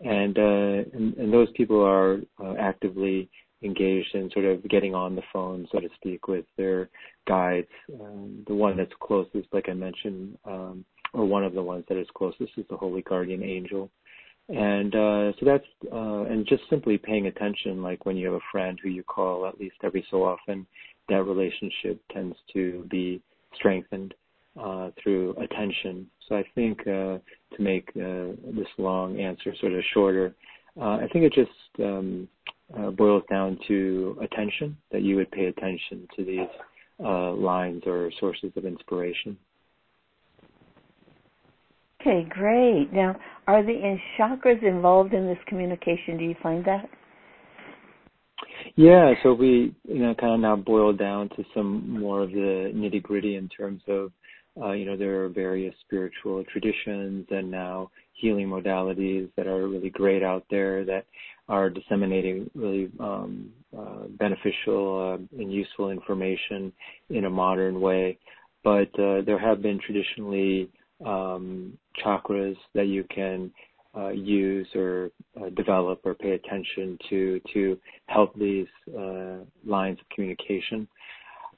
and, 0.00 0.38
uh, 0.38 0.84
and, 0.92 1.14
and 1.16 1.32
those 1.32 1.48
people 1.56 1.82
are 1.82 2.20
uh, 2.42 2.54
actively 2.58 3.28
engaged 3.64 4.14
in 4.14 4.30
sort 4.30 4.44
of 4.44 4.68
getting 4.68 4.94
on 4.94 5.16
the 5.16 5.22
phone, 5.32 5.66
so 5.72 5.80
to 5.80 5.88
speak, 5.96 6.28
with 6.28 6.44
their 6.56 6.90
guides. 7.26 7.68
Um, 8.00 8.44
the 8.46 8.54
one 8.54 8.76
that's 8.76 8.92
closest, 9.00 9.48
like 9.52 9.68
I 9.68 9.74
mentioned, 9.74 10.36
um, 10.44 10.84
or 11.12 11.24
one 11.24 11.44
of 11.44 11.54
the 11.54 11.62
ones 11.62 11.84
that 11.88 11.98
is 11.98 12.06
closest 12.14 12.52
is 12.56 12.64
the 12.68 12.76
Holy 12.76 13.02
Guardian 13.02 13.42
Angel. 13.42 13.90
And 14.48 14.94
uh, 14.94 15.32
so 15.38 15.46
that's 15.46 15.64
uh, 15.90 16.24
and 16.24 16.46
just 16.46 16.62
simply 16.68 16.98
paying 16.98 17.28
attention, 17.28 17.82
like 17.82 18.04
when 18.04 18.16
you 18.16 18.26
have 18.26 18.34
a 18.34 18.50
friend 18.52 18.78
who 18.82 18.90
you 18.90 19.02
call 19.02 19.46
at 19.46 19.58
least 19.58 19.76
every 19.82 20.06
so 20.10 20.22
often, 20.22 20.66
that 21.08 21.22
relationship 21.22 22.00
tends 22.12 22.36
to 22.52 22.86
be 22.90 23.22
strengthened 23.54 24.12
uh, 24.60 24.90
through 25.02 25.34
attention. 25.42 26.06
So 26.28 26.36
I 26.36 26.44
think 26.54 26.80
uh, 26.82 27.18
to 27.18 27.58
make 27.58 27.88
uh, 27.96 28.36
this 28.54 28.68
long 28.76 29.18
answer 29.18 29.54
sort 29.60 29.72
of 29.72 29.82
shorter, 29.92 30.34
I 30.80 31.08
think 31.12 31.24
it 31.24 31.32
just 31.32 31.50
um, 31.80 32.28
uh, 32.76 32.90
boils 32.90 33.22
down 33.30 33.58
to 33.68 34.18
attention, 34.22 34.76
that 34.90 35.02
you 35.02 35.16
would 35.16 35.30
pay 35.30 35.46
attention 35.46 36.08
to 36.16 36.24
these 36.24 36.48
uh, 37.04 37.32
lines 37.32 37.82
or 37.86 38.10
sources 38.20 38.50
of 38.56 38.64
inspiration. 38.64 39.36
Okay, 42.00 42.26
great. 42.28 42.92
Now, 42.92 43.16
are 43.46 43.62
the 43.62 43.98
chakras 44.18 44.62
involved 44.62 45.14
in 45.14 45.26
this 45.26 45.38
communication? 45.46 46.18
Do 46.18 46.24
you 46.24 46.34
find 46.42 46.64
that? 46.64 46.88
Yeah, 48.76 49.14
so 49.22 49.32
we, 49.32 49.74
you 49.88 50.00
know, 50.00 50.14
kind 50.14 50.34
of 50.34 50.40
now 50.40 50.56
boil 50.56 50.92
down 50.92 51.28
to 51.30 51.44
some 51.54 51.98
more 51.98 52.22
of 52.22 52.30
the 52.30 52.72
nitty 52.74 53.02
gritty 53.02 53.36
in 53.36 53.48
terms 53.48 53.80
of, 53.88 54.10
uh, 54.60 54.72
you 54.72 54.84
know, 54.84 54.96
there 54.96 55.24
are 55.24 55.28
various 55.28 55.74
spiritual 55.86 56.44
traditions 56.52 57.26
and 57.30 57.50
now 57.50 57.90
healing 58.14 58.48
modalities 58.48 59.28
that 59.36 59.46
are 59.46 59.68
really 59.68 59.90
great 59.90 60.22
out 60.22 60.44
there 60.50 60.84
that 60.84 61.04
are 61.48 61.68
disseminating 61.68 62.50
really 62.54 62.90
um, 62.98 63.50
uh, 63.76 64.06
beneficial 64.18 65.18
uh, 65.18 65.40
and 65.40 65.52
useful 65.52 65.90
information 65.90 66.72
in 67.10 67.26
a 67.26 67.30
modern 67.30 67.80
way. 67.80 68.18
But 68.62 68.88
uh, 68.98 69.20
there 69.26 69.38
have 69.38 69.60
been 69.60 69.78
traditionally 69.84 70.70
um, 71.04 71.76
chakras 72.02 72.56
that 72.74 72.86
you 72.86 73.04
can 73.14 73.52
uh, 73.96 74.08
use 74.08 74.66
or 74.74 75.10
uh, 75.40 75.50
develop 75.50 76.00
or 76.04 76.14
pay 76.14 76.32
attention 76.32 76.98
to 77.10 77.40
to 77.52 77.78
help 78.06 78.34
these 78.36 78.66
uh, 78.98 79.36
lines 79.64 79.98
of 80.00 80.08
communication. 80.14 80.88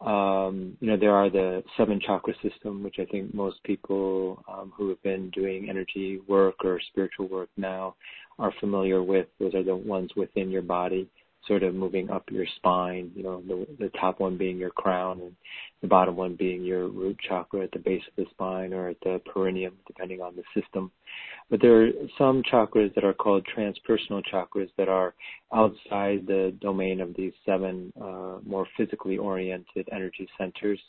Um, 0.00 0.76
you 0.80 0.88
know, 0.88 0.96
there 0.96 1.14
are 1.14 1.30
the 1.30 1.62
seven 1.76 2.00
chakra 2.00 2.34
system, 2.42 2.82
which 2.82 2.96
I 2.98 3.04
think 3.04 3.34
most 3.34 3.62
people 3.64 4.42
um, 4.48 4.72
who 4.76 4.88
have 4.88 5.02
been 5.02 5.30
doing 5.30 5.68
energy 5.68 6.20
work 6.26 6.64
or 6.64 6.80
spiritual 6.88 7.28
work 7.28 7.48
now 7.56 7.94
are 8.38 8.52
familiar 8.60 9.02
with. 9.02 9.26
Those 9.38 9.54
are 9.54 9.62
the 9.62 9.76
ones 9.76 10.10
within 10.16 10.50
your 10.50 10.62
body, 10.62 11.08
sort 11.46 11.62
of 11.62 11.74
moving 11.74 12.10
up 12.10 12.24
your 12.30 12.46
spine. 12.56 13.10
You 13.14 13.22
know, 13.22 13.42
the, 13.46 13.66
the 13.78 13.90
top 14.00 14.20
one 14.20 14.36
being 14.36 14.58
your 14.58 14.70
crown, 14.70 15.20
and 15.20 15.36
the 15.80 15.88
bottom 15.88 16.16
one 16.16 16.36
being 16.36 16.64
your 16.64 16.88
root 16.88 17.18
chakra 17.26 17.62
at 17.64 17.72
the 17.72 17.78
base 17.78 18.02
of 18.08 18.24
the 18.24 18.30
spine 18.30 18.72
or 18.72 18.88
at 18.88 19.00
the 19.02 19.20
perineum, 19.32 19.74
depending 19.86 20.20
on 20.20 20.34
the 20.36 20.60
system. 20.60 20.90
But 21.50 21.60
there 21.60 21.84
are 21.84 21.90
some 22.18 22.42
chakras 22.42 22.94
that 22.94 23.04
are 23.04 23.14
called 23.14 23.46
transpersonal 23.56 24.22
chakras 24.32 24.70
that 24.76 24.88
are 24.88 25.14
outside 25.54 26.26
the 26.26 26.54
domain 26.60 27.00
of 27.00 27.14
these 27.14 27.32
seven 27.44 27.92
uh, 28.00 28.38
more 28.44 28.66
physically 28.76 29.18
oriented 29.18 29.88
energy 29.92 30.28
centers. 30.38 30.80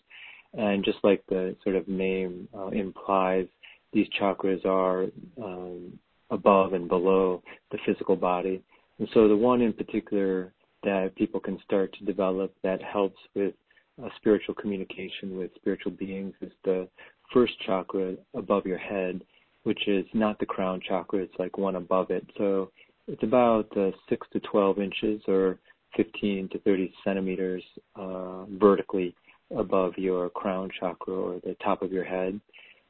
And 0.54 0.84
just 0.84 0.98
like 1.04 1.24
the 1.28 1.56
sort 1.64 1.76
of 1.76 1.88
name 1.88 2.48
uh, 2.58 2.68
implies, 2.68 3.46
these 3.94 4.08
chakras 4.20 4.66
are 4.66 5.06
um, 5.42 6.00
above 6.32 6.74
and 6.74 6.88
below 6.88 7.44
the 7.72 7.78
physical 7.86 8.16
body. 8.16 8.62
And 9.00 9.08
so 9.14 9.28
the 9.28 9.38
one 9.38 9.62
in 9.62 9.74
particular 9.74 10.54
that 10.84 11.16
people 11.16 11.40
can 11.40 11.60
start 11.64 11.94
to 11.94 12.06
develop 12.06 12.54
that 12.64 12.82
helps 12.82 13.20
with 13.36 13.54
uh, 14.02 14.10
spiritual 14.18 14.56
communication 14.56 15.38
with 15.38 15.52
spiritual 15.56 15.92
beings 15.92 16.34
is 16.42 16.52
the 16.64 16.88
first 17.34 17.54
chakra 17.66 18.16
above 18.36 18.66
your 18.66 18.78
head, 18.78 19.24
which 19.64 19.88
is 19.88 20.06
not 20.14 20.40
the 20.40 20.46
crown 20.46 20.80
chakra, 20.88 21.20
it's 21.20 21.34
like 21.40 21.58
one 21.58 21.76
above 21.76 22.12
it. 22.12 22.26
So 22.38 22.72
it's 23.08 23.24
about 23.24 23.76
uh, 23.78 23.92
6 24.10 24.28
to 24.34 24.40
12 24.40 24.80
inches 24.80 25.22
or 25.28 25.60
15 25.96 26.50
to 26.50 26.60
30 26.60 26.94
centimeters 27.04 27.64
uh, 27.96 28.46
vertically 28.46 29.16
above 29.56 29.94
your 29.98 30.30
crown 30.30 30.70
chakra 30.80 31.14
or 31.14 31.40
the 31.44 31.56
top 31.64 31.82
of 31.82 31.92
your 31.92 32.04
head. 32.04 32.40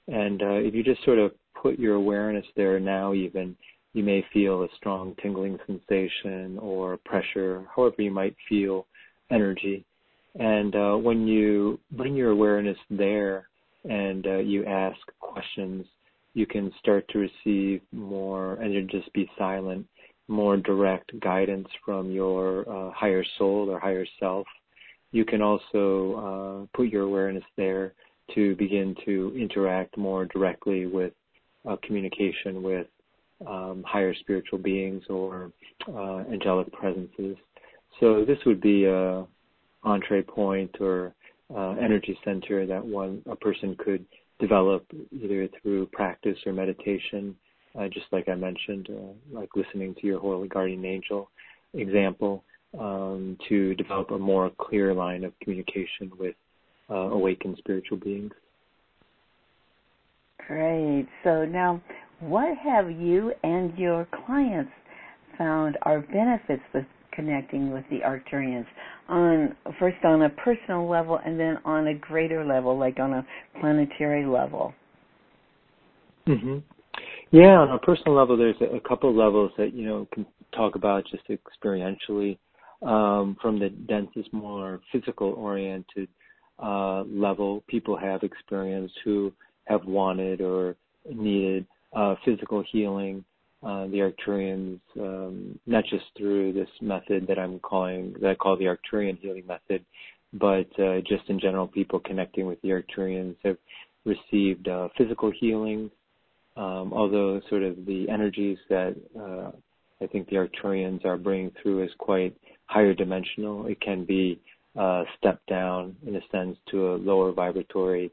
And 0.08 0.41
uh, 0.41 0.56
if 0.56 0.74
you 0.74 0.84
just 0.84 1.04
sort 1.04 1.20
of 1.20 1.32
put 1.62 1.80
your 1.80 1.96
awareness 1.96 2.46
there 2.56 2.80
now, 2.80 3.13
even 3.13 3.56
you 3.97 4.03
may 4.03 4.23
feel 4.31 4.62
a 4.62 4.67
strong 4.77 5.15
tingling 5.21 5.57
sensation 5.65 6.60
or 6.60 6.97
pressure, 6.97 7.65
however 7.75 7.95
you 7.97 8.12
might 8.12 8.36
feel 8.47 8.86
energy. 9.31 9.83
And 10.39 10.75
uh, 10.75 10.95
when 10.97 11.27
you 11.27 11.79
bring 11.91 12.15
your 12.15 12.29
awareness 12.29 12.77
there 12.91 13.47
and 13.89 14.25
uh, 14.27 14.38
you 14.38 14.65
ask 14.65 14.99
questions, 15.19 15.86
you 16.36 16.45
can 16.45 16.71
start 16.79 17.07
to 17.10 17.27
receive 17.27 17.81
more, 17.91 18.53
and 18.62 18.71
you 18.71 18.83
just 18.83 19.12
be 19.13 19.27
silent, 19.36 19.88
more 20.27 20.57
direct 20.57 21.19
guidance 21.19 21.67
from 21.83 22.12
your 22.12 22.69
uh, 22.69 22.91
higher 22.91 23.25
soul 23.39 23.67
or 23.71 23.79
higher 23.79 24.05
self. 24.19 24.45
You 25.12 25.25
can 25.25 25.41
also 25.41 26.67
uh, 26.71 26.77
put 26.77 26.89
your 26.89 27.03
awareness 27.03 27.43
there 27.55 27.93
to 28.36 28.55
begin 28.57 28.95
to 29.05 29.33
interact 29.36 29.97
more 29.97 30.25
directly 30.25 30.86
with 30.86 31.13
uh, 31.67 31.77
communication 31.81 32.62
with 32.62 32.86
um, 33.45 33.84
higher 33.86 34.13
spiritual 34.15 34.60
beings 34.60 35.04
or 35.10 35.52
uh, 35.93 36.23
angelic 36.32 36.71
presences. 36.71 37.38
So 38.00 38.26
this 38.26 38.38
would 38.45 38.62
be 38.62 38.86
a 38.86 39.26
entree 39.84 40.23
point 40.23 40.76
or 40.80 41.13
uh, 41.56 41.71
energy 41.71 42.17
center 42.23 42.65
that 42.65 42.84
one 42.84 43.21
a 43.30 43.36
person 43.36 43.76
could 43.80 44.06
develop 44.39 44.86
either 45.12 45.47
through 45.62 45.88
practice 45.88 46.38
or 46.45 46.54
meditation, 46.54 47.36
uh, 47.80 47.88
just 47.88 48.06
like 48.12 48.28
I 48.28 48.36
mentioned, 48.36 48.89
uh, 48.89 49.39
like 49.39 49.50
listening 49.56 49.95
to 49.95 50.08
your 50.08 50.19
holy 50.19 50.47
guardian 50.47 50.86
angel 50.86 51.30
example, 51.73 52.43
um, 52.80 53.38
to 53.50 53.73
develop 53.76 54.12
a 54.12 54.17
more 54.17 54.52
clear 54.60 54.93
line 54.93 55.23
of 55.23 55.34
communication 55.39 56.12
with 56.19 56.36
uh, 56.89 56.95
awakened 56.95 57.56
spiritual 57.58 57.97
beings. 57.97 58.32
Great. 60.45 61.08
So 61.23 61.45
now, 61.45 61.82
what 62.19 62.58
have 62.58 62.89
you 62.89 63.32
and 63.43 63.77
your 63.77 64.08
clients 64.25 64.71
found 65.38 65.77
are 65.84 66.01
benefits 66.01 66.63
with 66.73 66.86
connecting 67.13 67.71
with 67.71 67.84
the 67.89 67.99
Arcturians 67.99 68.65
on 69.10 69.56
first 69.80 69.97
on 70.03 70.21
a 70.23 70.30
personal 70.30 70.88
level 70.88 71.19
and 71.25 71.39
then 71.39 71.58
on 71.65 71.88
a 71.88 71.93
greater 71.93 72.45
level, 72.45 72.77
like 72.77 72.99
on 72.99 73.13
a 73.13 73.25
planetary 73.60 74.25
level? 74.25 74.73
Mm-hmm. 76.27 76.58
Yeah, 77.32 77.58
on 77.58 77.71
a 77.71 77.80
personal 77.80 78.15
level, 78.15 78.38
there's 78.38 78.56
a 78.62 78.88
couple 78.88 79.10
of 79.10 79.15
levels 79.15 79.51
that 79.58 79.73
you 79.73 79.86
know 79.86 80.08
can 80.13 80.25
talk 80.56 80.75
about 80.75 81.06
just 81.10 81.23
experientially. 81.27 82.38
Um, 82.84 83.38
from 83.41 83.58
the 83.58 83.69
densest, 83.69 84.32
more 84.32 84.82
physical-oriented 84.91 86.08
uh, 86.63 87.01
level, 87.06 87.63
people 87.67 87.97
have 87.97 88.21
experienced 88.21 88.93
who 89.03 89.34
have 89.65 89.84
wanted 89.86 90.41
or 90.41 90.75
needed 91.12 91.65
uh, 91.95 92.15
physical 92.26 92.63
healing. 92.71 93.23
Uh, 93.63 93.88
the 93.88 93.97
Arcturians, 93.97 94.80
um, 95.00 95.58
not 95.65 95.84
just 95.86 96.06
through 96.15 96.54
this 96.54 96.69
method 96.80 97.26
that 97.28 97.39
I'm 97.39 97.58
calling, 97.60 98.13
that 98.21 98.30
I 98.30 98.36
call 98.36 98.56
the 98.56 98.65
Arcturian 98.65 99.17
healing 99.17 99.47
method, 99.47 99.84
but 100.34 100.67
uh, 100.80 101.00
just 101.00 101.28
in 101.28 101.39
general, 101.39 101.67
people 101.67 102.00
connecting 102.00 102.45
with 102.45 102.62
the 102.62 102.69
Arcturians 102.69 103.36
have 103.43 103.58
received 104.06 104.67
uh, 104.67 104.89
physical 104.95 105.32
healing, 105.39 105.89
um, 106.56 106.93
although 106.93 107.41
sort 107.50 107.63
of 107.63 107.86
the 107.86 108.08
energies 108.10 108.60
that 108.69 108.95
uh, 109.19 109.52
I 110.02 110.08
think 110.08 110.30
the 110.30 110.36
Arcturians 110.36 111.04
are 111.06 111.17
bringing 111.17 111.52
through 111.62 111.84
is 111.84 111.91
quite 111.97 112.36
higher 112.67 112.93
dimensional. 112.93 113.65
It 113.65 113.82
can 113.82 114.06
be 114.06 114.39
uh, 114.78 115.04
stepped 115.17 115.47
down 115.47 115.95
in 116.06 116.15
a 116.15 116.21
sense 116.32 116.58
to 116.71 116.93
a 116.93 116.95
lower 116.97 117.32
vibratory 117.32 118.12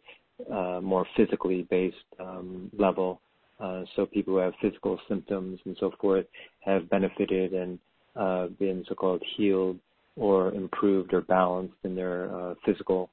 uh, 0.51 0.81
more 0.83 1.07
physically 1.17 1.67
based 1.71 1.97
um, 2.19 2.71
level. 2.77 3.21
Uh, 3.65 3.85
so 3.97 4.05
people 4.05 4.35
who 4.35 4.41
have 4.41 4.53
physical 4.61 4.99
symptoms 5.09 5.59
and 5.65 5.77
so 5.81 5.91
forth 6.01 6.27
have 6.61 6.91
benefited 6.91 7.55
and 7.55 7.79
uh, 8.15 8.47
been 8.59 8.85
so-called 8.89 9.23
healed 9.37 9.79
or 10.17 10.53
improved 10.53 11.15
or 11.15 11.23
balanced 11.23 11.75
in 11.85 11.95
their 11.95 12.35
uh, 12.37 12.55
physical 12.67 13.09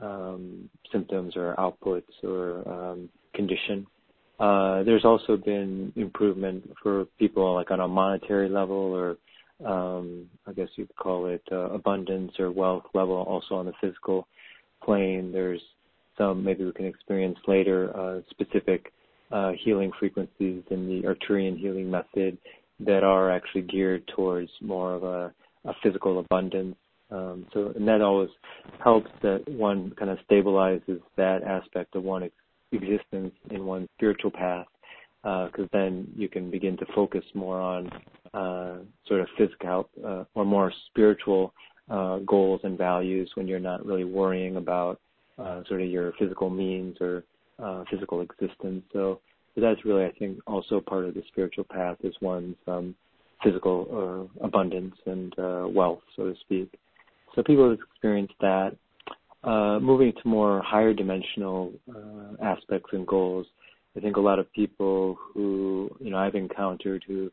um, 0.00 0.68
symptoms 0.92 1.34
or 1.36 1.54
outputs 1.56 2.02
or 2.22 2.68
um, 2.68 3.08
condition. 3.34 3.86
Uh, 4.38 4.82
there's 4.82 5.04
also 5.06 5.36
been 5.38 5.90
improvement 5.96 6.62
for 6.82 7.06
people 7.18 7.54
like 7.54 7.70
on 7.70 7.80
a 7.80 7.88
monetary 7.88 8.48
level 8.48 8.76
or 8.76 9.16
um, 9.64 10.26
I 10.46 10.52
guess 10.52 10.68
you 10.76 10.86
could 10.86 10.96
call 10.96 11.26
it 11.26 11.42
uh, 11.50 11.70
abundance 11.70 12.32
or 12.38 12.50
wealth 12.50 12.84
level. 12.92 13.16
Also 13.16 13.54
on 13.54 13.66
the 13.66 13.72
physical 13.80 14.28
plane, 14.84 15.32
there's 15.32 15.62
some 16.18 16.44
maybe 16.44 16.64
we 16.64 16.72
can 16.72 16.84
experience 16.84 17.38
later 17.46 17.96
uh, 17.96 18.20
specific 18.30 18.92
uh, 19.32 19.52
healing 19.64 19.90
frequencies 19.98 20.62
in 20.70 20.86
the 20.86 21.02
Arcturian 21.06 21.58
healing 21.58 21.90
method 21.90 22.38
that 22.80 23.04
are 23.04 23.30
actually 23.30 23.62
geared 23.62 24.06
towards 24.14 24.50
more 24.60 24.94
of 24.94 25.02
a, 25.04 25.32
a 25.64 25.72
physical 25.82 26.18
abundance. 26.18 26.76
Um, 27.10 27.46
so, 27.52 27.72
and 27.76 27.86
that 27.86 28.00
always 28.00 28.30
helps 28.82 29.10
that 29.22 29.46
one 29.48 29.92
kind 29.98 30.10
of 30.10 30.18
stabilizes 30.28 31.00
that 31.16 31.42
aspect 31.44 31.94
of 31.94 32.02
one 32.02 32.24
ex- 32.24 32.34
existence 32.72 33.32
in 33.50 33.64
one 33.64 33.88
spiritual 33.96 34.30
path, 34.30 34.66
because 35.22 35.64
uh, 35.64 35.68
then 35.72 36.08
you 36.16 36.28
can 36.28 36.50
begin 36.50 36.76
to 36.78 36.86
focus 36.94 37.24
more 37.34 37.60
on 37.60 37.90
uh, 38.32 38.78
sort 39.06 39.20
of 39.20 39.28
physical 39.38 39.88
uh, 40.04 40.24
or 40.34 40.44
more 40.44 40.72
spiritual 40.90 41.54
uh, 41.88 42.18
goals 42.26 42.60
and 42.64 42.76
values 42.76 43.30
when 43.34 43.46
you're 43.46 43.60
not 43.60 43.84
really 43.84 44.04
worrying 44.04 44.56
about 44.56 45.00
uh, 45.38 45.62
sort 45.68 45.82
of 45.82 45.88
your 45.88 46.12
physical 46.18 46.50
means 46.50 46.96
or 47.00 47.24
uh, 47.62 47.84
physical 47.90 48.20
existence. 48.20 48.82
So, 48.92 49.20
that's 49.56 49.84
really, 49.84 50.04
I 50.04 50.12
think, 50.18 50.38
also 50.48 50.80
part 50.80 51.04
of 51.04 51.14
the 51.14 51.22
spiritual 51.28 51.64
path 51.64 51.96
is 52.02 52.12
one's 52.20 52.56
um, 52.66 52.94
physical 53.44 54.28
uh, 54.40 54.44
abundance 54.44 54.94
and 55.06 55.38
uh, 55.38 55.66
wealth, 55.68 56.00
so 56.16 56.24
to 56.24 56.34
speak. 56.40 56.72
So 57.34 57.42
people 57.42 57.70
have 57.70 57.78
experienced 57.78 58.34
that. 58.40 58.76
Uh, 59.44 59.78
moving 59.78 60.10
to 60.10 60.28
more 60.28 60.62
higher 60.62 60.94
dimensional 60.94 61.70
uh, 61.94 62.42
aspects 62.42 62.88
and 62.92 63.06
goals, 63.06 63.46
I 63.96 64.00
think 64.00 64.16
a 64.16 64.20
lot 64.20 64.38
of 64.38 64.50
people 64.54 65.18
who 65.32 65.90
you 66.00 66.10
know 66.10 66.16
I've 66.16 66.34
encountered 66.34 67.04
who 67.06 67.30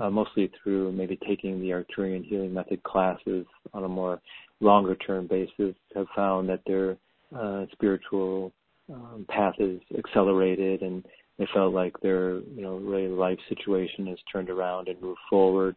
uh, 0.00 0.10
mostly 0.10 0.50
through 0.62 0.92
maybe 0.92 1.18
taking 1.26 1.60
the 1.60 1.70
Arcturian 1.70 2.24
healing 2.24 2.52
method 2.52 2.82
classes 2.82 3.46
on 3.72 3.84
a 3.84 3.88
more 3.88 4.20
longer 4.60 4.94
term 4.94 5.26
basis 5.26 5.74
have 5.94 6.06
found 6.14 6.48
that 6.50 6.60
their 6.66 6.98
uh, 7.34 7.64
spiritual 7.72 8.52
um, 8.92 9.26
path 9.28 9.54
is 9.58 9.80
accelerated 9.96 10.82
and 10.82 11.04
they 11.38 11.46
felt 11.52 11.74
like 11.74 11.98
their 12.00 12.34
you 12.34 12.62
know 12.62 12.76
really 12.76 13.08
life 13.08 13.38
situation 13.48 14.06
has 14.06 14.18
turned 14.30 14.50
around 14.50 14.88
and 14.88 15.00
moved 15.00 15.20
forward. 15.28 15.76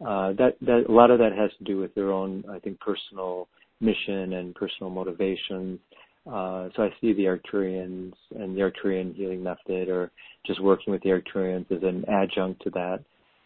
Uh, 0.00 0.32
that 0.34 0.56
that 0.60 0.84
a 0.88 0.92
lot 0.92 1.10
of 1.10 1.18
that 1.18 1.32
has 1.32 1.50
to 1.58 1.64
do 1.64 1.78
with 1.78 1.94
their 1.94 2.12
own 2.12 2.44
I 2.50 2.58
think 2.58 2.80
personal 2.80 3.48
mission 3.80 4.34
and 4.34 4.54
personal 4.54 4.90
motivations. 4.90 5.78
Uh, 6.26 6.70
so 6.74 6.84
I 6.84 6.88
see 7.00 7.12
the 7.12 7.24
Arcturians 7.24 8.14
and 8.34 8.56
the 8.56 8.62
Arcturian 8.62 9.14
healing 9.14 9.42
method, 9.42 9.90
or 9.90 10.10
just 10.46 10.62
working 10.62 10.92
with 10.92 11.02
the 11.02 11.10
Arcturians, 11.10 11.70
as 11.70 11.82
an 11.82 12.04
adjunct 12.08 12.62
to 12.62 12.70
that. 12.70 13.00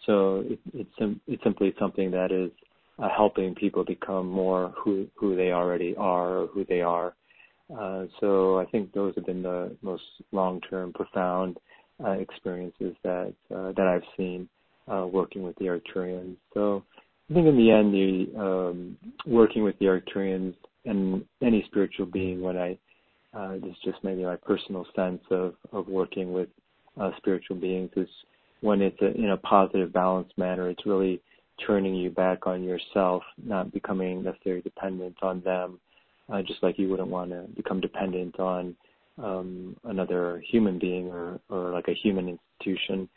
So 0.07 0.45
it, 0.47 0.61
it's 0.75 1.19
it's 1.27 1.43
simply 1.43 1.75
something 1.79 2.11
that 2.13 2.31
is 2.31 2.53
uh, 3.01 3.09
helping 3.15 3.55
people 3.55 3.85
become 3.85 4.29
more 4.29 4.73
who 4.77 5.07
who 5.17 5.35
they 5.35 5.51
already 5.51 5.97
are, 5.97 6.39
or 6.39 6.47
who 6.49 6.65
they 6.65 6.83
are. 6.83 7.15
Uh, 7.77 8.07
so 8.21 8.59
I 8.59 8.65
think 8.67 8.93
those 8.93 9.15
have 9.17 9.27
been 9.27 9.43
the 9.43 9.77
most 9.83 10.03
long-term, 10.33 10.93
profound 10.95 11.59
uh, 12.03 12.13
experiences 12.13 12.95
that 13.03 13.35
uh, 13.55 13.73
that 13.73 13.87
I've 13.87 14.09
seen 14.17 14.49
uh, 14.91 15.07
working 15.07 15.43
with 15.43 15.57
the 15.57 15.67
Arcturians. 15.67 16.37
So 16.55 16.85
I 17.31 17.35
think 17.35 17.47
in 17.47 17.57
the 17.57 17.71
end, 17.71 17.93
the 17.93 18.41
um, 18.41 18.97
working 19.27 19.65
with 19.65 19.79
the 19.79 19.87
Arcturians 19.87 20.55
and 20.85 21.25
any 21.43 21.65
spiritual 21.67 22.07
being, 22.07 22.41
when 22.41 22.57
I 22.57 22.79
uh, 23.35 23.55
this 23.55 23.71
is 23.71 23.77
just 23.85 23.99
maybe 24.03 24.25
my 24.25 24.37
personal 24.37 24.87
sense 24.97 25.23
of 25.31 25.55
of 25.73 25.89
working 25.89 26.33
with 26.33 26.49
uh, 26.99 27.11
spiritual 27.19 27.57
beings 27.57 27.91
is 27.97 28.09
when 28.61 28.81
it's 28.81 29.01
in 29.01 29.31
a 29.31 29.37
positive, 29.37 29.93
balanced 29.93 30.37
manner. 30.39 30.71
It's 30.71 30.87
really 30.87 31.21
turning 31.67 31.95
you 31.95 32.11
back 32.11 32.47
on 32.47 32.63
yourself, 32.63 33.23
not 33.45 33.73
becoming 33.73 34.23
necessarily 34.23 34.63
dependent 34.63 35.17
on 35.23 35.41
them, 35.43 35.81
uh, 36.33 36.43
just 36.43 36.63
like 36.63 36.79
you 36.79 36.89
wouldn't 36.89 37.09
want 37.09 37.31
to 37.31 37.45
become 37.57 37.81
dependent 37.81 38.39
on 38.39 38.77
um, 39.23 39.77
another 39.85 40.43
human 40.49 40.79
being 40.79 41.09
or, 41.09 41.41
or 41.49 41.71
like 41.71 41.89
a 41.89 41.95
human 41.95 42.39
institution 42.59 43.09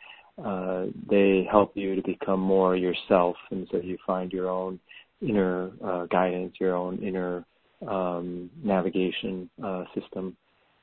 uh, 0.42 0.86
they 1.10 1.46
help 1.50 1.72
you 1.76 1.94
to 1.94 2.02
become 2.02 2.40
more 2.40 2.74
yourself, 2.74 3.36
and 3.50 3.68
so 3.70 3.78
you 3.78 3.98
find 4.06 4.32
your 4.32 4.48
own 4.48 4.80
inner 5.20 5.70
uh, 5.84 6.06
guidance, 6.06 6.54
your 6.58 6.74
own 6.74 6.98
inner 7.02 7.44
um, 7.86 8.50
navigation 8.62 9.48
uh, 9.62 9.84
system. 9.94 10.36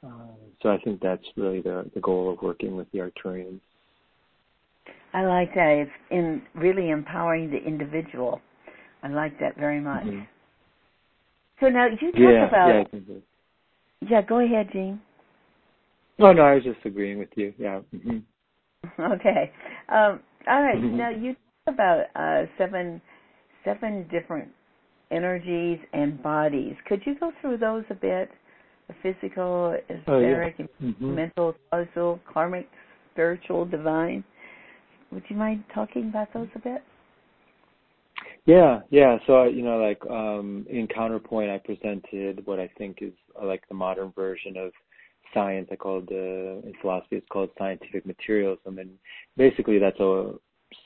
Uh, 0.06 0.32
so 0.62 0.70
I 0.70 0.78
think 0.78 1.02
that's 1.02 1.24
really 1.36 1.62
the, 1.62 1.90
the 1.94 2.00
goal 2.00 2.32
of 2.32 2.42
working 2.42 2.78
with 2.78 2.90
the 2.92 3.00
Arcturians. 3.00 3.60
I 5.14 5.26
like 5.26 5.54
that. 5.56 5.88
It's 5.88 5.92
in 6.12 6.44
really 6.54 6.92
empowering 6.92 7.50
the 7.50 7.58
individual. 7.58 8.40
I 9.02 9.08
like 9.08 9.40
that 9.40 9.58
very 9.58 9.82
much. 9.82 10.04
Mm-hmm. 10.04 10.24
So 11.60 11.68
now 11.68 11.88
you 11.88 12.12
talk 12.12 12.20
yeah, 12.20 12.48
about. 12.48 12.88
Yeah, 12.94 13.16
yeah, 14.10 14.22
go 14.22 14.40
ahead, 14.40 14.70
Gene. 14.72 15.02
Oh 16.20 16.32
no, 16.32 16.44
I 16.44 16.56
was 16.56 16.64
just 16.64 16.80
agreeing 16.86 17.20
with 17.20 17.30
you. 17.36 17.54
Yeah. 17.58 17.82
Mm-hmm. 17.96 18.18
Okay. 19.00 19.52
Um, 19.90 20.22
all 20.48 20.62
right. 20.62 20.78
Mm-hmm. 20.78 20.98
Now 20.98 21.10
you 21.10 21.36
talk 21.66 21.74
about 21.74 22.06
uh, 22.16 22.46
seven 22.58 23.02
seven 23.66 24.08
different 24.10 24.48
energies 25.12 25.80
and 25.94 26.22
bodies. 26.24 26.76
Could 26.88 27.02
you 27.06 27.16
go 27.20 27.32
through 27.42 27.58
those 27.58 27.84
a 27.90 27.94
bit? 27.94 28.30
The 28.88 28.96
physical, 29.04 29.78
etheric, 29.90 30.56
oh, 30.60 30.64
yeah. 30.80 30.90
mm-hmm. 30.90 31.16
mental, 31.16 31.56
causal, 31.70 32.20
karmic, 32.32 32.68
spiritual, 33.12 33.66
divine. 33.66 34.24
Would 35.12 35.24
you 35.30 35.36
mind 35.36 35.64
talking 35.74 36.10
about 36.10 36.34
those 36.34 36.48
a 36.56 36.60
bit? 36.60 36.82
Yeah, 38.50 38.80
yeah. 38.90 39.20
So 39.28 39.44
you 39.44 39.62
know, 39.62 39.78
like 39.78 40.04
um, 40.10 40.66
in 40.68 40.88
counterpoint, 40.88 41.52
I 41.52 41.60
presented 41.60 42.44
what 42.48 42.60
I 42.60 42.68
think 42.80 42.98
is 43.00 43.14
uh, 43.40 43.46
like 43.46 43.62
the 43.68 43.76
modern 43.76 44.12
version 44.14 44.58
of 44.58 44.72
science. 45.36 45.68
I 45.72 45.76
call 45.76 46.00
it 46.00 46.10
the 46.10 46.60
in 46.66 46.74
philosophy 46.82 47.18
it's 47.18 47.28
called 47.30 47.52
scientific 47.60 48.08
materialism, 48.08 48.80
and 48.80 48.90
basically 49.38 49.78
that's 49.78 50.00
a 50.00 50.34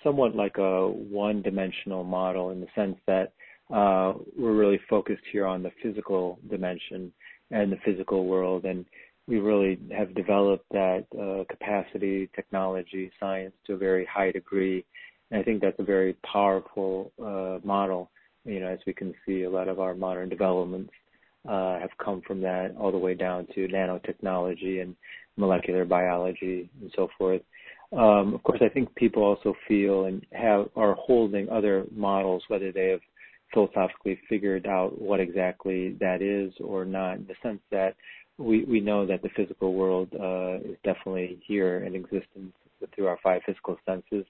somewhat 0.04 0.36
like 0.36 0.58
a 0.58 0.90
one-dimensional 0.90 2.04
model 2.04 2.50
in 2.50 2.60
the 2.60 2.68
sense 2.76 2.98
that 3.08 3.32
uh, 3.74 4.12
we're 4.38 4.52
really 4.52 4.80
focused 4.90 5.24
here 5.32 5.46
on 5.46 5.64
the 5.64 5.72
physical 5.82 6.40
dimension 6.50 7.14
and 7.52 7.72
the 7.72 7.80
physical 7.86 8.26
world, 8.26 8.66
and 8.66 8.86
we 9.26 9.40
really 9.40 9.80
have 9.96 10.14
developed 10.16 10.66
that 10.72 11.06
uh, 11.18 11.46
capacity, 11.50 12.30
technology, 12.36 13.10
science 13.22 13.54
to 13.66 13.74
a 13.76 13.78
very 13.78 14.06
high 14.06 14.32
degree. 14.32 14.84
I 15.34 15.44
think 15.44 15.62
that's 15.62 15.80
a 15.80 15.84
very 15.84 16.14
powerful 16.32 17.12
uh, 17.24 17.60
model. 17.66 18.10
You 18.46 18.60
know, 18.60 18.68
as 18.68 18.80
we 18.86 18.94
can 18.94 19.14
see, 19.26 19.44
a 19.44 19.50
lot 19.50 19.68
of 19.68 19.80
our 19.80 19.96
modern 19.96 20.30
developments 20.30 20.92
uh, 21.48 21.80
have 21.80 21.90
come 22.04 22.22
from 22.26 22.42
that 22.42 22.76
all 22.80 22.92
the 22.92 22.98
way 22.98 23.14
down 23.14 23.48
to 23.56 23.68
nanotechnology 23.68 24.82
and 24.82 24.96
molecular 25.38 25.86
biology 25.86 26.70
and 26.82 26.92
so 26.96 27.08
forth. 27.18 27.42
Um, 27.92 28.34
of 28.34 28.44
course, 28.44 28.60
I 28.64 28.70
think 28.70 28.94
people 28.96 29.24
also 29.24 29.56
feel 29.68 30.06
and 30.06 30.26
have 30.32 30.68
are 30.76 30.96
holding 30.96 31.50
other 31.50 31.86
models, 31.96 32.44
whether 32.48 32.72
they 32.72 32.90
have 32.90 33.02
philosophically 33.54 34.20
figured 34.28 34.66
out 34.66 35.00
what 35.00 35.20
exactly 35.20 35.96
that 36.00 36.22
is 36.22 36.52
or 36.60 36.86
not, 36.86 37.18
in 37.18 37.28
the 37.28 37.36
sense 37.44 37.60
that 37.72 37.96
we, 38.38 38.64
we 38.66 38.80
know 38.80 39.06
that 39.06 39.22
the 39.22 39.30
physical 39.36 39.74
world 39.74 40.10
uh, 40.20 40.56
is 40.68 40.76
definitely 40.84 41.38
here 41.46 41.84
in 41.84 41.94
existence 41.94 42.54
through 42.96 43.08
our 43.08 43.20
five 43.24 43.42
physical 43.46 43.78
senses, 43.86 44.26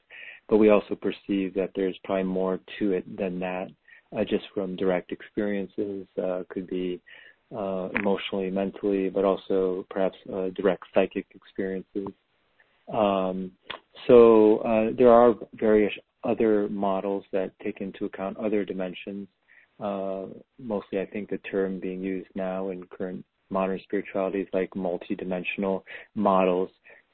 but 0.49 0.58
we 0.58 0.69
also 0.69 0.95
perceive 0.95 1.53
that 1.53 1.71
there's 1.75 1.97
probably 2.03 2.23
more 2.23 2.60
to 2.79 2.93
it 2.93 3.17
than 3.17 3.39
that 3.39 3.69
uh, 4.15 4.23
just 4.23 4.45
from 4.53 4.75
direct 4.75 5.12
experiences, 5.12 6.06
uh, 6.21 6.43
could 6.49 6.67
be 6.67 7.01
uh, 7.56 7.89
emotionally, 7.95 8.49
mentally, 8.49 9.10
but 9.10 9.25
also 9.25 9.86
perhaps 9.89 10.17
uh, 10.34 10.49
direct 10.55 10.84
psychic 10.93 11.26
experiences. 11.34 12.07
Um, 12.93 13.51
so 14.07 14.57
uh, 14.59 14.95
there 14.97 15.09
are 15.09 15.36
various 15.53 15.93
other 16.24 16.67
models 16.70 17.24
that 17.32 17.51
take 17.63 17.82
into 17.82 18.05
account 18.05 18.38
other 18.38 18.65
dimensions. 18.65 19.28
Uh, 19.80 20.26
mostly, 20.59 20.99
I 20.99 21.05
think 21.05 21.30
the 21.30 21.38
term 21.39 21.80
being 21.80 22.01
used 22.01 22.30
now 22.36 22.70
in 22.70 22.84
current 22.86 23.26
modern 23.49 23.80
spirituality 23.84 24.41
is 24.41 24.47
like 24.53 24.70
multidimensional 24.72 25.84
models. 26.15 26.70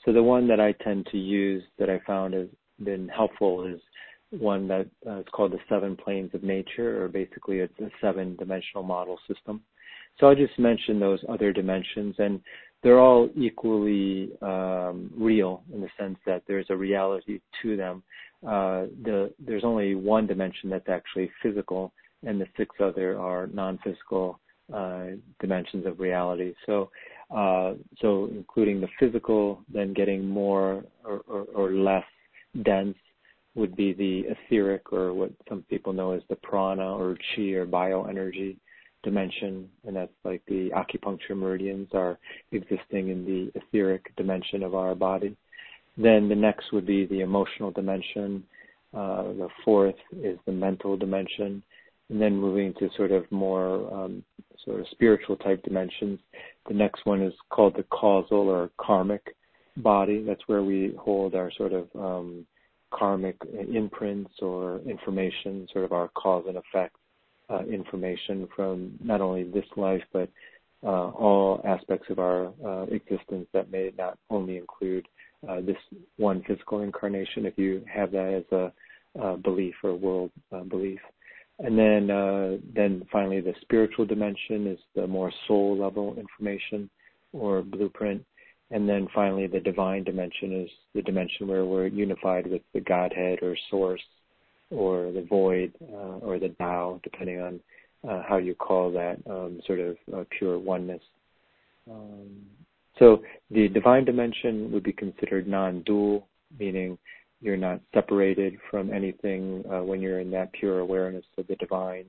So 0.06 0.14
the 0.14 0.24
one 0.24 0.48
that 0.48 0.60
I 0.60 0.72
tend 0.84 1.08
to 1.12 1.18
use 1.18 1.64
that 1.78 1.90
I 1.90 2.00
found 2.08 2.34
has 2.34 2.48
been 2.84 3.08
helpful 3.08 3.66
is 3.66 3.80
one 4.32 4.68
that 4.68 4.88
uh, 5.08 5.20
is 5.20 5.26
called 5.32 5.52
the 5.52 5.60
seven 5.68 5.96
planes 5.96 6.32
of 6.34 6.44
nature, 6.44 7.04
or 7.04 7.08
basically 7.08 7.60
it's 7.60 7.80
a 7.80 7.90
seven 8.02 8.36
dimensional 8.36 8.84
model 8.84 9.18
system. 9.28 9.62
So 10.20 10.28
I'll 10.28 10.36
just 10.36 10.58
mention 10.60 11.00
those 11.00 11.20
other 11.30 11.52
dimensions, 11.54 12.16
and 12.20 12.42
they're 12.84 13.00
all 13.00 13.30
equally 13.36 14.32
um, 14.42 15.12
real 15.18 15.64
in 15.74 15.82
the 15.82 15.90
sense 15.98 16.18
that 16.26 16.44
there's 16.48 16.68
a 16.70 16.76
reality 16.76 17.40
to 17.62 17.76
them. 17.76 18.04
Uh, 18.46 18.86
the, 19.04 19.34
there's 19.40 19.64
only 19.64 19.96
one 19.96 20.28
dimension 20.28 20.70
that's 20.70 20.90
actually 20.90 21.30
physical, 21.42 21.92
and 22.26 22.40
the 22.40 22.48
six 22.56 22.76
other 22.80 23.20
are 23.20 23.48
non-physical 23.48 24.40
uh, 24.74 25.06
dimensions 25.40 25.86
of 25.86 26.00
reality. 26.00 26.54
So, 26.66 26.90
uh, 27.36 27.74
so 28.02 28.30
including 28.32 28.82
the 28.82 28.88
physical, 29.00 29.62
then 29.74 29.94
getting 29.94 30.28
more 30.28 30.84
or, 31.04 31.22
or, 31.28 31.46
or 31.56 31.72
less 31.72 32.04
dense 32.64 32.98
would 33.56 33.76
be 33.76 33.94
the 33.94 34.26
etheric, 34.30 34.94
or 34.94 35.14
what 35.14 35.32
some 35.48 35.64
people 35.70 35.94
know 35.94 36.12
as 36.12 36.22
the 36.30 36.36
prana 36.36 36.96
or 36.96 37.18
chi 37.36 37.44
or 37.52 37.66
bioenergy 37.66 38.56
dimension, 39.04 39.70
and 39.86 39.96
that's 39.96 40.12
like 40.24 40.42
the 40.48 40.70
acupuncture 40.72 41.36
meridians 41.36 41.90
are 41.94 42.18
existing 42.52 43.10
in 43.10 43.26
the 43.26 43.52
etheric 43.60 44.14
dimension 44.16 44.64
of 44.64 44.76
our 44.76 44.94
body. 44.96 45.36
Then 45.98 46.30
the 46.30 46.36
next 46.36 46.72
would 46.72 46.86
be 46.86 47.06
the 47.06 47.22
emotional 47.22 47.72
dimension. 47.72 48.44
Uh, 48.94 49.24
the 49.24 49.50
fourth 49.64 49.96
is 50.22 50.38
the 50.46 50.52
mental 50.52 50.98
dimension, 50.98 51.64
and 52.10 52.22
then 52.22 52.36
moving 52.36 52.74
to 52.80 52.90
sort 52.96 53.12
of 53.12 53.30
more 53.32 53.94
um, 53.94 54.24
sort 54.66 54.80
of 54.80 54.88
spiritual 54.92 55.36
type 55.38 55.62
dimensions. 55.64 56.20
The 56.68 56.74
next 56.74 57.06
one 57.06 57.22
is 57.22 57.34
called 57.50 57.76
the 57.76 57.84
causal 57.84 58.50
or 58.50 58.70
karmic 58.78 59.36
body. 59.78 60.24
That's 60.24 60.42
where 60.48 60.64
we 60.64 60.94
hold 61.00 61.36
our 61.36 61.52
sort 61.58 61.74
of 61.74 61.88
um, 61.96 62.46
karmic 62.92 63.38
imprints 63.74 64.32
or 64.42 64.80
information, 64.80 65.68
sort 65.72 65.86
of 65.86 65.92
our 65.92 66.10
cause 66.10 66.46
and 66.48 66.58
effect 66.58 66.96
uh, 67.50 67.64
information 67.64 68.48
from 68.56 68.98
not 69.04 69.22
only 69.22 69.44
this 69.44 69.66
life 69.76 70.04
but 70.14 70.30
uh, 70.84 71.10
all 71.10 71.62
aspects 71.66 72.10
of 72.10 72.20
our 72.20 72.54
uh, 72.66 72.84
existence 72.84 73.48
that 73.54 73.72
may 73.72 73.92
not 73.98 74.18
only 74.30 74.58
include 74.58 75.06
uh, 75.48 75.62
this 75.62 75.78
one 76.18 76.44
physical 76.48 76.82
incarnation, 76.82 77.46
if 77.46 77.58
you 77.58 77.84
have 77.94 78.12
that 78.12 78.34
as 78.34 78.58
a, 78.58 79.22
a 79.22 79.38
belief 79.38 79.76
or 79.84 79.94
world 79.96 80.32
uh, 80.54 80.62
belief. 80.64 81.00
And 81.60 81.78
then, 81.78 82.10
uh, 82.10 82.58
then 82.74 83.06
finally, 83.12 83.42
the 83.42 83.54
spiritual 83.62 84.06
dimension 84.06 84.68
is 84.68 84.80
the 84.96 85.08
more 85.08 85.32
soul 85.48 85.78
level 85.78 86.16
information 86.18 86.90
or 87.34 87.62
blueprint. 87.62 88.24
And 88.72 88.88
then 88.88 89.08
finally, 89.14 89.48
the 89.48 89.60
divine 89.60 90.04
dimension 90.04 90.64
is 90.64 90.70
the 90.94 91.02
dimension 91.02 91.48
where 91.48 91.66
we're 91.66 91.88
unified 91.88 92.48
with 92.48 92.62
the 92.74 92.82
Godhead 92.82 93.40
or 93.42 93.56
Source 93.70 94.02
or 94.70 95.12
the 95.12 95.26
Void 95.28 95.74
uh, 95.92 96.20
or 96.20 96.38
the 96.38 96.50
Tao, 96.50 97.00
depending 97.04 97.42
on 97.42 97.60
uh, 98.08 98.22
how 98.28 98.38
you 98.38 98.54
call 98.54 98.92
that 98.92 99.18
um, 99.30 99.60
sort 99.66 99.80
of 99.80 99.98
uh, 100.14 100.24
pure 100.38 100.60
oneness. 100.60 101.02
Um, 101.90 102.46
so 103.00 103.24
the 103.50 103.68
divine 103.70 104.06
dimension 104.06 104.72
would 104.72 104.84
be 104.84 104.94
considered 104.94 105.48
non-dual, 105.48 106.28
meaning 106.60 106.98
you're 107.42 107.58
not 107.58 107.82
separated 107.94 108.58
from 108.70 108.94
anything 108.94 109.64
uh, 109.72 109.82
when 109.82 110.02
you're 110.02 110.20
in 110.20 110.30
that 110.32 110.52
pure 110.54 110.80
awareness 110.80 111.26
of 111.38 111.48
the 111.48 111.56
divine. 111.56 112.06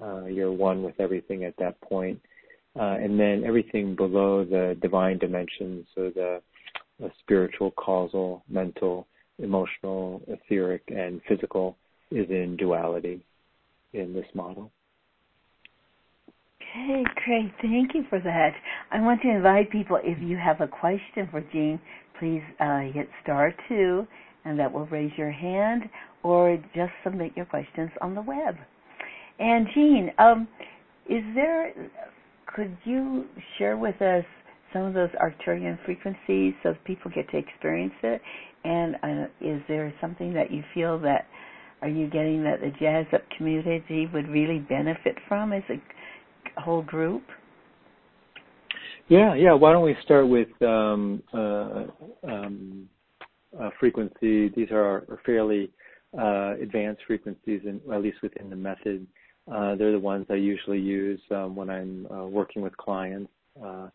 Uh, 0.00 0.26
you're 0.26 0.52
one 0.52 0.82
with 0.82 1.00
everything 1.00 1.44
at 1.44 1.56
that 1.58 1.80
point. 1.80 2.20
Uh, 2.78 2.96
and 3.02 3.18
then 3.18 3.42
everything 3.44 3.96
below 3.96 4.44
the 4.44 4.76
divine 4.80 5.18
dimension, 5.18 5.84
so 5.94 6.10
the, 6.14 6.40
the 7.00 7.10
spiritual, 7.20 7.72
causal, 7.72 8.44
mental, 8.48 9.06
emotional, 9.38 10.22
etheric, 10.28 10.82
and 10.88 11.20
physical, 11.28 11.76
is 12.10 12.28
in 12.30 12.56
duality 12.56 13.20
in 13.92 14.14
this 14.14 14.26
model. 14.34 14.70
Okay, 16.60 17.02
great. 17.24 17.52
Thank 17.62 17.94
you 17.94 18.04
for 18.08 18.20
that. 18.20 18.52
I 18.90 19.00
want 19.00 19.22
to 19.22 19.28
invite 19.28 19.70
people, 19.70 19.98
if 20.02 20.18
you 20.22 20.36
have 20.36 20.60
a 20.60 20.68
question 20.68 21.28
for 21.30 21.40
Gene, 21.52 21.80
please 22.18 22.42
uh, 22.60 22.80
hit 22.80 23.08
star 23.22 23.54
two, 23.68 24.06
and 24.44 24.58
that 24.58 24.72
will 24.72 24.86
raise 24.86 25.12
your 25.16 25.30
hand, 25.32 25.82
or 26.22 26.56
just 26.74 26.92
submit 27.02 27.32
your 27.36 27.46
questions 27.46 27.90
on 28.00 28.14
the 28.14 28.22
web. 28.22 28.56
And 29.38 29.66
Gene, 29.74 30.10
um, 30.18 30.48
is 31.08 31.22
there 31.34 31.72
could 32.54 32.76
you 32.84 33.26
share 33.58 33.76
with 33.76 34.00
us 34.02 34.24
some 34.72 34.82
of 34.82 34.94
those 34.94 35.10
Arcturian 35.10 35.78
frequencies 35.84 36.54
so 36.62 36.74
people 36.84 37.10
get 37.14 37.28
to 37.30 37.38
experience 37.38 37.94
it? 38.02 38.20
And 38.64 38.96
uh, 39.02 39.26
is 39.40 39.62
there 39.68 39.92
something 40.00 40.34
that 40.34 40.50
you 40.50 40.62
feel 40.74 40.98
that 41.00 41.26
are 41.80 41.88
you 41.88 42.08
getting 42.10 42.42
that 42.42 42.60
the 42.60 42.72
Jazz 42.80 43.06
Up 43.12 43.22
community 43.36 44.08
would 44.12 44.28
really 44.28 44.58
benefit 44.58 45.16
from 45.28 45.52
as 45.52 45.62
a 45.70 46.60
whole 46.60 46.82
group? 46.82 47.22
Yeah, 49.08 49.34
yeah. 49.34 49.52
Why 49.54 49.72
don't 49.72 49.84
we 49.84 49.96
start 50.02 50.28
with 50.28 50.48
um, 50.60 51.22
uh, 51.32 51.84
um, 52.24 52.88
uh, 53.58 53.70
frequency? 53.78 54.48
These 54.48 54.70
are 54.72 55.20
fairly 55.24 55.70
uh, 56.18 56.54
advanced 56.60 57.02
frequencies, 57.06 57.62
and 57.64 57.80
at 57.92 58.02
least 58.02 58.18
within 58.22 58.50
the 58.50 58.56
method. 58.56 59.06
Uh, 59.50 59.74
they're 59.76 59.92
the 59.92 59.98
ones 59.98 60.26
I 60.30 60.34
usually 60.34 60.78
use 60.78 61.20
um, 61.30 61.56
when 61.56 61.70
I'm 61.70 62.06
uh, 62.10 62.26
working 62.26 62.62
with 62.62 62.76
clients. 62.76 63.30
Uh, 63.62 63.88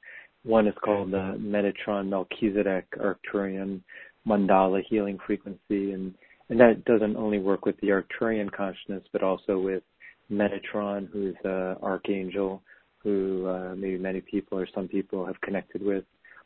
one 0.44 0.68
is 0.68 0.74
called 0.84 1.12
the 1.12 1.38
Metatron 1.40 2.10
Melchizedek 2.10 2.86
Arcturian 2.98 3.82
Mandala 4.28 4.82
Healing 4.90 5.18
Frequency, 5.26 5.92
and 5.92 6.14
and 6.50 6.60
that 6.60 6.84
doesn't 6.86 7.16
only 7.16 7.40
work 7.40 7.66
with 7.66 7.80
the 7.80 7.88
Arcturian 7.88 8.52
consciousness, 8.52 9.04
but 9.14 9.24
also 9.24 9.58
with 9.60 9.84
Metatron, 10.32 11.10
who's 11.12 11.36
an 11.44 11.78
archangel, 11.82 12.62
who 12.98 13.48
uh, 13.48 13.76
maybe 13.76 13.98
many 13.98 14.22
people 14.22 14.60
or 14.60 14.68
some 14.74 14.88
people 14.88 15.26
have 15.26 15.40
connected 15.42 15.82
with. 15.82 16.04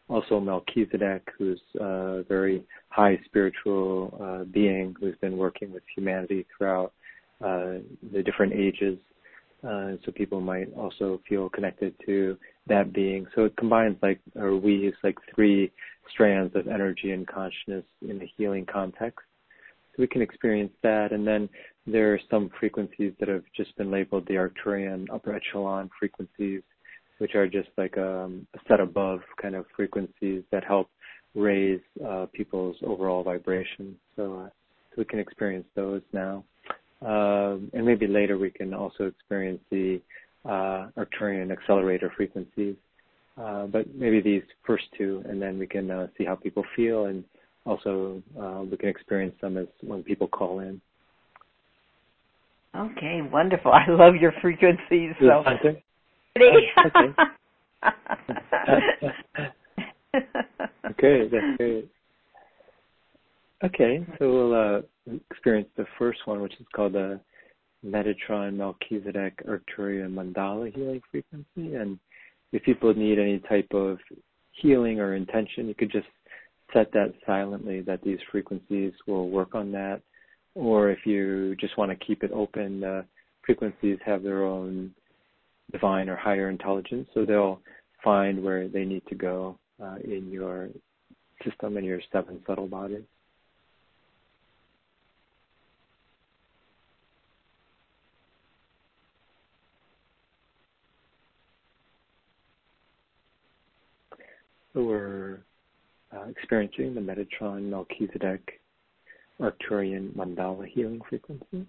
Also 0.10 0.40
Melchizedek, 0.40 1.28
who's 1.38 1.60
a 1.80 2.24
very 2.30 2.64
high 2.90 3.20
spiritual 3.26 4.18
uh, 4.22 4.44
being 4.46 4.96
who's 5.00 5.18
been 5.18 5.38
working 5.38 5.74
with 5.74 5.84
humanity 5.96 6.46
throughout 6.56 6.94
the 7.40 8.24
different 8.24 8.54
ages. 8.54 8.98
Uh, 9.64 9.94
so 10.06 10.12
people 10.14 10.40
might 10.40 10.72
also 10.78 11.20
feel 11.28 11.50
connected 11.50 11.94
to 12.06 12.38
that 12.68 12.94
being. 12.94 13.26
So 13.36 13.46
it 13.46 13.58
combines 13.58 13.98
like, 14.02 14.20
or 14.36 14.56
we 14.56 14.76
use 14.76 14.96
like 15.04 15.18
three 15.34 15.72
strands 16.12 16.56
of 16.56 16.68
energy 16.68 17.12
and 17.12 17.28
consciousness 17.28 17.84
in 18.08 18.20
the 18.20 18.28
healing 18.38 18.66
context. 18.72 19.26
So 19.92 20.02
we 20.02 20.08
can 20.08 20.22
experience 20.22 20.72
that. 20.84 21.12
And 21.12 21.26
then 21.26 21.50
there 21.88 22.14
are 22.14 22.20
some 22.30 22.52
frequencies 22.60 23.14
that 23.20 23.30
have 23.30 23.44
just 23.56 23.76
been 23.78 23.90
labeled 23.90 24.28
the 24.28 24.36
Arcturian 24.36 25.08
upper 25.12 25.34
echelon 25.34 25.90
frequencies, 26.00 26.62
which 27.18 27.34
are 27.34 27.48
just 27.48 27.70
like 27.78 27.98
um, 27.98 28.46
a 28.54 28.60
set 28.68 28.80
above 28.80 29.22
kind 29.42 29.56
of 29.56 29.66
frequencies 29.76 30.44
that 30.52 30.64
help 30.64 30.88
raise 31.34 31.82
uh, 32.08 32.28
people's 32.34 32.76
overall 32.84 33.24
vibration. 33.24 33.96
So, 34.16 34.42
uh, 34.46 34.50
so 34.90 34.96
we 34.98 35.06
can 35.06 35.20
experience 35.20 35.66
those 35.76 36.02
now. 36.14 36.44
Um, 37.06 37.70
and 37.74 37.86
maybe 37.86 38.08
later 38.08 38.38
we 38.38 38.50
can 38.50 38.74
also 38.74 39.06
experience 39.06 39.62
the 39.70 40.02
uh, 40.46 40.88
Arcturian 40.98 41.52
accelerator 41.52 42.12
frequencies. 42.16 42.76
Uh, 43.40 43.68
but 43.68 43.94
maybe 43.94 44.20
these 44.20 44.42
first 44.66 44.86
two, 44.98 45.24
and 45.30 45.40
then 45.40 45.60
we 45.60 45.68
can 45.68 45.92
uh, 45.92 46.08
see 46.18 46.26
how 46.26 46.36
people 46.36 46.64
feel, 46.76 47.06
and 47.06 47.24
also 47.66 48.22
uh, 48.40 48.64
we 48.64 48.76
can 48.78 48.90
experience 48.90 49.36
them 49.42 49.58
as 49.58 49.68
when 49.82 50.02
people 50.02 50.28
call 50.28 50.60
in. 50.62 50.82
Okay, 52.76 53.22
wonderful. 53.32 53.72
I 53.72 53.86
love 53.90 54.16
your 54.16 54.34
frequencies. 54.42 55.14
So. 55.20 55.44
okay. 55.48 55.84
okay, 60.92 61.28
that's 61.32 61.58
great. 61.58 61.90
Okay, 63.64 64.06
so 64.20 64.32
we'll 64.32 64.54
uh, 64.54 65.16
experience 65.32 65.70
the 65.78 65.88
first 65.98 66.20
one, 66.26 66.42
which 66.42 66.54
is 66.60 66.66
called 66.76 66.94
the 66.94 67.20
Metatron 67.84 68.54
Melchizedek 68.54 69.42
Arcturian 69.48 70.14
Mandala 70.14 70.72
healing 70.76 71.02
frequency. 71.10 71.76
And 71.76 71.98
if 72.52 72.62
people 72.64 72.94
need 72.94 73.18
any 73.18 73.40
type 73.40 73.68
of 73.74 73.98
healing 74.52 75.00
or 75.00 75.16
intention, 75.16 75.68
you 75.68 75.74
could 75.74 75.92
just 75.92 76.06
set 76.72 76.92
that 76.92 77.14
silently 77.26 77.82
that 77.82 78.04
these 78.04 78.20
frequencies 78.32 78.94
will 79.08 79.30
work 79.30 79.56
on 79.56 79.72
that. 79.72 80.02
Or 80.54 80.92
if 80.92 81.00
you 81.06 81.56
just 81.56 81.78
want 81.80 81.90
to 81.90 82.06
keep 82.06 82.24
it 82.24 82.32
open, 82.32 82.84
uh, 82.84 83.04
frequencies 83.44 83.98
have 84.06 84.22
their 84.22 84.44
own 84.44 84.94
divine 85.72 86.10
or 86.10 86.16
higher 86.16 86.52
intelligence, 86.52 87.08
so 87.16 87.26
they'll 87.26 87.60
find 88.04 88.44
where 88.44 88.68
they 88.68 88.86
need 88.86 89.04
to 89.10 89.16
go 89.16 89.58
uh, 89.82 89.96
in 90.04 90.30
your 90.30 90.70
system 91.44 91.78
and 91.78 91.86
your 91.88 92.02
seven 92.12 92.40
subtle 92.46 92.68
bodies. 92.68 93.04
We're 104.84 105.40
uh, 106.16 106.28
experiencing 106.30 106.94
the 106.94 107.02
Metatron 107.02 107.64
Melchizedek 107.64 108.60
Arcturian 109.40 110.14
Mandala 110.16 110.68
healing 110.68 111.02
frequency. 111.10 111.66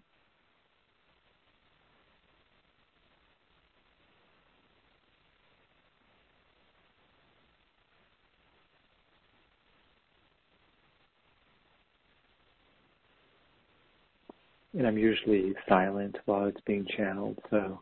And 14.76 14.86
I'm 14.86 14.98
usually 14.98 15.54
silent 15.68 16.16
while 16.26 16.46
it's 16.46 16.60
being 16.64 16.86
channeled, 16.96 17.38
so 17.50 17.80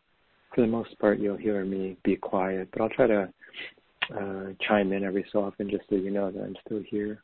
for 0.55 0.63
the 0.63 0.67
most 0.67 0.99
part, 0.99 1.19
you'll 1.19 1.37
hear 1.37 1.63
me 1.65 1.99
be 2.03 2.17
quiet, 2.17 2.69
but 2.73 2.81
I'll 2.81 2.89
try 2.89 3.07
to 3.07 3.29
uh, 4.15 4.53
chime 4.67 4.93
in 4.93 5.05
every 5.05 5.27
so 5.33 5.45
often 5.45 5.71
just 5.71 5.85
so 5.89 5.97
you 5.97 6.11
know 6.11 6.31
that 6.31 6.43
I'm 6.43 6.57
still 6.65 6.83
here. 6.89 7.23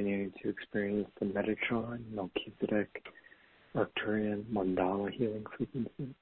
Continuing 0.00 0.32
to 0.42 0.48
experience 0.48 1.08
the 1.20 1.26
Metatron, 1.26 2.00
Melchizedek, 2.10 3.04
Arcturian, 3.76 4.44
Mandala 4.44 5.12
healing 5.12 5.44
frequency. 5.54 6.14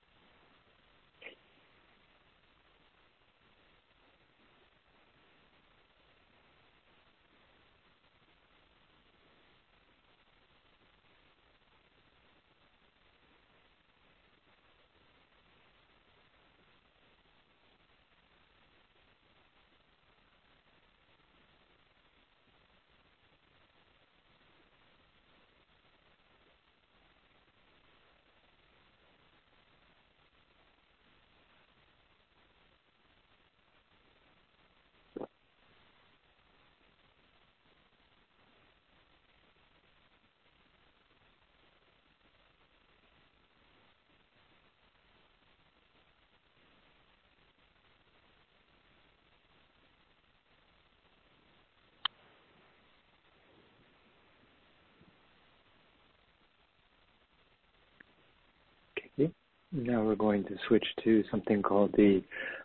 Now 59.70 60.02
we're 60.02 60.14
going 60.14 60.44
to 60.44 60.56
switch 60.66 60.86
to 61.04 61.22
something 61.30 61.62
called 61.62 61.92
the 61.92 62.22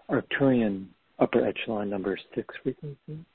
Arcturian 0.09 0.85
upper 1.19 1.45
echelon 1.45 1.89
number 1.89 2.17
six 2.33 2.55
frequency. 2.63 3.25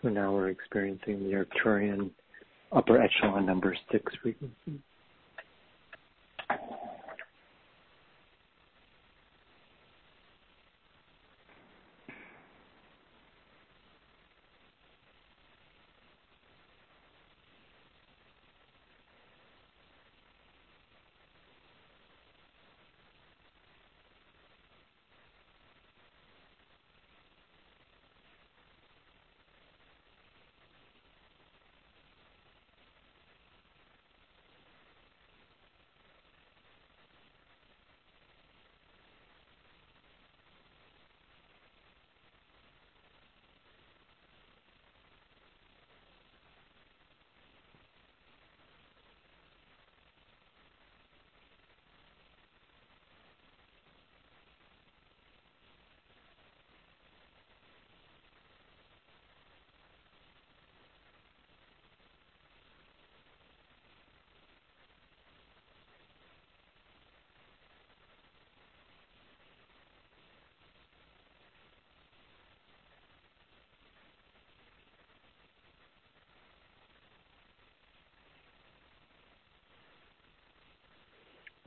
So 0.00 0.08
now 0.08 0.32
we're 0.32 0.50
experiencing 0.50 1.24
the 1.28 1.44
Arcturian 1.44 2.10
upper 2.70 3.02
echelon 3.02 3.44
number 3.44 3.76
six 3.90 4.12
frequency. 4.22 4.80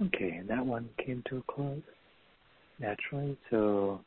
Okay, 0.01 0.37
and 0.39 0.49
that 0.49 0.65
one 0.65 0.89
came 1.05 1.23
to 1.29 1.37
a 1.37 1.53
close 1.53 1.81
naturally. 2.79 3.37
So 3.51 4.01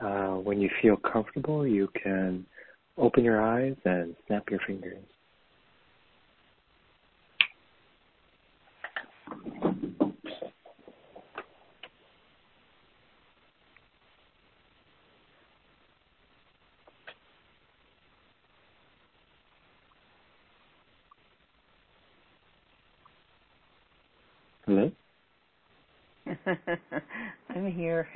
uh, 0.00 0.36
when 0.36 0.60
you 0.60 0.70
feel 0.80 0.96
comfortable, 0.96 1.66
you 1.66 1.88
can 2.02 2.46
open 2.96 3.22
your 3.22 3.42
eyes 3.42 3.76
and 3.84 4.16
snap 4.26 4.44
your 4.50 4.60
fingers. 4.66 5.04
Hello? 24.66 24.90
I'm 27.54 27.70
here. 27.70 28.08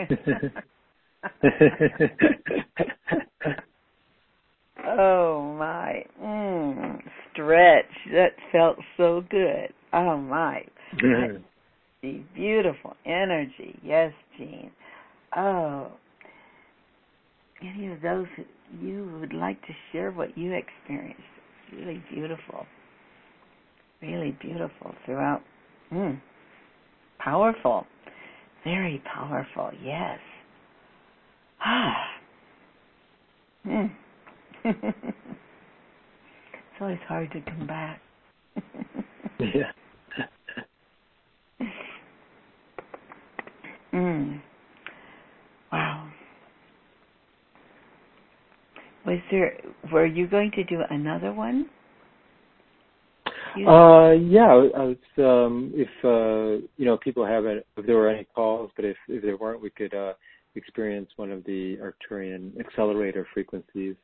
oh 4.87 5.55
my. 5.59 6.05
Mm, 6.23 7.01
stretch. 7.33 7.91
That 8.13 8.33
felt 8.53 8.77
so 8.97 9.25
good. 9.31 9.73
Oh 9.93 10.17
my. 10.17 10.65
The 12.03 12.23
beautiful 12.35 12.95
energy. 13.05 13.79
Yes, 13.83 14.13
Gene. 14.37 14.71
Oh. 15.37 15.89
Any 17.61 17.93
of 17.93 18.01
those 18.03 18.27
you 18.81 19.19
would 19.21 19.33
like 19.33 19.61
to 19.63 19.73
share 19.91 20.13
what 20.13 20.39
you 20.39 20.53
experienced? 20.53 21.21
It's 21.67 21.77
really 21.77 22.01
beautiful. 22.13 22.67
Really 24.01 24.31
beautiful 24.41 24.95
throughout. 25.05 25.43
Mm 25.93 26.21
Powerful. 27.19 27.85
Very 28.65 29.03
powerful, 29.13 29.71
yes. 29.83 30.19
Ah. 31.61 31.95
Mm. 33.67 33.91
it's 34.65 34.81
always 36.81 36.99
hard 37.07 37.31
to 37.33 37.41
come 37.43 37.67
back. 37.67 38.01
yeah. 39.41 39.73
mm. 43.93 44.41
Wow. 45.71 46.09
Was 49.07 49.19
there? 49.31 49.59
Were 49.93 50.07
you 50.07 50.27
going 50.27 50.51
to 50.53 50.65
do 50.65 50.81
another 50.89 51.33
one? 51.33 51.69
Uh, 53.67 54.13
yeah. 54.13 54.47
I 54.47 54.85
was, 54.85 54.97
um, 55.19 55.73
if 55.75 55.89
uh, 56.05 56.65
you 56.77 56.85
know, 56.85 56.97
people 56.97 57.27
haven't. 57.27 57.65
If 57.77 57.87
there 57.87 57.97
were 57.97 58.09
any 58.09 58.27
calls, 58.35 58.71
but 58.77 58.85
if 58.85 58.97
if 59.09 59.23
there 59.23 59.37
weren't, 59.37 59.63
we 59.63 59.71
could 59.71 59.95
uh, 59.95 60.13
experience 60.55 61.09
one 61.17 61.31
of 61.31 61.45
the 61.45 61.79
Arcturian 61.79 62.59
accelerator 62.59 63.27
frequencies. 63.33 63.97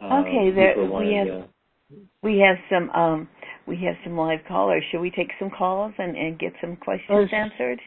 Um, 0.00 0.24
okay, 0.24 0.50
there 0.54 0.76
we 0.78 1.14
have. 1.14 1.48
We 2.22 2.38
have 2.38 2.56
some 2.70 2.90
um 2.90 3.28
we 3.66 3.76
have 3.84 3.96
some 4.04 4.16
live 4.16 4.40
callers. 4.46 4.84
Should 4.90 5.00
we 5.00 5.10
take 5.10 5.30
some 5.38 5.50
calls 5.50 5.92
and, 5.98 6.16
and 6.16 6.38
get 6.38 6.52
some 6.60 6.76
questions 6.76 7.28
uh, 7.32 7.36
answered? 7.36 7.80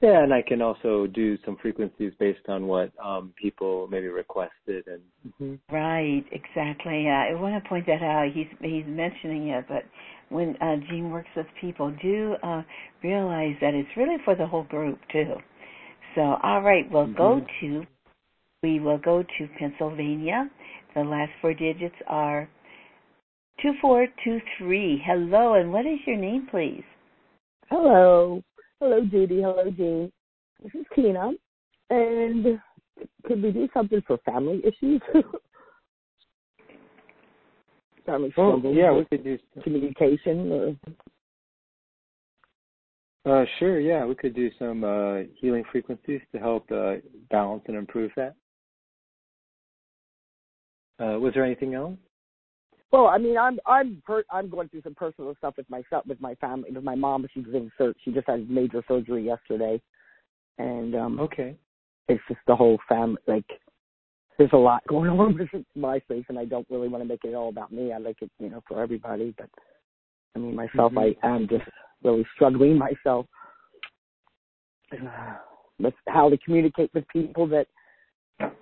Yeah, 0.00 0.22
and 0.22 0.32
I 0.32 0.42
can 0.42 0.62
also 0.62 1.08
do 1.08 1.36
some 1.44 1.56
frequencies 1.60 2.12
based 2.20 2.48
on 2.48 2.68
what 2.68 2.92
um, 3.04 3.32
people 3.40 3.88
maybe 3.90 4.06
requested. 4.06 4.84
And 4.86 5.00
mm-hmm. 5.26 5.74
right, 5.74 6.24
exactly. 6.30 7.06
Uh, 7.08 7.34
I 7.34 7.34
want 7.34 7.62
to 7.62 7.68
point 7.68 7.86
that 7.86 8.02
out. 8.02 8.28
He's 8.32 8.46
he's 8.60 8.84
mentioning 8.86 9.48
it, 9.48 9.64
but 9.68 9.82
when 10.28 10.56
uh, 10.60 10.76
Gene 10.88 11.10
works 11.10 11.30
with 11.36 11.46
people, 11.60 11.92
do 12.00 12.36
uh, 12.44 12.62
realize 13.02 13.56
that 13.60 13.74
it's 13.74 13.88
really 13.96 14.18
for 14.24 14.36
the 14.36 14.46
whole 14.46 14.64
group 14.64 15.00
too. 15.10 15.34
So, 16.14 16.36
all 16.42 16.62
right, 16.62 16.90
we'll 16.90 17.06
mm-hmm. 17.06 17.16
go 17.16 17.40
to 17.60 17.86
we 18.62 18.80
will 18.80 18.98
go 18.98 19.22
to 19.22 19.48
Pennsylvania. 19.58 20.50
The 20.94 21.02
last 21.02 21.30
four 21.40 21.54
digits 21.54 21.94
are 22.08 22.48
two 23.62 23.72
four 23.80 24.06
two 24.24 24.40
three. 24.58 25.00
Hello, 25.04 25.54
and 25.54 25.72
what 25.72 25.86
is 25.86 25.98
your 26.06 26.16
name, 26.16 26.48
please? 26.50 26.82
Hello. 27.70 28.42
Hello, 28.80 29.04
Judy. 29.10 29.42
Hello, 29.42 29.70
Gene. 29.70 30.10
This 30.62 30.74
is 30.74 30.86
Tina. 30.94 31.30
And 31.90 32.60
could 33.26 33.42
we 33.42 33.52
do 33.52 33.68
something 33.72 34.02
for 34.06 34.18
family 34.24 34.60
issues? 34.64 35.00
family 38.06 38.32
oh, 38.36 38.60
yeah, 38.72 38.92
we 38.92 39.04
could 39.04 39.22
do 39.22 39.38
communication 39.62 40.50
or. 40.52 40.76
Uh, 43.26 43.44
sure. 43.58 43.80
Yeah, 43.80 44.04
we 44.04 44.14
could 44.14 44.34
do 44.34 44.50
some 44.58 44.84
uh, 44.84 45.28
healing 45.36 45.64
frequencies 45.70 46.20
to 46.32 46.38
help 46.38 46.70
uh, 46.70 46.94
balance 47.30 47.62
and 47.68 47.76
improve 47.76 48.10
that. 48.16 48.34
Uh, 51.00 51.18
was 51.18 51.32
there 51.34 51.44
anything 51.44 51.74
else? 51.74 51.96
Well, 52.90 53.06
I 53.06 53.18
mean, 53.18 53.36
I'm 53.36 53.58
I'm 53.66 54.02
per- 54.06 54.24
I'm 54.30 54.48
going 54.48 54.68
through 54.68 54.82
some 54.82 54.94
personal 54.94 55.34
stuff 55.36 55.54
with 55.58 55.68
myself, 55.68 56.06
with 56.06 56.20
my 56.20 56.34
family, 56.36 56.70
with 56.70 56.84
my 56.84 56.94
mom. 56.94 57.26
She's 57.34 57.44
in 57.52 57.70
sur- 57.76 57.94
She 58.04 58.12
just 58.12 58.26
had 58.26 58.48
major 58.48 58.82
surgery 58.88 59.24
yesterday, 59.24 59.80
and 60.56 60.94
um 60.94 61.20
okay, 61.20 61.54
it's 62.08 62.22
just 62.28 62.40
the 62.46 62.56
whole 62.56 62.78
family. 62.88 63.20
Like, 63.26 63.44
there's 64.38 64.52
a 64.54 64.56
lot 64.56 64.82
going 64.88 65.10
on 65.10 65.36
with 65.36 65.64
my 65.76 66.00
face, 66.08 66.24
and 66.28 66.38
I 66.38 66.46
don't 66.46 66.66
really 66.70 66.88
want 66.88 67.04
to 67.04 67.08
make 67.08 67.24
it 67.24 67.34
all 67.34 67.50
about 67.50 67.72
me. 67.72 67.92
I 67.92 67.98
like 67.98 68.22
it, 68.22 68.30
you 68.38 68.48
know, 68.48 68.62
for 68.66 68.82
everybody. 68.82 69.34
But 69.36 69.50
I 70.34 70.38
mean, 70.38 70.54
myself, 70.54 70.92
mm-hmm. 70.92 71.26
I 71.26 71.28
am 71.28 71.46
just 71.46 71.68
really 72.02 72.26
struggling 72.34 72.78
myself 72.78 73.26
with 75.78 75.94
how 76.08 76.28
to 76.28 76.38
communicate 76.38 76.90
with 76.94 77.06
people 77.08 77.46
that 77.48 77.66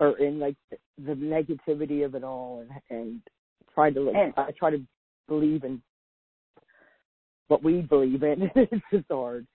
are 0.00 0.18
in 0.18 0.38
like 0.38 0.56
the 0.70 1.12
negativity 1.12 2.04
of 2.04 2.14
it 2.14 2.24
all, 2.24 2.64
and 2.90 2.98
and 2.98 3.20
try 3.74 3.90
to 3.90 4.08
and, 4.10 4.32
I 4.36 4.50
try 4.58 4.70
to 4.70 4.80
believe 5.28 5.64
in 5.64 5.82
what 7.48 7.62
we 7.62 7.82
believe 7.82 8.22
in. 8.22 8.50
it's 8.56 8.84
just 8.92 9.04
hard. 9.10 9.46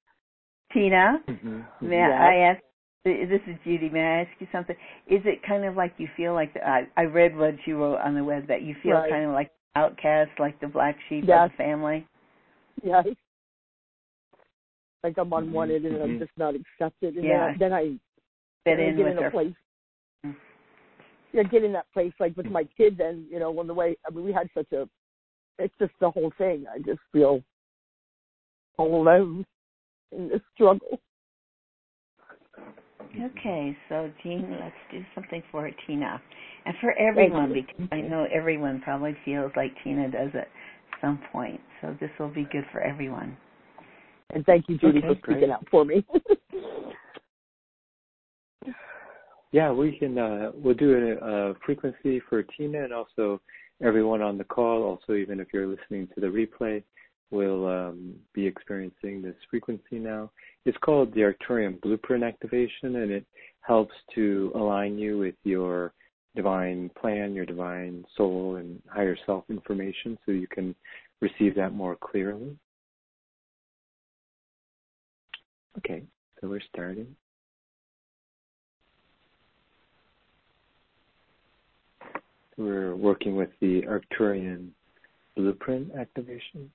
Tina, 0.74 1.22
mm-hmm. 1.28 1.62
may 1.82 1.98
yeah. 1.98 2.20
I 2.20 2.52
ask? 2.52 2.62
This 3.04 3.42
is 3.48 3.56
Judy. 3.64 3.90
May 3.90 4.02
I 4.02 4.22
ask 4.22 4.30
you 4.40 4.48
something? 4.52 4.76
Is 5.08 5.22
it 5.26 5.42
kind 5.46 5.66
of 5.66 5.76
like 5.76 5.94
you 5.98 6.08
feel 6.16 6.34
like 6.34 6.54
the, 6.54 6.66
I 6.66 6.88
I 6.96 7.04
read 7.04 7.36
what 7.36 7.56
you 7.66 7.78
wrote 7.78 7.98
on 7.98 8.14
the 8.14 8.24
web 8.24 8.48
that 8.48 8.62
you 8.62 8.76
feel 8.84 8.94
right. 8.94 9.10
kind 9.10 9.26
of 9.26 9.32
like 9.32 9.50
outcast, 9.76 10.32
like 10.40 10.60
the 10.62 10.68
black 10.68 10.98
sheep 11.10 11.24
yes. 11.28 11.46
of 11.46 11.52
the 11.52 11.58
family? 11.58 12.08
Yeah. 12.84 13.02
Like 15.04 15.18
I'm 15.18 15.34
unwanted 15.34 15.84
mm-hmm. 15.84 15.96
and 15.96 16.04
I'm 16.04 16.10
mm-hmm. 16.12 16.20
just 16.20 16.32
not 16.38 16.54
accepted. 16.56 17.16
And 17.16 17.26
yeah. 17.26 17.54
then 17.58 17.74
I, 17.74 17.98
then 18.66 18.76
I, 18.76 18.76
fit 18.76 18.80
in 18.80 18.98
get 18.98 19.06
with 19.06 19.18
in 19.18 19.24
a 19.24 19.32
place 19.32 19.54
yeah, 21.34 21.44
get 21.44 21.64
in 21.64 21.74
that 21.74 21.92
place 21.94 22.14
like 22.20 22.36
with 22.36 22.48
my 22.48 22.64
kids 22.78 22.98
and 23.00 23.26
you 23.30 23.40
know, 23.40 23.58
on 23.60 23.68
the 23.68 23.74
way 23.74 23.98
I 24.08 24.14
mean 24.14 24.26
we 24.26 24.34
had 24.34 24.48
such 24.54 24.72
a 24.74 24.88
it's 25.60 25.74
just 25.80 25.94
the 26.00 26.10
whole 26.10 26.32
thing. 26.38 26.66
I 26.74 26.80
just 26.80 27.00
feel 27.12 27.44
all 28.78 29.02
alone 29.02 29.46
in 30.12 30.28
this 30.30 30.42
struggle. 30.56 31.00
Okay, 33.04 33.78
so 33.90 34.10
Gene, 34.24 34.58
let's 34.60 34.74
do 34.90 35.04
something 35.14 35.44
for 35.52 35.70
Tina. 35.86 36.22
And 36.66 36.76
for 36.80 36.94
everyone 36.98 37.54
because 37.54 37.88
I 37.92 38.02
know 38.02 38.26
everyone 38.34 38.82
probably 38.82 39.16
feels 39.26 39.52
like 39.56 39.72
Tina 39.84 40.10
does 40.10 40.30
at 40.34 40.48
some 41.02 41.20
point. 41.32 41.60
So 41.82 41.96
this 42.00 42.10
will 42.20 42.30
be 42.30 42.48
good 42.52 42.66
for 42.72 42.82
everyone. 42.82 43.38
And 44.34 44.46
thank 44.46 44.70
you, 44.70 44.78
Judy, 44.78 45.00
okay, 45.00 45.08
for 45.08 45.16
speaking 45.16 45.40
great. 45.40 45.50
out 45.50 45.68
for 45.70 45.86
me. 45.86 46.06
Yeah, 49.52 49.72
we 49.72 49.98
can. 49.98 50.18
Uh, 50.18 50.52
we'll 50.54 50.76
do 50.76 51.18
a, 51.22 51.50
a 51.50 51.54
frequency 51.66 52.22
for 52.30 52.44
Tina 52.44 52.86
and 52.86 52.94
also 52.94 53.42
everyone 53.84 54.22
on 54.22 54.38
the 54.38 54.46
call. 54.46 54.84
Also, 54.84 55.14
even 55.14 55.40
if 55.40 55.48
you're 55.54 55.68
listening 55.68 56.08
to 56.16 56.22
the 56.22 56.28
replay, 56.28 56.82
we'll 57.32 57.68
um, 57.68 58.16
be 58.34 58.46
experiencing 58.46 59.22
this 59.22 59.36
frequency 59.50 60.00
now. 60.00 60.32
It's 60.66 60.78
called 60.78 61.14
the 61.14 61.22
Arcturian 61.22 61.82
Blueprint 61.82 62.24
Activation, 62.24 62.98
and 62.98 63.12
it 63.12 63.26
helps 63.60 63.94
to 64.16 64.52
align 64.56 64.98
you 64.98 65.18
with 65.18 65.36
your 65.44 65.94
divine 66.34 66.90
plan, 67.00 67.34
your 67.34 67.46
divine 67.46 68.06
soul, 68.16 68.56
and 68.56 68.82
higher 68.88 69.18
self 69.26 69.44
information 69.50 70.18
so 70.26 70.32
you 70.32 70.48
can 70.48 70.74
receive 71.20 71.56
that 71.56 71.74
more 71.74 71.98
clearly. 71.98 72.56
Okay, 75.78 76.04
so 76.40 76.50
we're 76.50 76.62
starting. 76.74 77.16
We're 82.58 82.96
working 82.96 83.36
with 83.36 83.50
the 83.62 83.84
Arcturian 83.84 84.70
blueprint 85.36 85.96
activation. 85.96 86.72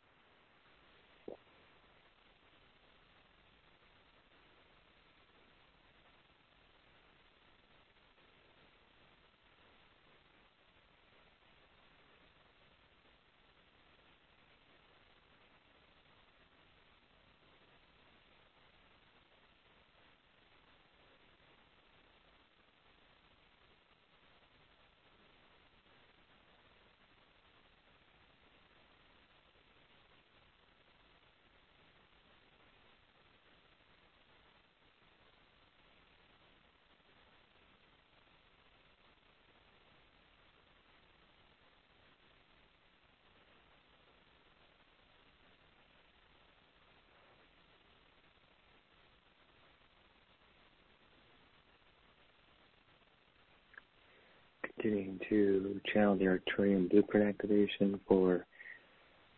To 55.28 55.80
channel 55.93 56.16
the 56.16 56.24
Arcturian 56.24 56.89
blueprint 56.89 57.28
activation 57.28 58.01
for 58.07 58.47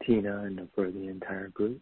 Tina 0.05 0.45
and 0.45 0.69
for 0.75 0.91
the 0.91 1.09
entire 1.09 1.49
group. 1.49 1.81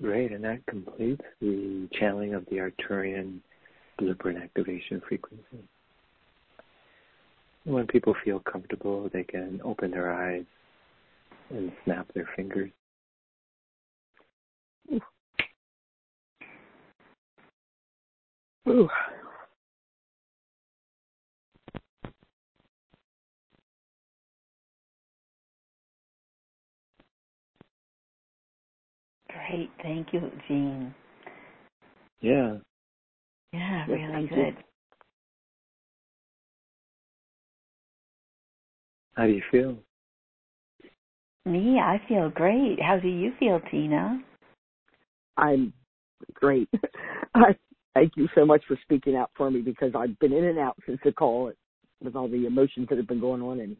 Great, 0.00 0.32
and 0.32 0.42
that 0.44 0.64
completes 0.66 1.22
the 1.40 1.88
channeling 1.92 2.34
of 2.34 2.46
the 2.46 2.56
Arcturian 2.56 3.40
blueprint 3.98 4.38
activation 4.38 5.02
frequency. 5.06 5.44
When 7.64 7.86
people 7.86 8.14
feel 8.24 8.40
comfortable, 8.40 9.10
they 9.12 9.24
can 9.24 9.60
open 9.62 9.90
their 9.90 10.10
eyes 10.10 10.44
and 11.50 11.70
snap 11.84 12.06
their 12.14 12.28
fingers. 12.34 12.70
Ooh. 14.90 15.00
Ooh. 18.68 18.88
Great. 29.32 29.70
Thank 29.82 30.12
you, 30.12 30.30
Gene. 30.48 30.94
Yeah. 32.20 32.56
Yeah, 33.52 33.86
Yes, 33.88 33.88
really 33.88 34.12
thank 34.12 34.30
you. 34.30 34.36
good. 34.36 34.56
How 39.14 39.26
do 39.26 39.32
you 39.32 39.42
feel? 39.50 39.76
Me, 41.46 41.78
I 41.78 42.00
feel 42.08 42.30
great. 42.30 42.80
How 42.80 42.98
do 42.98 43.08
you 43.08 43.32
feel, 43.38 43.60
Tina? 43.70 44.22
I'm 45.36 45.72
great. 46.34 46.68
I 47.34 47.56
thank 47.94 48.12
you 48.16 48.28
so 48.34 48.44
much 48.44 48.62
for 48.68 48.78
speaking 48.82 49.16
out 49.16 49.30
for 49.36 49.50
me 49.50 49.60
because 49.60 49.92
I've 49.96 50.18
been 50.18 50.32
in 50.32 50.44
and 50.44 50.58
out 50.58 50.76
since 50.86 51.00
the 51.04 51.12
call 51.12 51.52
with 52.02 52.14
all 52.14 52.28
the 52.28 52.46
emotions 52.46 52.86
that 52.88 52.98
have 52.98 53.08
been 53.08 53.20
going 53.20 53.42
on 53.42 53.60
and 53.60 53.76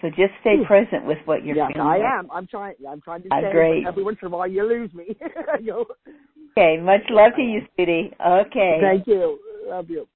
So 0.00 0.08
just 0.08 0.32
stay 0.40 0.56
Ooh. 0.56 0.64
present 0.64 1.04
with 1.04 1.18
what 1.26 1.44
you're 1.44 1.56
yes, 1.56 1.70
feeling. 1.72 1.88
I 1.88 1.98
am. 2.18 2.28
I'm 2.32 2.46
trying 2.46 2.74
I'm 2.88 3.00
trying 3.00 3.22
to 3.22 3.28
Ah, 3.32 3.40
stay 3.40 3.52
great. 3.52 3.84
but 3.84 3.88
every 3.88 4.02
once 4.02 4.18
in 4.22 4.28
a 4.28 4.30
while 4.30 4.46
you 4.46 4.64
lose 4.66 4.92
me. 4.94 5.16
You? 5.60 5.84
Okay, 6.56 6.78
much 6.80 7.02
love 7.10 7.32
to 7.36 7.42
you, 7.42 7.60
sweetie. 7.74 8.12
Okay. 8.26 8.78
Thank 8.80 9.06
you. 9.06 9.38
Love 9.66 9.90
you. 9.90 10.08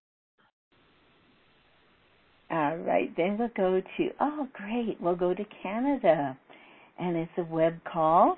All 2.51 2.76
right, 2.78 3.14
then 3.16 3.37
we'll 3.39 3.51
go 3.57 3.80
to, 3.97 4.11
oh, 4.20 4.49
great. 4.53 4.97
We'll 5.01 5.16
go 5.16 5.35
to 5.35 5.45
Canada. 5.62 6.37
And 6.99 7.16
it's 7.16 7.32
a 7.39 7.45
web 7.45 7.74
call. 7.91 8.37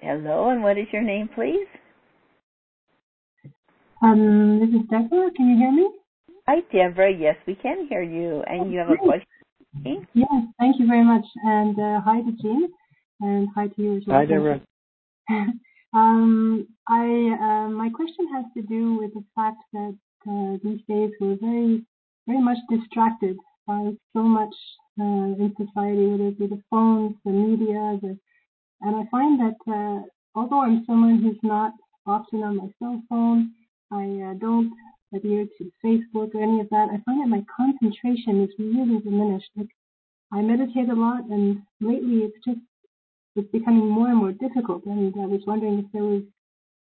Hello, 0.00 0.50
and 0.50 0.62
what 0.62 0.78
is 0.78 0.86
your 0.92 1.02
name, 1.02 1.28
please? 1.34 1.66
Um, 4.02 4.60
this 4.60 4.68
is 4.68 4.86
Deborah. 4.90 5.30
Can 5.36 5.48
you 5.50 5.56
hear 5.56 5.72
me? 5.72 5.90
Hi, 6.46 6.56
Deborah. 6.72 7.12
Yes, 7.12 7.36
we 7.46 7.54
can 7.54 7.86
hear 7.88 8.02
you. 8.02 8.42
And 8.46 8.70
you 8.70 8.78
have 8.78 8.88
a 8.88 8.96
Great. 8.96 9.08
Question? 9.82 10.06
Yes, 10.14 10.28
thank 10.58 10.78
you 10.78 10.86
very 10.86 11.04
much. 11.04 11.24
And 11.44 11.78
uh, 11.78 12.00
hi 12.00 12.20
to 12.20 12.32
Gene, 12.40 12.68
and 13.20 13.48
hi 13.54 13.68
to 13.68 13.82
you 13.82 13.96
as 13.96 14.02
well. 14.06 14.18
Hi, 14.18 14.26
Deborah. 14.26 14.60
um, 15.94 16.66
I 16.88 17.04
uh, 17.40 17.68
my 17.70 17.90
question 17.90 18.26
has 18.34 18.44
to 18.56 18.62
do 18.62 18.98
with 18.98 19.12
the 19.14 19.24
fact 19.34 19.58
that 19.72 19.96
uh, 20.28 20.58
these 20.62 20.80
days 20.88 21.10
we're 21.20 21.36
very 21.40 21.84
very 22.26 22.42
much 22.42 22.58
distracted 22.70 23.36
by 23.66 23.92
so 24.12 24.22
much 24.22 24.54
uh, 25.00 25.02
in 25.04 25.52
society, 25.56 26.06
whether 26.06 26.28
it 26.28 26.38
be 26.38 26.46
the 26.46 26.62
phones, 26.70 27.16
the 27.24 27.30
media, 27.30 27.98
the, 28.02 28.16
and 28.82 28.96
I 28.96 29.08
find 29.10 29.40
that 29.40 29.72
uh, 29.72 30.06
although 30.34 30.62
I'm 30.62 30.84
someone 30.86 31.22
who's 31.22 31.38
not 31.42 31.72
often 32.06 32.42
on 32.42 32.56
my 32.56 32.68
cell 32.78 33.02
phone, 33.08 33.52
I 33.90 34.30
uh, 34.30 34.34
don't 34.34 34.72
to 35.22 35.72
Facebook 35.84 36.34
or 36.34 36.42
any 36.42 36.60
of 36.60 36.68
that. 36.70 36.88
I 36.92 37.00
find 37.04 37.20
that 37.20 37.28
my 37.28 37.44
concentration 37.54 38.42
is 38.44 38.50
really 38.58 39.00
diminished. 39.00 39.50
Like 39.56 39.68
I 40.32 40.40
meditate 40.42 40.88
a 40.88 40.94
lot, 40.94 41.24
and 41.30 41.62
lately 41.80 42.24
it's 42.24 42.44
just 42.44 42.60
it's 43.36 43.50
becoming 43.50 43.88
more 43.88 44.08
and 44.08 44.18
more 44.18 44.32
difficult. 44.32 44.84
And 44.86 45.14
I 45.20 45.26
was 45.26 45.42
wondering 45.46 45.78
if 45.80 45.86
there 45.92 46.02
was 46.02 46.22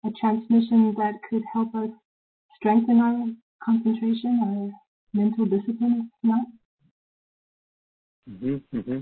a 0.05 0.09
transmission 0.19 0.93
that 0.97 1.13
could 1.29 1.43
help 1.53 1.73
us 1.75 1.89
strengthen 2.55 2.99
our 2.99 3.27
concentration, 3.63 4.39
our 4.43 5.21
mental 5.21 5.45
discipline, 5.45 6.09
if 6.23 6.29
not. 6.29 6.45
hmm 8.27 8.57
hmm 8.71 8.99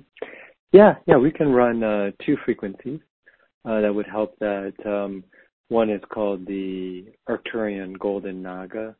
Yeah, 0.71 0.95
yeah, 1.07 1.17
we 1.17 1.31
can 1.31 1.49
run 1.49 1.83
uh, 1.83 2.11
two 2.25 2.37
frequencies 2.45 2.99
uh, 3.65 3.81
that 3.81 3.93
would 3.93 4.07
help 4.07 4.37
that. 4.39 4.73
Um, 4.85 5.23
one 5.69 5.91
is 5.91 6.01
called 6.11 6.47
the 6.47 7.05
Arcturian 7.29 7.97
Golden 7.99 8.41
Naga, 8.41 8.95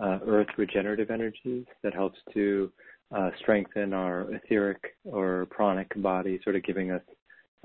uh, 0.00 0.18
Earth 0.26 0.48
Regenerative 0.56 1.10
Energies, 1.10 1.64
that 1.82 1.94
helps 1.94 2.18
to 2.34 2.70
uh, 3.14 3.30
strengthen 3.40 3.92
our 3.92 4.26
etheric 4.34 4.96
or 5.04 5.46
pranic 5.50 5.90
body, 6.02 6.40
sort 6.42 6.56
of 6.56 6.64
giving 6.64 6.90
us 6.90 7.02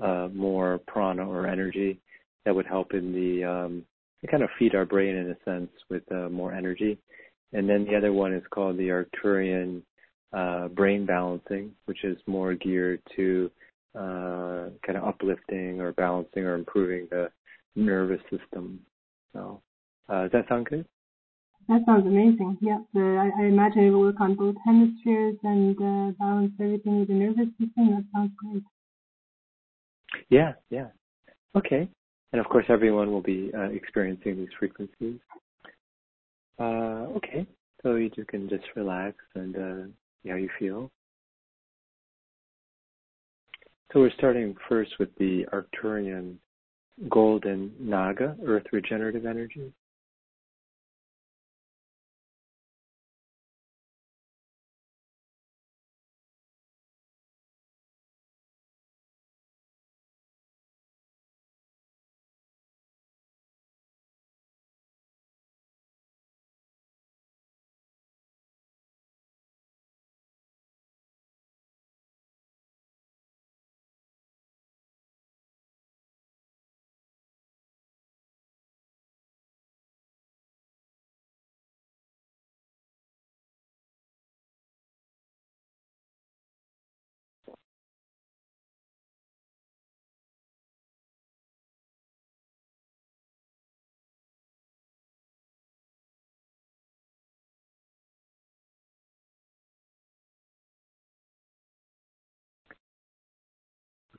uh, 0.00 0.28
more 0.32 0.80
prana 0.86 1.28
or 1.28 1.46
energy 1.46 2.00
that 2.44 2.54
would 2.54 2.66
help 2.66 2.94
in 2.94 3.12
the 3.12 3.44
um, 3.44 3.84
kind 4.30 4.42
of 4.42 4.50
feed 4.58 4.74
our 4.74 4.84
brain 4.84 5.16
in 5.16 5.30
a 5.30 5.50
sense 5.50 5.70
with 5.88 6.02
uh, 6.12 6.28
more 6.28 6.52
energy. 6.52 6.98
And 7.52 7.68
then 7.68 7.84
the 7.84 7.96
other 7.96 8.12
one 8.12 8.32
is 8.32 8.42
called 8.50 8.78
the 8.78 8.88
Arcturian 8.88 9.82
uh, 10.32 10.68
brain 10.68 11.04
balancing, 11.04 11.72
which 11.84 12.04
is 12.04 12.16
more 12.26 12.54
geared 12.54 13.00
to 13.16 13.50
uh, 13.94 14.70
kind 14.86 14.96
of 14.96 15.04
uplifting 15.04 15.80
or 15.80 15.92
balancing 15.92 16.44
or 16.44 16.54
improving 16.54 17.08
the 17.10 17.30
nervous 17.76 18.20
system. 18.30 18.80
So, 19.34 19.60
uh, 20.08 20.22
does 20.22 20.32
that 20.32 20.48
sound 20.48 20.66
good? 20.66 20.86
That 21.68 21.82
sounds 21.86 22.06
amazing. 22.06 22.58
Yeah, 22.60 22.78
I, 22.96 23.30
I 23.38 23.44
imagine 23.46 23.84
it 23.84 23.90
will 23.90 24.00
work 24.00 24.20
on 24.20 24.34
both 24.34 24.56
hemispheres 24.64 25.36
and 25.42 25.76
uh, 25.76 26.12
balance 26.18 26.52
everything 26.60 27.00
with 27.00 27.08
the 27.08 27.14
nervous 27.14 27.48
system. 27.58 27.90
That 27.90 28.04
sounds 28.14 28.32
great. 28.36 28.62
Yeah, 30.28 30.52
yeah. 30.70 30.88
Okay. 31.56 31.88
And 32.32 32.40
of 32.40 32.48
course, 32.48 32.66
everyone 32.68 33.12
will 33.12 33.22
be 33.22 33.50
uh, 33.56 33.70
experiencing 33.70 34.36
these 34.36 34.48
frequencies. 34.58 35.18
Uh, 36.58 37.06
okay. 37.16 37.46
So 37.82 37.96
you 37.96 38.10
can 38.28 38.48
just 38.48 38.64
relax 38.76 39.16
and 39.34 39.56
uh, 39.56 39.86
see 40.22 40.30
how 40.30 40.36
you 40.36 40.48
feel. 40.58 40.90
So 43.92 44.00
we're 44.00 44.12
starting 44.16 44.54
first 44.68 44.92
with 44.98 45.10
the 45.18 45.44
Arcturian 45.52 46.36
Golden 47.10 47.72
Naga, 47.78 48.36
Earth 48.44 48.64
Regenerative 48.72 49.26
Energy. 49.26 49.72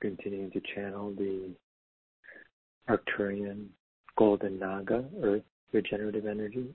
Continuing 0.04 0.50
to 0.50 0.60
channel 0.74 1.14
the 1.16 1.50
Arcturian 2.90 3.68
Golden 4.18 4.58
Naga, 4.58 5.02
Earth 5.22 5.42
Regenerative 5.72 6.26
Energy. 6.26 6.66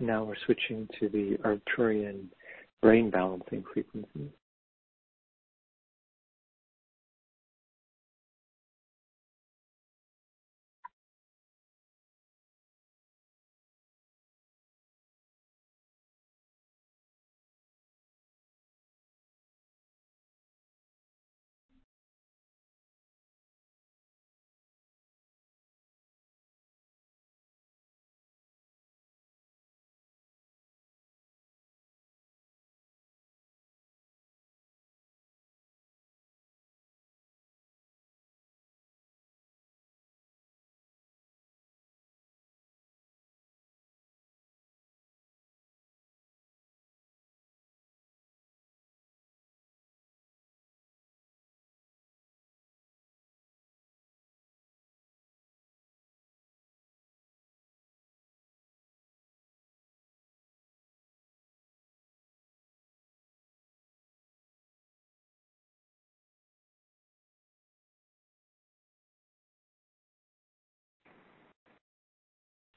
Now 0.00 0.24
we're 0.24 0.36
switching 0.46 0.88
to 1.00 1.08
the 1.08 1.36
Arcturian 1.44 2.26
brain 2.80 3.10
balancing 3.10 3.64
frequency. 3.72 4.32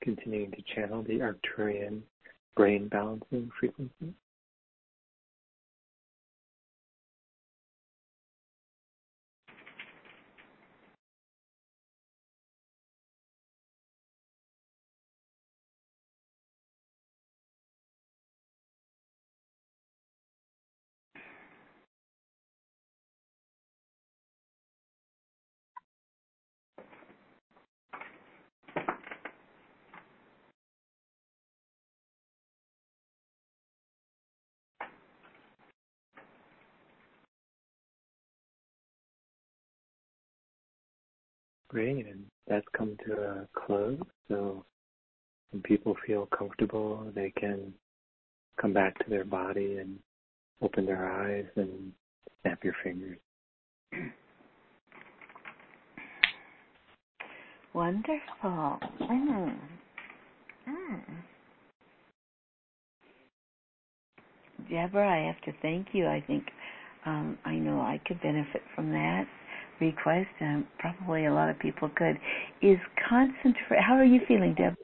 Continuing 0.01 0.51
to 0.51 0.61
channel 0.75 1.03
the 1.03 1.19
Arcturian 1.19 2.01
brain 2.55 2.87
balancing 2.87 3.49
frequency. 3.59 4.13
Great, 41.72 42.05
and 42.05 42.26
that's 42.49 42.65
come 42.78 42.97
to 43.07 43.13
a 43.13 43.47
close. 43.65 43.97
So 44.28 44.65
when 45.51 45.61
people 45.61 45.95
feel 46.05 46.28
comfortable, 46.38 47.09
they 47.15 47.32
can 47.39 47.74
come 48.59 48.74
back 48.74 48.97
to 48.99 49.09
their 49.09 49.24
body 49.24 49.78
and 49.78 49.97
open 50.61 50.86
their 50.86 51.09
eyes 51.09 51.45
and 51.55 51.93
snap 52.41 52.61
your 52.65 52.76
fingers. 52.84 53.17
Wonderful. 57.74 58.19
Mm. 58.43 59.57
Mm. 60.67 61.01
Deborah, 64.69 65.09
I 65.09 65.26
have 65.26 65.41
to 65.43 65.53
thank 65.61 65.88
you. 65.93 66.05
I 66.05 66.22
think 66.28 66.43
um, 67.05 67.38
I 67.45 67.55
know 67.55 67.80
I 67.80 68.01
could 68.05 68.22
benefit 68.22 68.61
from 68.76 68.91
that 68.91 69.26
request, 69.82 70.29
and 70.39 70.65
probably 70.79 71.25
a 71.25 71.34
lot 71.34 71.49
of 71.49 71.59
people 71.59 71.89
could, 71.95 72.17
is 72.61 72.77
concentrate. 73.09 73.82
How 73.82 73.95
are 73.95 74.05
you 74.05 74.21
feeling, 74.27 74.53
Deb? 74.53 74.75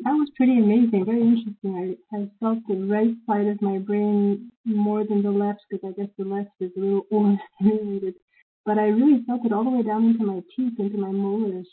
That 0.00 0.12
was 0.12 0.28
pretty 0.36 0.58
amazing, 0.58 1.04
very 1.06 1.22
interesting. 1.22 1.96
I, 2.12 2.16
I 2.16 2.28
felt 2.40 2.58
the 2.66 2.84
right 2.86 3.14
side 3.26 3.46
of 3.46 3.62
my 3.62 3.78
brain 3.78 4.50
more 4.64 5.04
than 5.04 5.22
the 5.22 5.30
left 5.30 5.60
because 5.70 5.88
I 5.88 6.00
guess 6.00 6.10
the 6.18 6.24
left 6.24 6.50
is 6.60 6.72
a 6.76 6.80
little 6.80 7.06
overstimulated. 7.12 8.14
But 8.66 8.78
I 8.78 8.86
really 8.86 9.22
felt 9.26 9.46
it 9.46 9.52
all 9.52 9.64
the 9.64 9.70
way 9.70 9.82
down 9.82 10.04
into 10.04 10.24
my 10.24 10.42
teeth, 10.56 10.74
into 10.78 10.98
my 10.98 11.10
molars, 11.10 11.68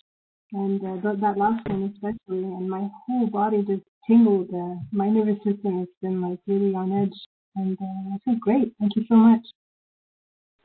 and 0.54 0.82
uh, 0.84 1.02
that, 1.04 1.22
that 1.22 1.38
last 1.38 1.68
one 1.68 1.92
especially. 1.94 2.44
And 2.44 2.70
my 2.70 2.90
whole 3.08 3.28
body 3.28 3.64
just 3.66 3.84
tingled. 4.08 4.50
Uh, 4.54 4.76
my 4.92 5.10
nervous 5.10 5.38
system 5.44 5.80
has 5.80 5.88
been 6.02 6.22
like 6.22 6.40
really 6.48 6.76
on 6.76 6.92
edge, 6.92 7.18
and 7.56 7.78
uh, 7.82 8.16
I 8.16 8.18
feel 8.26 8.40
great. 8.40 8.74
Thank 8.80 8.96
you 8.96 9.06
so 9.08 9.16
much. 9.16 9.42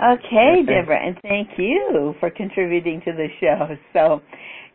Okay, 0.02 0.62
Deborah, 0.66 1.00
and 1.02 1.16
thank 1.22 1.48
you 1.56 2.14
for 2.20 2.30
contributing 2.30 3.00
to 3.04 3.12
the 3.12 3.28
show. 3.40 3.68
So, 3.92 4.20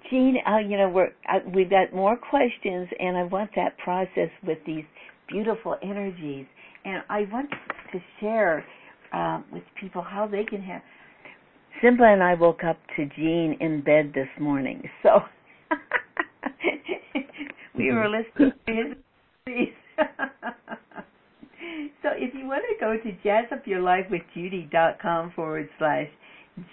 Gene, 0.10 0.38
uh, 0.48 0.58
you 0.58 0.78
know, 0.78 0.90
we're 0.90 1.12
uh, 1.32 1.40
we've 1.54 1.70
got 1.70 1.94
more 1.94 2.18
questions, 2.18 2.90
and 3.00 3.16
I 3.16 3.24
want 3.24 3.52
that 3.56 3.78
process 3.78 4.30
with 4.46 4.58
these 4.66 4.84
beautiful 5.30 5.78
energies, 5.84 6.46
and 6.84 7.04
I 7.10 7.22
want 7.32 7.50
to 7.94 8.00
share 8.20 8.66
uh, 9.14 9.42
with 9.54 9.64
people 9.80 10.02
how 10.02 10.28
they 10.28 10.44
can 10.44 10.62
have. 10.64 10.82
Simba 11.82 12.04
and 12.04 12.22
I 12.22 12.34
woke 12.34 12.64
up 12.64 12.78
to 12.98 13.06
Gene 13.16 13.58
in 13.62 13.82
bed 13.82 14.12
this 14.14 14.28
morning, 14.40 14.84
so 15.04 15.20
we 17.78 17.94
were 17.94 18.10
listening 18.10 18.52
to 18.68 18.96
his. 19.46 19.68
So 22.02 22.10
if 22.16 22.34
you 22.34 22.48
want 22.48 22.64
to 22.70 22.76
go 22.80 22.98
to 22.98 23.12
jazzupyourlifewithjudy.com 23.28 25.32
forward 25.36 25.70
slash 25.78 26.08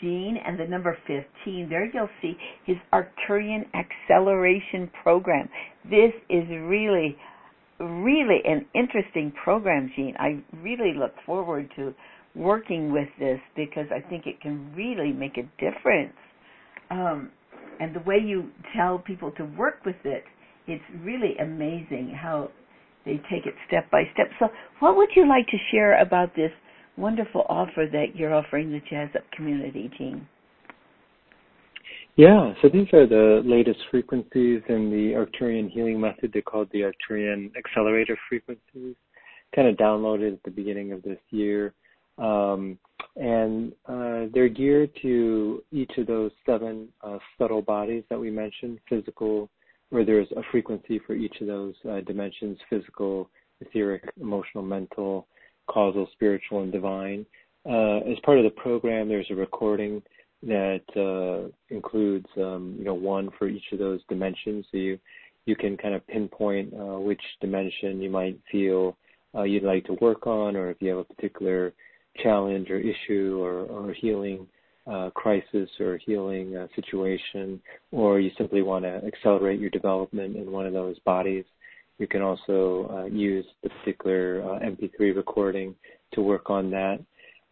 Gene 0.01 0.37
and 0.45 0.59
the 0.59 0.67
number 0.67 0.99
15, 1.07 1.69
there 1.69 1.85
you'll 1.93 2.09
see 2.21 2.37
his 2.65 2.77
Arcturian 2.93 3.65
Acceleration 3.75 4.91
Program. 5.03 5.49
This 5.85 6.13
is 6.29 6.45
really, 6.49 7.17
really 7.79 8.41
an 8.45 8.67
interesting 8.75 9.33
program, 9.43 9.91
Gene. 9.95 10.17
I 10.19 10.43
really 10.63 10.95
look 10.99 11.15
forward 11.25 11.71
to 11.77 11.95
working 12.35 12.93
with 12.93 13.09
this 13.19 13.41
because 13.57 13.87
I 13.95 14.01
think 14.09 14.27
it 14.27 14.41
can 14.41 14.75
really 14.75 15.13
make 15.13 15.39
a 15.39 15.45
difference. 15.63 16.17
Um, 16.91 17.31
and 17.81 17.95
the 17.95 18.01
way 18.01 18.19
you 18.19 18.51
tell 18.77 18.99
people 18.99 19.31
to 19.33 19.45
work 19.45 19.85
with 19.85 19.97
it, 20.05 20.25
it's 20.67 20.85
really 21.03 21.37
amazing 21.39 22.17
how 22.21 22.51
they 23.09 23.17
take 23.35 23.47
it 23.47 23.55
step 23.67 23.91
by 23.91 24.03
step. 24.13 24.29
So, 24.39 24.49
what 24.81 24.97
would 24.97 25.09
you 25.17 25.27
like 25.27 25.47
to 25.47 25.57
share 25.73 26.01
about 26.01 26.37
this 26.37 26.53
wonderful 26.97 27.47
offer 27.49 27.87
that 27.91 28.15
you're 28.15 28.35
offering 28.35 28.71
the 28.71 28.81
Jazz 28.91 29.09
Up 29.17 29.25
community, 29.35 29.91
Gene? 29.97 30.29
Yeah, 32.17 32.53
so 32.61 32.69
these 32.69 32.89
are 32.93 33.07
the 33.07 33.43
latest 33.45 33.79
frequencies 33.91 34.61
in 34.69 34.91
the 34.91 35.15
Arcturian 35.15 35.71
healing 35.71 36.01
method. 36.01 36.31
They're 36.33 36.43
called 36.43 36.69
the 36.73 36.81
Arcturian 36.81 37.53
accelerator 37.57 38.19
frequencies. 38.29 38.97
Kind 39.55 39.69
of 39.69 39.77
downloaded 39.77 40.33
at 40.35 40.43
the 40.43 40.51
beginning 40.51 40.93
of 40.93 41.03
this 41.03 41.21
year. 41.31 41.75
Um, 42.19 42.79
and 43.15 43.73
uh, 43.87 44.27
they're 44.35 44.49
geared 44.49 44.91
to 45.03 45.63
each 45.71 45.93
of 45.97 46.09
those 46.09 46.33
seven 46.45 46.89
uh, 47.03 47.19
subtle 47.39 47.63
bodies 47.63 48.03
that 48.11 48.19
we 48.19 48.31
mentioned 48.33 48.81
physical, 48.89 49.49
where 49.91 50.05
there's 50.05 50.31
a 50.33 50.43
frequency 50.51 51.01
for 51.07 51.15
each 51.15 51.41
of 51.41 51.47
those 51.47 51.75
uh, 51.91 52.01
dimensions 52.01 52.59
physical, 52.69 53.31
etheric, 53.61 54.03
emotional, 54.21 54.63
mental, 54.63 55.27
causal, 55.69 56.09
spiritual, 56.13 56.63
and 56.63 56.73
divine. 56.73 57.25
Uh, 57.69 57.99
as 57.99 58.19
part 58.25 58.39
of 58.39 58.45
the 58.45 58.51
program, 58.51 59.09
there's 59.09 59.31
a 59.31 59.35
recording 59.35 60.03
that 60.43 60.83
uh, 60.97 61.51
includes 61.75 62.27
um, 62.37 62.77
you 62.79 62.85
know 62.85 62.95
one 62.95 63.29
for 63.39 63.49
each 63.49 63.65
of 63.73 63.79
those 63.79 64.01
dimensions, 64.09 64.65
so 64.71 64.79
you 64.79 64.99
you 65.47 65.57
can 65.57 65.77
kind 65.77 65.95
of 65.95 66.07
pinpoint 66.07 66.73
uh, 66.75 66.99
which 66.99 67.21
dimension 67.41 68.01
you 68.01 68.11
might 68.11 68.39
feel 68.53 68.97
uh, 69.35 69.43
you'd 69.43 69.63
like 69.63 69.85
to 69.87 69.97
work 70.01 70.27
on, 70.27 70.57
or 70.57 70.71
if 70.71 70.77
you 70.81 70.91
have 70.91 70.99
a 70.99 71.15
particular 71.15 71.73
challenge 72.23 72.71
or 72.71 72.79
issue 72.79 73.39
or, 73.41 73.65
or 73.65 73.93
healing 73.93 74.47
uh, 74.91 75.11
crisis 75.11 75.69
or 75.81 75.99
healing 76.05 76.57
uh, 76.57 76.67
situation, 76.75 77.61
or 77.93 78.21
you 78.21 78.31
simply 78.39 78.63
want 78.63 78.85
to 78.85 79.01
accelerate 79.07 79.61
your 79.61 79.71
development 79.71 80.37
in 80.37 80.51
one 80.51 80.67
of 80.67 80.73
those 80.73 80.99
bodies, 81.01 81.45
you 81.99 82.07
can 82.07 82.23
also 82.23 82.89
uh, 82.93 83.05
use 83.05 83.45
the 83.63 83.69
particular 83.69 84.43
uh, 84.43 84.61
MP3 84.61 85.15
recording 85.15 85.75
to 86.13 86.23
work 86.23 86.49
on 86.49 86.71
that. 86.71 86.99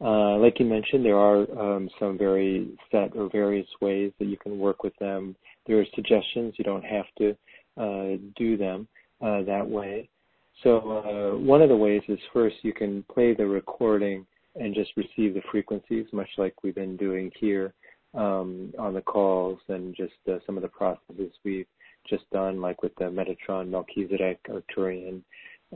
Uh, 0.01 0.37
like 0.37 0.59
you 0.61 0.66
mentioned, 0.66 1.05
there 1.05 1.18
are 1.18 1.47
um, 1.59 1.89
some 1.99 2.16
very 2.16 2.68
set 2.91 3.14
or 3.16 3.28
various 3.30 3.66
ways 3.80 4.12
that 4.18 4.26
you 4.26 4.37
can 4.37 4.59
work 4.59 4.82
with 4.82 4.97
them. 4.99 5.34
There 5.66 5.78
are 5.80 5.87
suggestions; 5.95 6.55
you 6.59 6.64
don't 6.64 6.84
have 6.84 7.07
to 7.18 7.30
uh, 7.76 8.16
do 8.37 8.57
them. 8.57 8.89
that 9.20 9.66
way. 9.66 10.09
So 10.62 11.39
one 11.43 11.61
of 11.61 11.68
the 11.68 11.76
ways 11.76 12.03
is 12.09 12.18
first 12.32 12.57
you 12.62 12.72
can 12.72 13.05
play 13.12 13.34
the 13.34 13.47
recording 13.47 14.26
and 14.59 14.74
just 14.74 14.90
receive 14.96 15.34
the 15.34 15.42
frequencies, 15.50 16.07
much 16.12 16.28
like 16.38 16.54
we've 16.62 16.74
been 16.74 16.96
doing 16.96 17.30
here 17.38 17.74
um, 18.14 18.72
on 18.78 18.94
the 18.94 19.00
calls 19.00 19.59
and 19.68 19.94
just 19.94 20.14
uh, 20.28 20.38
some 20.46 20.57
of 20.57 20.62
the 20.62 20.68
processes 20.68 21.32
we've 21.44 21.66
just 22.09 22.28
done, 22.30 22.61
like 22.61 22.82
with 22.82 22.94
the 22.96 23.04
Metatron 23.04 23.68
Melchizedek 23.68 24.40
Arcturian 24.48 25.22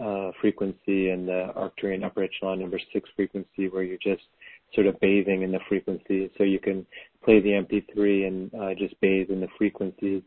uh, 0.00 0.30
frequency 0.40 1.10
and 1.10 1.26
the 1.26 1.52
Arcturian 1.56 2.04
upper 2.04 2.22
echelon 2.22 2.60
number 2.60 2.80
six 2.92 3.08
frequency, 3.16 3.68
where 3.68 3.82
you're 3.82 3.98
just 4.02 4.22
sort 4.74 4.86
of 4.86 4.98
bathing 5.00 5.42
in 5.42 5.50
the 5.50 5.58
frequency. 5.68 6.30
So 6.38 6.44
you 6.44 6.60
can 6.60 6.86
play 7.24 7.40
the 7.40 7.50
MP3 7.50 8.26
and 8.26 8.54
uh, 8.54 8.74
just 8.78 8.98
bathe 9.00 9.30
in 9.30 9.40
the 9.40 9.48
frequencies. 9.58 10.22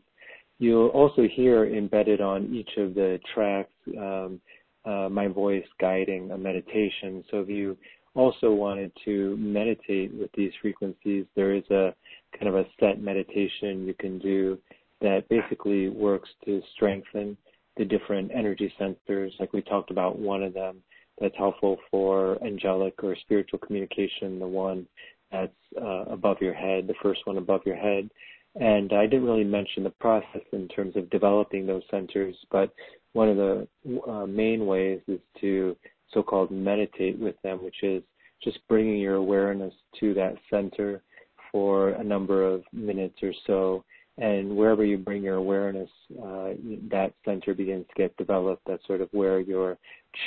You'll 0.58 0.88
also 0.88 1.26
hear 1.26 1.66
embedded 1.66 2.20
on 2.20 2.54
each 2.54 2.70
of 2.76 2.94
the 2.94 3.18
tracks 3.34 3.72
um, 3.98 4.40
uh, 4.84 5.08
my 5.10 5.28
voice 5.28 5.64
guiding 5.80 6.30
a 6.30 6.38
meditation. 6.38 7.24
So 7.30 7.40
if 7.40 7.48
you 7.48 7.76
also 8.14 8.52
wanted 8.52 8.92
to 9.04 9.36
meditate 9.36 10.14
with 10.14 10.30
these 10.36 10.52
frequencies, 10.60 11.26
there 11.34 11.52
is 11.52 11.64
a 11.70 11.94
kind 12.38 12.48
of 12.48 12.56
a 12.56 12.66
set 12.80 13.00
meditation 13.00 13.86
you 13.86 13.94
can 13.94 14.18
do 14.18 14.58
that 15.00 15.28
basically 15.28 15.88
works 15.88 16.28
to 16.44 16.62
strengthen 16.74 17.36
the 17.76 17.84
different 17.84 18.30
energy 18.34 18.72
centers. 18.78 19.32
Like 19.38 19.52
we 19.52 19.62
talked 19.62 19.90
about 19.90 20.18
one 20.18 20.42
of 20.42 20.54
them 20.54 20.82
that's 21.20 21.36
helpful 21.36 21.76
for 21.90 22.42
angelic 22.44 23.02
or 23.02 23.16
spiritual 23.20 23.58
communication, 23.58 24.38
the 24.38 24.46
one 24.46 24.86
that's 25.30 25.52
uh, 25.80 26.04
above 26.04 26.38
your 26.40 26.54
head, 26.54 26.86
the 26.86 26.94
first 27.02 27.20
one 27.26 27.38
above 27.38 27.62
your 27.66 27.76
head. 27.76 28.08
And 28.56 28.92
I 28.92 29.06
didn't 29.06 29.26
really 29.26 29.44
mention 29.44 29.82
the 29.82 29.90
process 29.90 30.42
in 30.52 30.68
terms 30.68 30.96
of 30.96 31.10
developing 31.10 31.66
those 31.66 31.82
centers, 31.90 32.36
but 32.52 32.72
one 33.12 33.28
of 33.28 33.36
the 33.36 33.68
uh, 34.08 34.26
main 34.26 34.66
ways 34.66 35.00
is 35.08 35.20
to 35.40 35.76
so-called 36.12 36.50
meditate 36.50 37.18
with 37.18 37.34
them, 37.42 37.62
which 37.62 37.82
is 37.82 38.02
just 38.42 38.58
bringing 38.68 38.98
your 38.98 39.14
awareness 39.14 39.72
to 40.00 40.14
that 40.14 40.34
center 40.50 41.02
for 41.50 41.90
a 41.90 42.04
number 42.04 42.44
of 42.44 42.62
minutes 42.72 43.18
or 43.22 43.32
so. 43.46 43.84
And 44.16 44.56
wherever 44.56 44.84
you 44.84 44.96
bring 44.98 45.22
your 45.22 45.36
awareness, 45.36 45.90
uh, 46.22 46.50
that 46.90 47.12
center 47.24 47.54
begins 47.54 47.86
to 47.88 47.94
get 47.96 48.16
developed. 48.16 48.62
That's 48.66 48.86
sort 48.86 49.00
of 49.00 49.08
where 49.12 49.40
your 49.40 49.76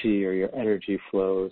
chi 0.01 0.09
or 0.09 0.33
your 0.33 0.53
energy 0.55 0.99
flows. 1.09 1.51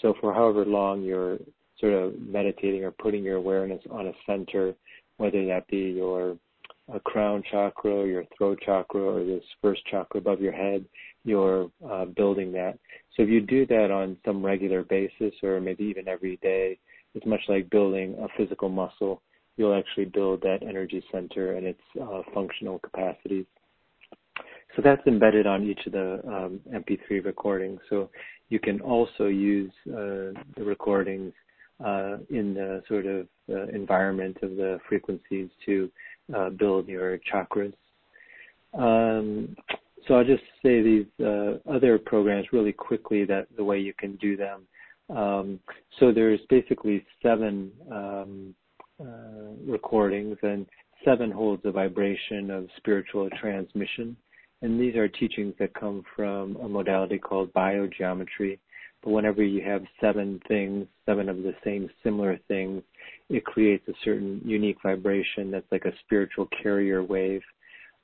So 0.00 0.14
for 0.20 0.34
however 0.34 0.64
long 0.64 1.02
you're 1.02 1.38
sort 1.78 1.94
of 1.94 2.18
meditating 2.18 2.84
or 2.84 2.90
putting 2.90 3.24
your 3.24 3.36
awareness 3.36 3.82
on 3.90 4.08
a 4.08 4.12
center, 4.26 4.74
whether 5.16 5.46
that 5.46 5.66
be 5.68 5.94
your 5.96 6.36
uh, 6.94 6.98
crown 7.00 7.42
chakra, 7.50 8.06
your 8.06 8.24
throat 8.36 8.58
chakra, 8.64 9.00
or 9.00 9.24
this 9.24 9.44
first 9.62 9.84
chakra 9.86 10.18
above 10.20 10.40
your 10.40 10.52
head, 10.52 10.84
you're 11.24 11.70
uh, 11.88 12.04
building 12.06 12.52
that. 12.52 12.78
So 13.16 13.22
if 13.22 13.28
you 13.28 13.40
do 13.40 13.66
that 13.66 13.90
on 13.90 14.16
some 14.24 14.44
regular 14.44 14.82
basis, 14.82 15.34
or 15.42 15.60
maybe 15.60 15.84
even 15.84 16.08
every 16.08 16.36
day, 16.38 16.78
it's 17.14 17.26
much 17.26 17.42
like 17.48 17.70
building 17.70 18.16
a 18.20 18.28
physical 18.36 18.68
muscle. 18.68 19.22
You'll 19.56 19.74
actually 19.74 20.06
build 20.06 20.40
that 20.42 20.62
energy 20.62 21.02
center 21.12 21.54
and 21.56 21.66
its 21.66 21.80
uh, 22.00 22.22
functional 22.32 22.78
capacities. 22.78 23.46
So 24.76 24.82
that's 24.82 25.04
embedded 25.06 25.46
on 25.46 25.64
each 25.64 25.80
of 25.86 25.92
the 25.92 26.20
um, 26.26 26.60
MP3 26.72 27.24
recordings. 27.24 27.80
So 27.90 28.08
you 28.48 28.60
can 28.60 28.80
also 28.80 29.26
use 29.26 29.72
uh, 29.88 30.32
the 30.56 30.64
recordings 30.64 31.32
uh, 31.84 32.18
in 32.30 32.54
the 32.54 32.82
sort 32.88 33.06
of 33.06 33.26
uh, 33.48 33.64
environment 33.68 34.36
of 34.42 34.50
the 34.56 34.78
frequencies 34.88 35.48
to 35.66 35.90
uh, 36.34 36.50
build 36.50 36.88
your 36.88 37.18
chakras. 37.32 37.74
Um, 38.72 39.56
so 40.06 40.14
I'll 40.14 40.24
just 40.24 40.42
say 40.62 40.82
these 40.82 41.06
uh, 41.24 41.54
other 41.70 41.98
programs 41.98 42.46
really 42.52 42.72
quickly 42.72 43.24
that 43.26 43.48
the 43.56 43.64
way 43.64 43.78
you 43.78 43.92
can 43.98 44.16
do 44.16 44.36
them. 44.36 44.62
Um, 45.14 45.60
so 45.98 46.12
there's 46.12 46.40
basically 46.48 47.04
seven 47.22 47.70
um, 47.90 48.54
uh, 49.00 49.54
recordings 49.66 50.36
and 50.42 50.66
seven 51.04 51.30
holds 51.30 51.64
of 51.64 51.74
vibration 51.74 52.50
of 52.50 52.68
spiritual 52.76 53.28
transmission. 53.40 54.16
And 54.62 54.80
these 54.80 54.94
are 54.96 55.08
teachings 55.08 55.54
that 55.58 55.74
come 55.74 56.02
from 56.14 56.56
a 56.56 56.68
modality 56.68 57.18
called 57.18 57.52
biogeometry. 57.54 58.58
But 59.02 59.10
whenever 59.10 59.42
you 59.42 59.62
have 59.64 59.82
seven 60.00 60.40
things, 60.46 60.86
seven 61.06 61.28
of 61.28 61.38
the 61.38 61.54
same 61.64 61.88
similar 62.04 62.38
things, 62.48 62.82
it 63.30 63.44
creates 63.44 63.86
a 63.88 63.92
certain 64.04 64.42
unique 64.44 64.78
vibration 64.82 65.50
that's 65.50 65.70
like 65.70 65.84
a 65.84 65.92
spiritual 66.04 66.48
carrier 66.62 67.02
wave. 67.02 67.42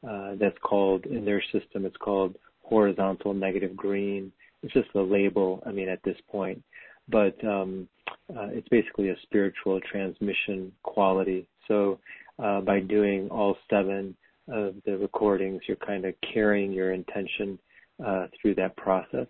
Uh, 0.09 0.37
that's 0.39 0.57
called 0.63 1.05
in 1.07 1.25
their 1.25 1.43
system. 1.53 1.85
It's 1.85 1.97
called 1.97 2.37
horizontal 2.63 3.35
negative 3.35 3.77
green. 3.77 4.31
It's 4.63 4.73
just 4.73 4.89
a 4.95 5.01
label. 5.01 5.63
I 5.67 5.73
mean, 5.73 5.89
at 5.89 6.03
this 6.05 6.17
point, 6.31 6.63
but 7.09 7.37
um, 7.45 7.89
uh, 8.31 8.49
it's 8.51 8.69
basically 8.69 9.09
a 9.09 9.17
spiritual 9.23 9.81
transmission 9.91 10.71
quality. 10.83 11.49
So 11.67 11.99
uh, 12.39 12.61
by 12.61 12.81
doing 12.81 13.29
all 13.31 13.57
seven 13.69 14.15
of 14.49 14.75
the 14.85 14.97
recordings, 14.97 15.63
you're 15.67 15.77
kind 15.79 16.05
of 16.05 16.15
carrying 16.33 16.73
your 16.73 16.93
intention 16.93 17.59
uh, 18.05 18.27
through 18.41 18.55
that 18.57 18.77
process 18.77 19.27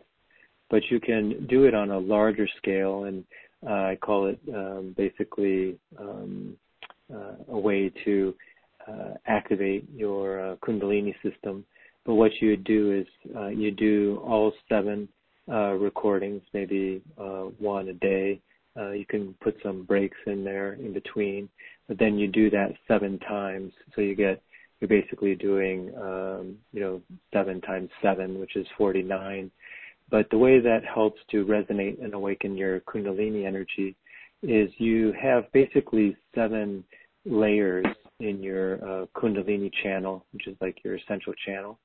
but 0.68 0.82
you 0.90 1.00
can 1.00 1.46
do 1.46 1.64
it 1.64 1.74
on 1.74 1.90
a 1.90 1.98
larger 1.98 2.48
scale, 2.56 3.04
and 3.04 3.24
I 3.66 3.96
call 4.00 4.26
it 4.26 4.38
um, 4.54 4.94
basically 4.96 5.78
um, 5.98 6.56
uh, 7.12 7.34
a 7.48 7.58
way 7.58 7.90
to 8.04 8.34
uh, 8.88 9.14
activate 9.26 9.88
your 9.94 10.52
uh, 10.52 10.56
Kundalini 10.56 11.14
system. 11.22 11.64
But 12.04 12.14
what 12.14 12.32
you 12.40 12.50
would 12.50 12.64
do 12.64 12.92
is 12.92 13.06
you 13.56 13.70
do 13.70 14.20
all 14.24 14.52
seven 14.68 15.08
recordings, 15.48 16.42
maybe 16.52 17.02
one 17.58 17.88
a 17.88 17.94
day. 17.94 18.40
you 18.76 19.04
can 19.08 19.34
put 19.40 19.56
some 19.62 19.84
breaks 19.84 20.18
in 20.26 20.44
there 20.44 20.74
in 20.74 20.92
between, 20.92 21.48
but 21.88 21.98
then 21.98 22.18
you 22.18 22.28
do 22.28 22.48
that 22.50 22.74
seven 22.86 23.18
times, 23.20 23.72
so 23.94 24.00
you 24.00 24.14
get 24.14 24.40
you're 24.80 24.88
basically 24.88 25.34
doing 25.34 25.92
um, 26.00 26.56
you 26.72 26.80
know 26.80 27.00
seven 27.32 27.60
times 27.60 27.90
seven, 28.02 28.38
which 28.38 28.56
is 28.56 28.66
49 28.78 29.50
but 30.10 30.28
the 30.30 30.38
way 30.38 30.60
that 30.60 30.84
helps 30.84 31.20
to 31.30 31.44
resonate 31.44 32.02
and 32.02 32.14
awaken 32.14 32.56
your 32.56 32.80
Kundalini 32.80 33.46
energy 33.46 33.96
is 34.42 34.70
you 34.78 35.12
have 35.20 35.50
basically 35.52 36.16
seven 36.34 36.84
layers 37.24 37.86
in 38.20 38.42
your 38.42 38.74
uh, 38.76 39.06
Kundalini 39.16 39.70
channel, 39.82 40.24
which 40.32 40.46
is 40.46 40.56
like 40.60 40.78
your 40.84 40.96
essential 40.96 41.32
channel. 41.44 41.78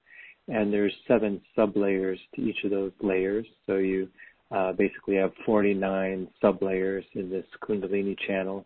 And 0.48 0.72
there's 0.72 0.94
seven 1.08 1.42
sub 1.56 1.76
layers 1.76 2.20
to 2.36 2.42
each 2.42 2.64
of 2.64 2.72
those 2.72 2.92
layers. 3.02 3.46
So 3.66 3.78
you 3.78 4.10
uh, 4.52 4.74
basically 4.74 5.16
have 5.16 5.32
49 5.46 6.28
sub 6.42 6.62
layers 6.62 7.06
in 7.14 7.30
this 7.30 7.46
Kundalini 7.64 8.18
channel. 8.28 8.66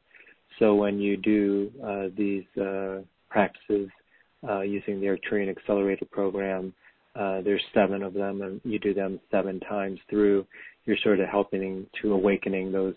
So 0.59 0.75
when 0.75 0.99
you 0.99 1.17
do 1.17 1.71
uh, 1.85 2.07
these 2.15 2.45
uh, 2.59 3.01
practices 3.29 3.89
uh, 4.47 4.61
using 4.61 4.99
the 4.99 5.07
Arcturian 5.07 5.49
Accelerator 5.49 6.05
program, 6.05 6.73
uh, 7.15 7.41
there's 7.41 7.61
seven 7.73 8.03
of 8.03 8.13
them, 8.13 8.41
and 8.41 8.61
you 8.63 8.79
do 8.79 8.93
them 8.93 9.19
seven 9.31 9.59
times 9.61 9.99
through. 10.09 10.45
You're 10.85 10.97
sort 11.03 11.19
of 11.19 11.29
helping 11.29 11.87
to 12.01 12.13
awakening 12.13 12.71
those 12.71 12.95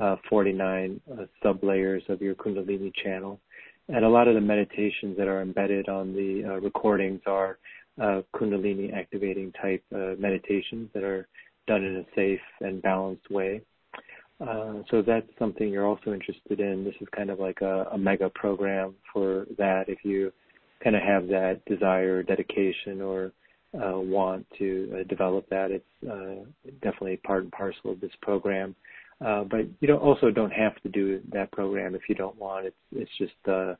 uh, 0.00 0.16
49 0.28 1.00
uh, 1.10 1.24
sub 1.42 1.62
layers 1.62 2.02
of 2.08 2.20
your 2.20 2.34
Kundalini 2.34 2.92
channel. 3.02 3.40
And 3.88 4.04
a 4.04 4.08
lot 4.08 4.28
of 4.28 4.34
the 4.34 4.40
meditations 4.40 5.16
that 5.18 5.28
are 5.28 5.42
embedded 5.42 5.88
on 5.88 6.12
the 6.14 6.44
uh, 6.44 6.60
recordings 6.60 7.20
are 7.26 7.58
uh, 8.00 8.22
Kundalini 8.34 8.94
activating 8.94 9.52
type 9.52 9.82
uh, 9.94 10.14
meditations 10.18 10.88
that 10.94 11.04
are 11.04 11.28
done 11.66 11.84
in 11.84 11.96
a 11.96 12.04
safe 12.14 12.40
and 12.60 12.82
balanced 12.82 13.30
way. 13.30 13.60
Uh, 14.40 14.82
so 14.90 15.00
that's 15.00 15.28
something 15.38 15.68
you're 15.68 15.86
also 15.86 16.12
interested 16.12 16.60
in. 16.60 16.84
This 16.84 16.94
is 17.00 17.06
kind 17.14 17.30
of 17.30 17.38
like 17.38 17.60
a, 17.60 17.84
a 17.92 17.98
mega 17.98 18.28
program 18.30 18.94
for 19.12 19.46
that 19.58 19.88
if 19.88 19.98
you 20.02 20.32
kind 20.82 20.96
of 20.96 21.02
have 21.02 21.28
that 21.28 21.60
desire, 21.66 22.22
dedication, 22.22 23.00
or 23.00 23.32
uh, 23.74 23.98
want 23.98 24.46
to 24.58 24.98
uh, 25.00 25.02
develop 25.08 25.48
that. 25.50 25.70
It's 25.70 26.10
uh, 26.10 26.44
definitely 26.82 27.16
part 27.18 27.42
and 27.42 27.52
parcel 27.52 27.92
of 27.92 28.00
this 28.00 28.12
program. 28.22 28.74
Uh, 29.24 29.44
but 29.44 29.60
you 29.80 29.88
don't 29.88 30.00
also 30.00 30.30
don't 30.30 30.52
have 30.52 30.80
to 30.82 30.88
do 30.88 31.20
that 31.32 31.50
program 31.52 31.94
if 31.94 32.02
you 32.08 32.14
don't 32.14 32.36
want. 32.36 32.66
It's 32.66 32.76
it's 32.92 33.10
just 33.18 33.48
uh, 33.48 33.74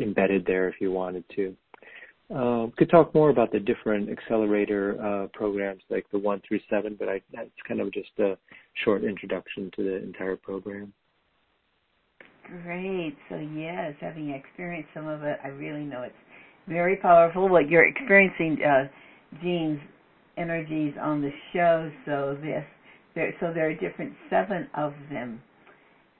embedded 0.00 0.46
there 0.46 0.68
if 0.68 0.76
you 0.80 0.90
wanted 0.90 1.24
to. 1.36 1.56
Uh, 2.34 2.66
could 2.76 2.90
talk 2.90 3.14
more 3.14 3.30
about 3.30 3.50
the 3.52 3.58
different 3.58 4.10
accelerator 4.10 5.00
uh, 5.02 5.28
programs 5.32 5.82
like 5.88 6.06
the 6.12 6.18
one 6.18 6.42
through 6.46 6.60
seven, 6.68 6.94
but 6.98 7.08
I, 7.08 7.22
that's 7.32 7.48
kind 7.66 7.80
of 7.80 7.90
just 7.92 8.10
a 8.18 8.36
short 8.84 9.02
introduction 9.02 9.70
to 9.76 9.82
the 9.82 10.02
entire 10.02 10.36
program. 10.36 10.92
Great. 12.62 13.16
So 13.30 13.36
yes, 13.36 13.94
having 14.00 14.30
experienced 14.30 14.90
some 14.94 15.06
of 15.06 15.22
it, 15.22 15.38
I 15.42 15.48
really 15.48 15.84
know 15.84 16.02
it's 16.02 16.14
very 16.66 16.96
powerful. 16.96 17.48
What 17.48 17.68
you're 17.68 17.86
experiencing 17.86 18.58
uh, 18.62 18.88
Gene's 19.42 19.80
energies 20.36 20.94
on 21.00 21.20
the 21.20 21.30
show. 21.52 21.90
So 22.06 22.36
this, 22.40 22.64
there, 23.14 23.34
so 23.40 23.52
there 23.52 23.68
are 23.68 23.74
different 23.74 24.12
seven 24.30 24.68
of 24.76 24.92
them, 25.10 25.40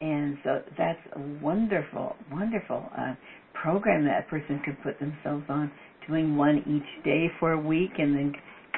and 0.00 0.38
so 0.44 0.62
that's 0.76 1.00
a 1.16 1.20
wonderful, 1.42 2.16
wonderful 2.30 2.84
uh, 2.96 3.14
program 3.54 4.04
that 4.04 4.26
a 4.26 4.30
person 4.30 4.60
could 4.64 4.80
put 4.82 4.98
themselves 5.00 5.44
on, 5.48 5.70
doing 6.06 6.36
one 6.36 6.58
each 6.66 7.04
day 7.04 7.26
for 7.40 7.52
a 7.52 7.60
week, 7.60 7.92
and 7.98 8.14
then 8.14 8.32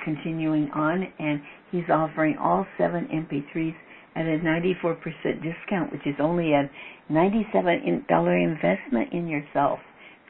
continuing 0.04 0.70
on, 0.74 1.06
and 1.18 1.40
he's 1.70 1.88
offering 1.92 2.36
all 2.38 2.66
seven 2.78 3.06
MP3s 3.12 3.74
at 4.16 4.26
a 4.26 4.38
94% 4.38 4.96
discount, 5.42 5.92
which 5.92 6.06
is 6.06 6.14
only 6.20 6.52
a 6.52 6.68
$97 7.10 8.06
investment 8.08 9.12
in 9.12 9.28
yourself. 9.28 9.78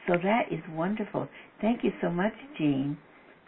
So 0.07 0.13
that 0.23 0.51
is 0.51 0.59
wonderful. 0.71 1.27
Thank 1.61 1.83
you 1.83 1.91
so 2.01 2.09
much, 2.09 2.33
Gene, 2.57 2.97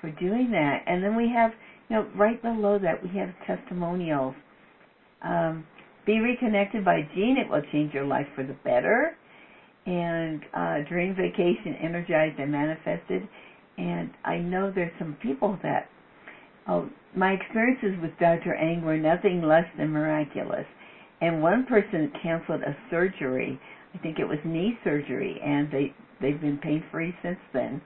for 0.04 0.12
doing 0.20 0.52
that. 0.52 0.84
And 0.86 1.02
then 1.02 1.16
we 1.16 1.32
have, 1.34 1.52
you 1.90 1.96
know, 1.96 2.08
right 2.14 2.42
below 2.42 2.78
that 2.78 3.02
we 3.02 3.18
have 3.18 3.30
testimonials. 3.48 4.36
Um, 5.24 5.66
be 6.06 6.20
reconnected 6.20 6.84
by 6.84 7.08
Gene. 7.16 7.38
It 7.38 7.50
will 7.50 7.62
change 7.72 7.94
your 7.94 8.04
life 8.04 8.28
for 8.36 8.44
the 8.44 8.58
better. 8.66 9.16
And 9.86 10.42
uh, 10.54 10.90
dream 10.90 11.16
vacation, 11.16 11.76
energized 11.82 12.38
and 12.38 12.52
manifested. 12.52 13.28
And 13.78 14.12
I 14.26 14.38
know 14.40 14.74
there's 14.76 14.92
some 15.00 15.16
people 15.24 15.58
that, 15.64 15.88
oh, 16.68 16.90
my 17.16 17.32
experiences 17.32 17.96
with 18.02 18.12
Dr. 18.20 18.56
Ang 18.56 18.84
were 18.84 18.98
nothing 18.98 19.42
less 19.42 19.66
than 19.78 19.90
miraculous. 19.90 20.66
And 21.22 21.42
one 21.42 21.66
person 21.66 22.12
canceled 22.22 22.62
a 22.62 22.76
surgery. 22.92 23.58
I 23.96 23.98
think 24.00 24.20
it 24.20 24.28
was 24.28 24.40
knee 24.44 24.78
surgery, 24.84 25.40
and 25.42 25.72
they 25.72 25.94
they've 26.20 26.42
been 26.42 26.58
pain 26.58 26.84
free 26.92 27.16
since 27.22 27.38
then. 27.54 27.82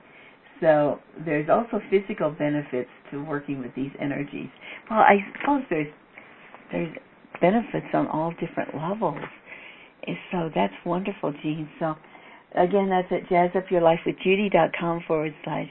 So 0.61 0.99
there's 1.25 1.49
also 1.49 1.79
physical 1.89 2.31
benefits 2.31 2.89
to 3.11 3.23
working 3.23 3.59
with 3.59 3.73
these 3.75 3.91
energies. 3.99 4.49
Well, 4.89 4.99
I 4.99 5.17
suppose 5.39 5.63
there's 5.69 5.93
there's 6.71 6.97
benefits 7.39 7.87
on 7.93 8.07
all 8.07 8.31
different 8.39 8.75
levels. 8.75 9.19
So 10.31 10.49
that's 10.55 10.73
wonderful, 10.85 11.33
Gene. 11.43 11.69
So 11.79 11.95
again, 12.55 12.89
that's 12.89 13.11
at 13.11 13.29
jazzupyourlifewithjudy.com 13.29 15.03
forward 15.07 15.33
slash 15.43 15.69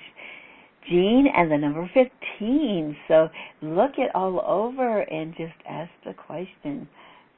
Gene 0.89 1.27
and 1.35 1.51
the 1.51 1.59
number 1.59 1.91
15. 1.95 2.97
So 3.09 3.29
look 3.63 3.93
it 3.99 4.11
all 4.15 4.41
over 4.47 5.01
and 5.01 5.35
just 5.37 5.55
ask 5.69 5.91
the 6.05 6.15
question, 6.15 6.89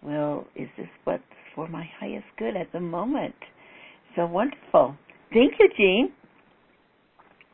well, 0.02 0.46
is 0.54 0.68
this 0.76 0.88
what's 1.04 1.22
for 1.54 1.66
my 1.68 1.88
highest 1.98 2.26
good 2.38 2.56
at 2.56 2.70
the 2.72 2.80
moment? 2.80 3.34
So 4.16 4.26
wonderful. 4.26 4.96
Thank 5.32 5.54
you, 5.58 5.68
Gene. 5.76 6.12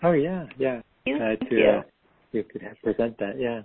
Oh, 0.04 0.12
yeah, 0.12 0.44
yeah. 0.58 0.80
You. 1.06 1.18
to, 1.18 1.78
uh, 1.78 1.82
you 2.32 2.44
could 2.44 2.62
present 2.82 3.16
that, 3.18 3.40
yeah. 3.40 3.62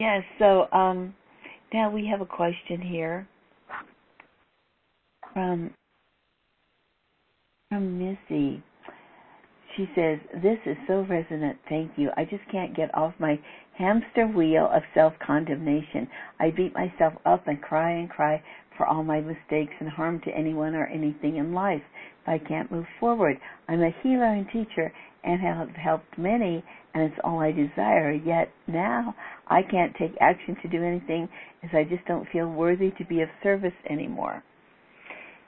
Yes, 0.00 0.22
so 0.38 0.70
um, 0.72 1.14
now 1.72 1.90
we 1.90 2.06
have 2.06 2.20
a 2.20 2.26
question 2.26 2.80
here 2.80 3.28
from 5.32 5.70
from 7.68 7.98
Missy. 7.98 8.62
She 9.76 9.86
says, 9.94 10.18
This 10.42 10.58
is 10.64 10.76
so 10.86 11.04
resonant, 11.08 11.58
thank 11.68 11.92
you. 11.96 12.10
I 12.16 12.24
just 12.24 12.42
can't 12.50 12.74
get 12.74 12.94
off 12.94 13.12
my 13.18 13.38
hamster 13.76 14.26
wheel 14.26 14.70
of 14.72 14.82
self 14.94 15.12
condemnation. 15.24 16.08
I 16.40 16.50
beat 16.50 16.72
myself 16.74 17.14
up 17.26 17.48
and 17.48 17.60
cry 17.60 17.90
and 17.90 18.08
cry 18.08 18.42
for 18.76 18.86
all 18.86 19.02
my 19.02 19.20
mistakes 19.20 19.72
and 19.80 19.88
harm 19.88 20.20
to 20.24 20.30
anyone 20.30 20.74
or 20.74 20.86
anything 20.86 21.36
in 21.36 21.52
life. 21.52 21.82
I 22.26 22.38
can't 22.38 22.70
move 22.70 22.86
forward. 22.98 23.38
I'm 23.68 23.82
a 23.82 23.94
healer 24.02 24.32
and 24.32 24.46
teacher 24.48 24.92
and 25.24 25.40
have 25.40 25.68
helped 25.70 26.18
many, 26.18 26.64
and 26.94 27.04
it's 27.04 27.20
all 27.24 27.40
I 27.40 27.52
desire. 27.52 28.12
Yet 28.12 28.50
now 28.66 29.14
I 29.48 29.62
can't 29.62 29.94
take 29.96 30.12
action 30.20 30.56
to 30.62 30.68
do 30.68 30.82
anything 30.82 31.28
as 31.62 31.70
I 31.72 31.84
just 31.84 32.04
don't 32.06 32.28
feel 32.30 32.48
worthy 32.48 32.90
to 32.98 33.04
be 33.04 33.22
of 33.22 33.28
service 33.42 33.74
anymore. 33.90 34.42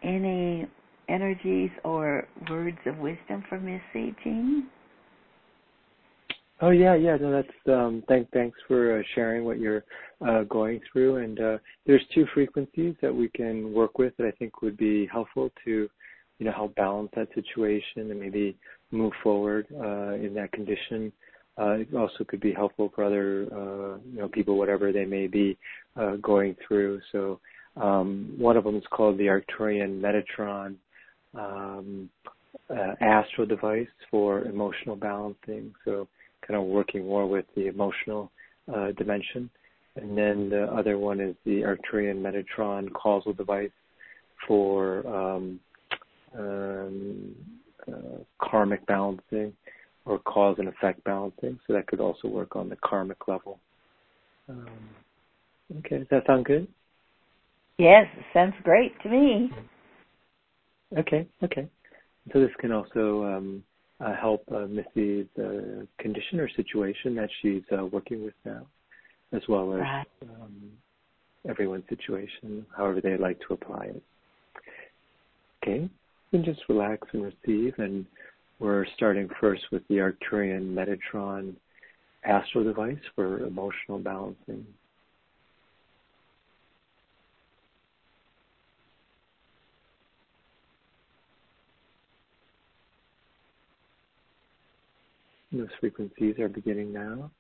Any 0.03 0.67
energies 1.09 1.71
or 1.85 2.27
words 2.51 2.79
of 2.87 2.99
wisdom 2.99 3.45
for 3.49 3.59
Missy, 3.59 4.15
Gene? 4.23 4.69
Oh 6.61 6.71
yeah, 6.71 6.95
yeah. 6.95 7.17
No, 7.21 7.31
that's 7.31 7.49
um. 7.69 8.03
Thank, 8.09 8.31
thanks 8.33 8.59
for 8.67 8.99
uh, 8.99 9.03
sharing 9.15 9.45
what 9.45 9.61
you're 9.61 9.85
uh, 10.27 10.43
going 10.45 10.81
through. 10.93 11.17
And 11.17 11.41
uh, 11.41 11.59
there's 11.87 12.03
two 12.13 12.27
frequencies 12.35 12.97
that 13.01 13.15
we 13.15 13.29
can 13.29 13.73
work 13.73 13.99
with 13.99 14.17
that 14.17 14.27
I 14.27 14.33
think 14.33 14.61
would 14.61 14.77
be 14.77 15.07
helpful 15.07 15.51
to, 15.65 15.89
you 16.39 16.47
know, 16.47 16.53
help 16.53 16.75
balance 16.75 17.11
that 17.17 17.29
situation 17.35 18.11
and 18.11 18.21
maybe 18.21 18.57
move 18.91 19.13
forward 19.23 19.67
uh, 19.75 20.15
in 20.15 20.35
that 20.35 20.53
condition. 20.53 21.13
Uh, 21.59 21.73
it 21.73 21.93
also 21.95 22.23
could 22.27 22.41
be 22.41 22.53
helpful 22.53 22.93
for 22.95 23.05
other, 23.05 23.49
uh, 23.53 23.99
you 24.13 24.19
know, 24.19 24.29
people, 24.29 24.57
whatever 24.57 24.93
they 24.93 25.05
may 25.05 25.27
be 25.27 25.59
uh, 25.97 26.15
going 26.17 26.55
through. 26.67 27.01
So 27.11 27.41
um, 27.77 28.35
one 28.39 28.57
of 28.57 28.65
them 28.65 28.77
is 28.77 28.85
called 28.91 29.19
the 29.19 29.27
Arcturian 29.27 30.01
Metatron 30.01 30.77
um, 31.35 32.09
uh, 32.71 32.95
astral 33.01 33.47
device 33.47 33.89
for 34.11 34.43
emotional 34.43 34.95
balancing. 34.95 35.75
So 35.85 36.07
kind 36.47 36.61
of 36.61 36.67
working 36.67 37.07
more 37.07 37.27
with 37.27 37.47
the 37.57 37.67
emotional 37.67 38.31
uh, 38.73 38.93
dimension. 38.93 39.51
And 39.97 40.17
then 40.17 40.49
the 40.49 40.65
other 40.73 40.97
one 40.97 41.19
is 41.21 41.35
the 41.45 41.63
Arcturian 41.63 42.23
Metatron 42.23 42.93
causal 42.93 43.33
device 43.33 43.71
for 44.47 45.05
um, 46.37 47.35
uh, 47.87 48.19
karmic 48.41 48.85
balancing 48.87 49.53
or 50.05 50.19
cause 50.21 50.57
and 50.59 50.69
effect 50.69 51.03
balancing. 51.05 51.59
So 51.67 51.73
that 51.75 51.87
could 51.87 52.01
also 52.01 52.29
work 52.29 52.57
on 52.57 52.69
the 52.69 52.77
karmic 52.77 53.29
level. 53.29 53.61
Um, 54.49 54.89
okay, 55.79 55.99
does 55.99 56.07
that 56.11 56.27
sound 56.27 56.47
good? 56.47 56.67
Yes, 57.79 58.07
sounds 58.35 58.55
great 58.65 58.93
to 59.03 59.09
me. 59.09 59.53
Okay, 60.97 61.29
okay. 61.43 61.69
So 62.33 62.41
this 62.41 62.51
can 62.59 62.73
also 62.73 63.25
um, 63.25 63.65
uh, 64.01 64.15
help 64.15 64.43
uh, 64.53 64.67
Missy's 64.67 65.27
uh, 65.39 65.85
condition 65.99 66.41
or 66.41 66.49
situation 66.51 67.15
that 67.17 67.29
she's 67.41 67.63
uh, 67.77 67.85
working 67.87 68.25
with 68.25 68.35
now, 68.45 68.67
as 69.33 69.43
well 69.49 69.75
as 69.75 69.81
Right. 69.81 70.07
um, 70.23 70.73
everyone's 71.49 71.89
situation, 71.89 72.67
however 72.77 73.01
they 73.01 73.17
like 73.17 73.39
to 73.47 73.55
apply 73.55 73.87
it. 73.87 74.03
Okay, 75.63 75.89
and 76.33 76.45
just 76.45 76.61
relax 76.69 77.07
and 77.13 77.25
receive. 77.25 77.75
And 77.79 78.07
we're 78.59 78.87
starting 78.97 79.29
first 79.41 79.63
with 79.71 79.83
the 79.89 79.97
Arcturian 79.97 80.75
Metatron 80.75 81.55
astral 82.25 82.65
device 82.65 82.99
for 83.15 83.45
emotional 83.45 83.99
balancing. 83.99 84.67
Those 95.51 95.69
frequencies 95.81 96.39
are 96.39 96.49
beginning 96.49 96.93
now. 96.93 97.31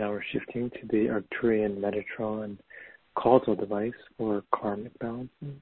Now 0.00 0.12
we're 0.12 0.22
shifting 0.32 0.70
to 0.70 0.86
the 0.88 1.08
Arcturian 1.08 1.76
Metatron 1.76 2.56
causal 3.16 3.54
device 3.54 3.92
or 4.16 4.42
karmic 4.50 4.98
balancing. 4.98 5.60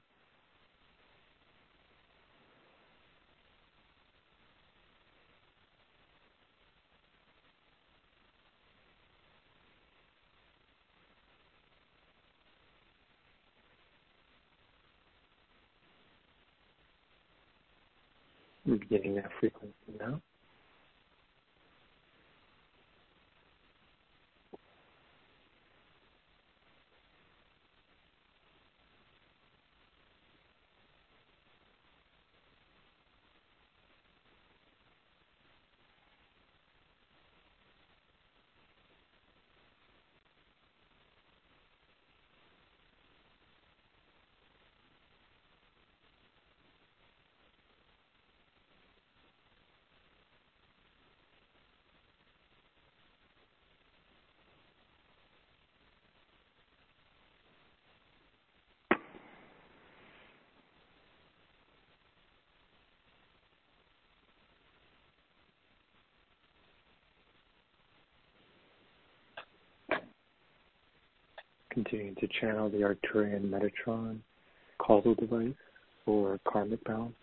Beginning 18.65 19.15
now. 19.15 19.28
Continuing 71.83 72.15
to 72.15 72.27
channel 72.41 72.69
the 72.69 72.79
Arcturian 72.79 73.49
Metatron 73.49 74.19
causal 74.79 75.15
device 75.15 75.53
for 76.03 76.37
karmic 76.45 76.83
balance. 76.83 77.15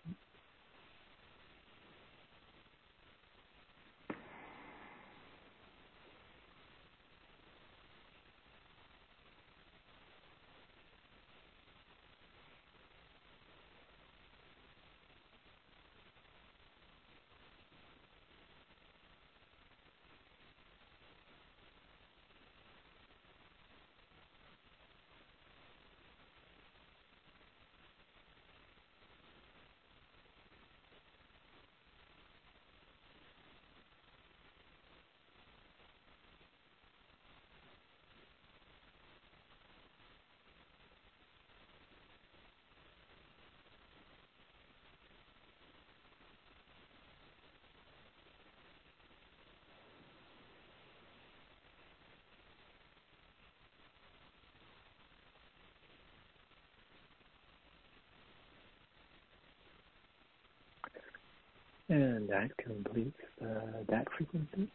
And 61.89 62.27
that 62.29 62.49
completes 62.57 63.17
that 63.39 64.05
frequency. 64.17 64.67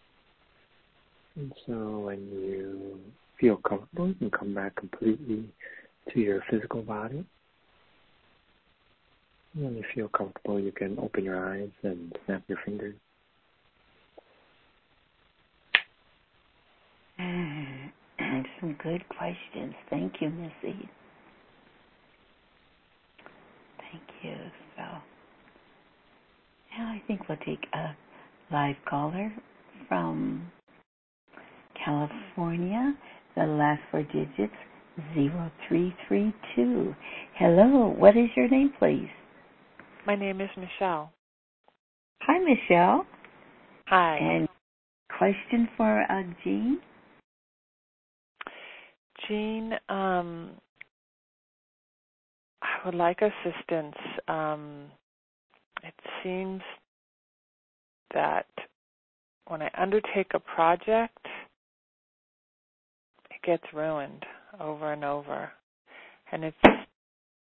And 1.37 1.53
so 1.67 2.01
when 2.01 2.21
you 2.31 3.01
feel 3.41 3.57
comfortable, 3.57 4.09
you 4.09 4.15
can 4.15 4.31
come 4.31 4.55
back 4.55 4.75
completely 4.77 5.49
to 6.11 6.21
your 6.21 6.43
physical 6.51 6.83
body. 6.83 7.25
When 9.55 9.77
you 9.77 9.85
feel 9.95 10.09
comfortable, 10.09 10.59
you 10.59 10.73
can 10.73 10.99
open 10.99 11.25
your 11.25 11.47
eyes 11.53 11.71
and 11.83 12.17
snap 12.25 12.43
your 12.49 12.59
fingers. 12.65 12.95
Some 18.61 18.77
good 18.83 19.03
questions. 19.09 19.75
Thank 19.91 20.21
you, 20.21 20.31
Missy. 20.31 20.89
Thank 23.79 24.05
you. 24.23 24.37
So 27.09 27.15
now 27.15 27.15
I 27.15 27.19
think 27.19 27.29
we'll 27.29 27.39
take 27.39 27.67
a 27.75 27.97
live 28.53 28.77
caller 28.89 29.33
from 29.89 30.51
California. 31.85 32.95
The 33.37 33.45
last 33.45 33.81
four 33.91 34.03
digits, 34.03 34.55
0332. 35.15 36.95
Hello, 37.37 37.95
what 37.97 38.17
is 38.17 38.29
your 38.37 38.49
name, 38.49 38.73
please? 38.79 39.09
My 40.07 40.17
name 40.17 40.41
is 40.41 40.51
Michelle. 40.57 41.13
Hi, 42.23 42.39
Michelle. 42.39 43.07
Hi. 43.87 44.17
And 44.19 44.49
question 45.17 45.69
for 45.77 46.03
uh, 46.11 46.23
Gene? 46.45 46.81
Gene, 49.29 49.73
um, 49.89 50.51
I 52.63 52.85
would 52.85 52.95
like 52.95 53.21
assistance. 53.23 53.97
Um, 54.29 54.87
it 55.83 55.95
seems 56.23 56.61
that 58.15 58.47
when 59.47 59.63
I 59.63 59.71
undertake 59.79 60.33
a 60.35 60.41
project, 60.41 61.27
it 63.31 63.43
gets 63.45 63.65
ruined 63.73 64.25
over 64.61 64.93
and 64.93 65.05
over. 65.05 65.51
And 66.31 66.45
it's 66.45 66.57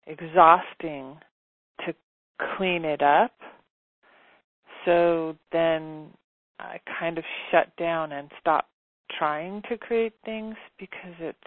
exhausting 0.08 1.18
to 1.86 1.94
clean 2.58 2.86
it 2.86 3.02
up. 3.02 3.32
So 4.86 5.36
then 5.52 6.08
I 6.60 6.80
kind 7.00 7.18
of 7.18 7.24
shut 7.52 7.76
down 7.78 8.12
and 8.12 8.30
stop 8.40 8.70
trying 9.18 9.62
to 9.70 9.78
create 9.78 10.14
things 10.24 10.56
because 10.78 11.16
it's 11.20 11.38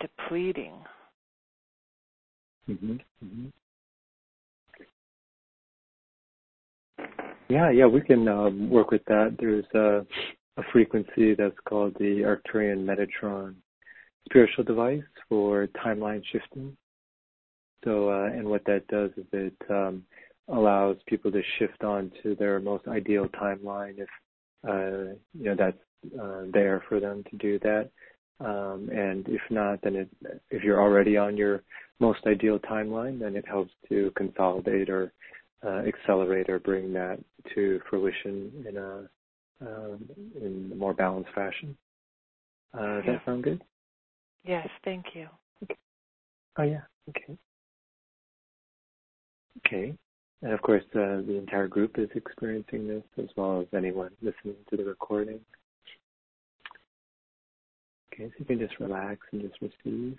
depleting. 0.00 0.74
Mm-hmm. 2.68 2.92
Mm-hmm. 3.24 3.46
Yeah, 7.48 7.70
yeah, 7.70 7.86
we 7.86 8.00
can 8.00 8.28
um, 8.28 8.70
work 8.70 8.90
with 8.90 9.04
that. 9.06 9.36
There's 9.38 9.64
a, 9.74 10.06
a 10.56 10.62
frequency 10.72 11.34
that's 11.34 11.58
called 11.68 11.94
the 11.98 12.22
Arcturian 12.22 12.84
Metatron 12.84 13.56
spiritual 14.26 14.64
device 14.64 15.02
for 15.28 15.66
timeline 15.84 16.22
shifting. 16.30 16.76
So, 17.84 18.10
uh, 18.10 18.26
and 18.26 18.44
what 18.44 18.64
that 18.66 18.86
does 18.88 19.10
is 19.16 19.26
it 19.32 19.56
um, 19.68 20.04
allows 20.48 20.96
people 21.06 21.32
to 21.32 21.42
shift 21.58 21.82
on 21.82 22.12
to 22.22 22.34
their 22.34 22.60
most 22.60 22.86
ideal 22.86 23.26
timeline 23.28 23.98
if 23.98 24.08
uh, 24.68 25.14
you 25.32 25.44
know 25.46 25.54
that's 25.56 25.78
uh, 26.20 26.42
there 26.52 26.84
for 26.88 27.00
them 27.00 27.24
to 27.30 27.36
do 27.36 27.58
that. 27.60 27.90
Um, 28.40 28.88
and 28.90 29.26
if 29.28 29.42
not, 29.50 29.80
then 29.82 29.96
it, 29.96 30.08
if 30.50 30.62
you're 30.62 30.80
already 30.80 31.16
on 31.16 31.36
your 31.36 31.62
most 31.98 32.20
ideal 32.26 32.58
timeline, 32.58 33.18
then 33.18 33.36
it 33.36 33.46
helps 33.46 33.72
to 33.88 34.12
consolidate 34.16 34.88
or 34.88 35.12
accelerate 35.68 36.48
or 36.48 36.58
bring 36.58 36.92
that 36.92 37.18
to 37.54 37.80
fruition 37.88 38.64
in 38.68 38.76
a 38.76 39.08
um, 39.62 40.08
in 40.40 40.70
a 40.72 40.74
more 40.74 40.94
balanced 40.94 41.30
fashion. 41.34 41.76
Uh, 42.72 42.96
does 42.96 43.04
that 43.06 43.22
sound 43.26 43.44
good? 43.44 43.62
Yes, 44.44 44.66
thank 44.84 45.04
you. 45.14 45.28
Okay. 45.62 45.76
Oh 46.58 46.62
yeah. 46.62 46.80
Okay. 47.10 47.36
Okay. 49.66 49.94
And 50.42 50.52
of 50.52 50.62
course, 50.62 50.84
uh, 50.94 51.20
the 51.26 51.36
entire 51.36 51.68
group 51.68 51.98
is 51.98 52.08
experiencing 52.14 52.88
this, 52.88 53.02
as 53.18 53.28
well 53.36 53.60
as 53.60 53.66
anyone 53.76 54.10
listening 54.22 54.56
to 54.70 54.76
the 54.76 54.84
recording. 54.84 55.40
Okay, 58.12 58.24
so 58.24 58.34
you 58.38 58.44
can 58.46 58.58
just 58.58 58.80
relax 58.80 59.20
and 59.32 59.42
just 59.42 59.60
receive. 59.60 60.18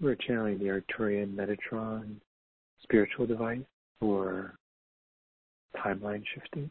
We're 0.00 0.16
channeling 0.16 0.58
the 0.58 0.66
Arcturian 0.66 1.34
Metatron 1.34 2.16
spiritual 2.82 3.26
device 3.26 3.60
for 3.98 4.58
timeline 5.76 6.22
shifting. 6.34 6.70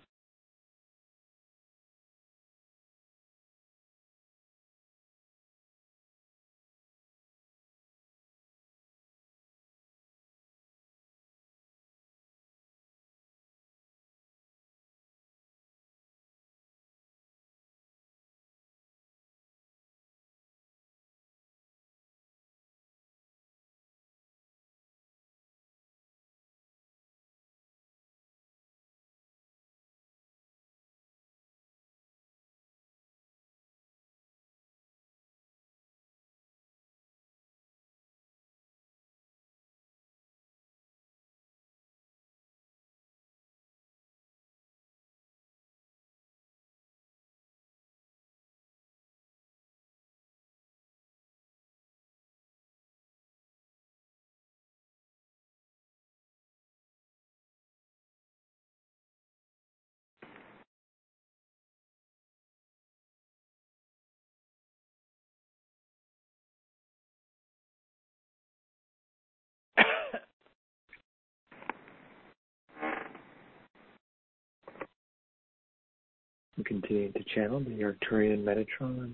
We 76.65 76.79
continue 76.79 77.11
to 77.11 77.23
channel 77.35 77.59
the 77.59 77.71
Arcturian 77.81 78.43
Metatron 78.43 79.13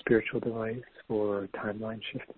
spiritual 0.00 0.40
device 0.40 0.82
for 1.06 1.48
timeline 1.54 2.00
shifting. 2.12 2.36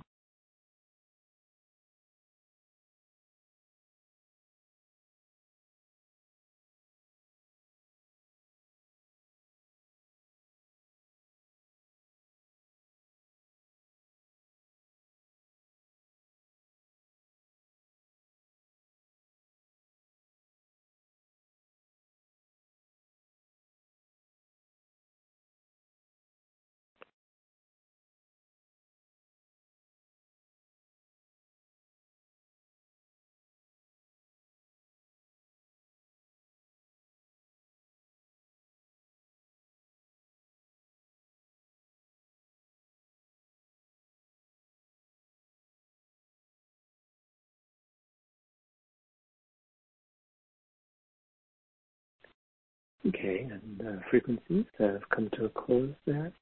Okay, 53.08 53.48
and 53.50 53.82
uh, 53.86 54.00
frequencies 54.10 54.64
have 54.78 55.00
come 55.14 55.28
to 55.32 55.46
a 55.46 55.48
close 55.48 55.92
there. 56.06 56.32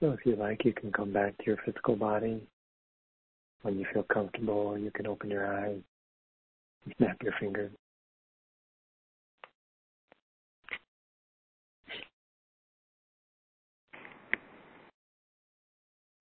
So 0.00 0.10
if 0.10 0.20
you 0.24 0.36
like, 0.36 0.64
you 0.64 0.72
can 0.72 0.90
come 0.90 1.12
back 1.12 1.36
to 1.38 1.44
your 1.44 1.58
physical 1.64 1.96
body. 1.96 2.42
When 3.62 3.78
you 3.78 3.86
feel 3.92 4.04
comfortable, 4.04 4.78
you 4.78 4.90
can 4.90 5.06
open 5.06 5.30
your 5.30 5.46
eyes, 5.46 5.80
and 6.84 6.94
snap 6.96 7.16
your 7.22 7.34
fingers. 7.38 7.70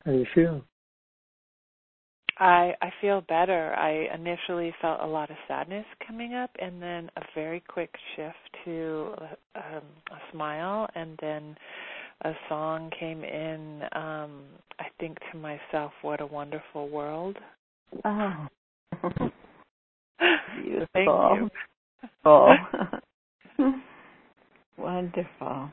How 0.06 0.12
do 0.12 0.18
you 0.18 0.26
feel? 0.36 0.66
I 2.40 2.74
I 2.82 2.92
feel 3.02 3.22
better. 3.22 3.74
I 3.76 4.08
initially 4.14 4.74
felt 4.82 5.02
a 5.02 5.08
lot 5.08 5.30
of 5.30 5.38
sadness 5.48 5.86
coming 6.06 6.34
up, 6.34 6.50
and 6.60 6.82
then 6.82 7.10
a 7.18 7.22
very 7.36 7.62
quick 7.68 7.94
shift 8.16 8.38
to 8.66 9.14
um, 9.56 9.84
a 10.12 10.32
smile, 10.32 10.88
and 10.96 11.18
then 11.22 11.56
a 12.22 12.32
song 12.50 12.90
came 13.00 13.24
in. 13.24 13.82
Um, 13.94 14.44
I 14.80 14.86
think 15.00 15.18
to 15.32 15.38
myself, 15.38 15.92
"What 16.02 16.22
a 16.22 16.26
wonderful 16.26 16.90
world." 16.90 17.38
Oh, 20.22 20.50
beautiful. 20.62 20.88
Thank 20.94 21.08
you. 21.08 21.50
Oh. 22.24 22.54
Wonderful. 24.78 25.70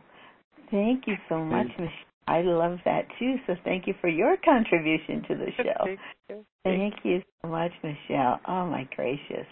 Thank 0.70 1.07
you 1.07 1.16
so 1.28 1.39
much, 1.45 1.66
Michelle. 1.78 1.91
I 2.28 2.42
love 2.42 2.78
that 2.84 3.06
too. 3.18 3.36
So 3.47 3.55
thank 3.64 3.86
you 3.86 3.94
for 4.01 4.09
your 4.09 4.36
contribution 4.44 5.22
to 5.28 5.34
the 5.34 5.47
show. 5.56 5.64
Thank 5.84 5.98
you. 6.28 6.44
Thank 6.64 6.94
you 7.02 7.22
so 7.42 7.48
much, 7.48 7.72
Michelle. 7.82 8.38
Oh 8.47 8.66
my 8.66 8.86
gracious. 8.94 9.47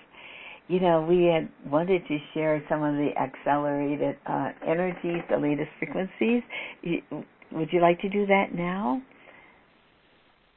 You 0.68 0.80
know, 0.80 1.00
we 1.00 1.24
had 1.24 1.48
wanted 1.70 2.06
to 2.08 2.18
share 2.34 2.62
some 2.68 2.82
of 2.82 2.94
the 2.94 3.08
accelerated 3.18 4.18
uh, 4.26 4.50
energies, 4.66 5.22
the 5.30 5.38
latest 5.38 5.70
frequencies. 5.78 6.42
Would 7.52 7.72
you 7.72 7.80
like 7.80 7.98
to 8.00 8.08
do 8.10 8.26
that 8.26 8.54
now? 8.54 9.00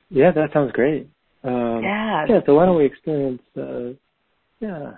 Yeah, 0.10 0.32
that 0.32 0.52
sounds 0.54 0.74
great. 0.74 1.08
Um, 1.44 1.82
Yeah. 1.82 2.26
Yeah, 2.28 2.40
so 2.46 2.56
why 2.56 2.66
don't 2.66 2.76
we 2.78 2.86
experience, 2.86 3.42
uh, 3.58 3.94
yeah. 4.60 4.92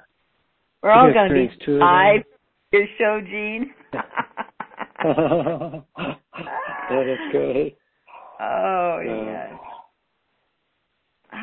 We're 0.82 0.92
all 0.92 1.08
You 1.08 1.14
going 1.14 1.30
to 1.30 1.36
be 1.36 1.46
of 1.46 1.52
them. 1.68 1.80
live 1.80 2.24
your 2.72 2.88
show, 2.98 3.22
Gene. 3.22 3.72
yeah, 6.90 7.04
that's 7.08 7.22
good. 7.32 7.76
Oh 8.40 8.98
Uh, 9.00 9.26
yes. 9.26 9.60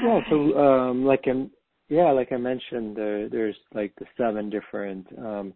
Yeah, 0.02 0.20
so 0.30 0.58
um, 0.58 1.04
like 1.04 1.24
I, 1.26 1.46
yeah, 1.88 2.10
like 2.10 2.32
I 2.32 2.36
mentioned, 2.36 2.96
there, 2.96 3.28
there's 3.28 3.56
like 3.74 3.92
the 3.96 4.06
seven 4.16 4.48
different 4.48 5.06
um, 5.18 5.52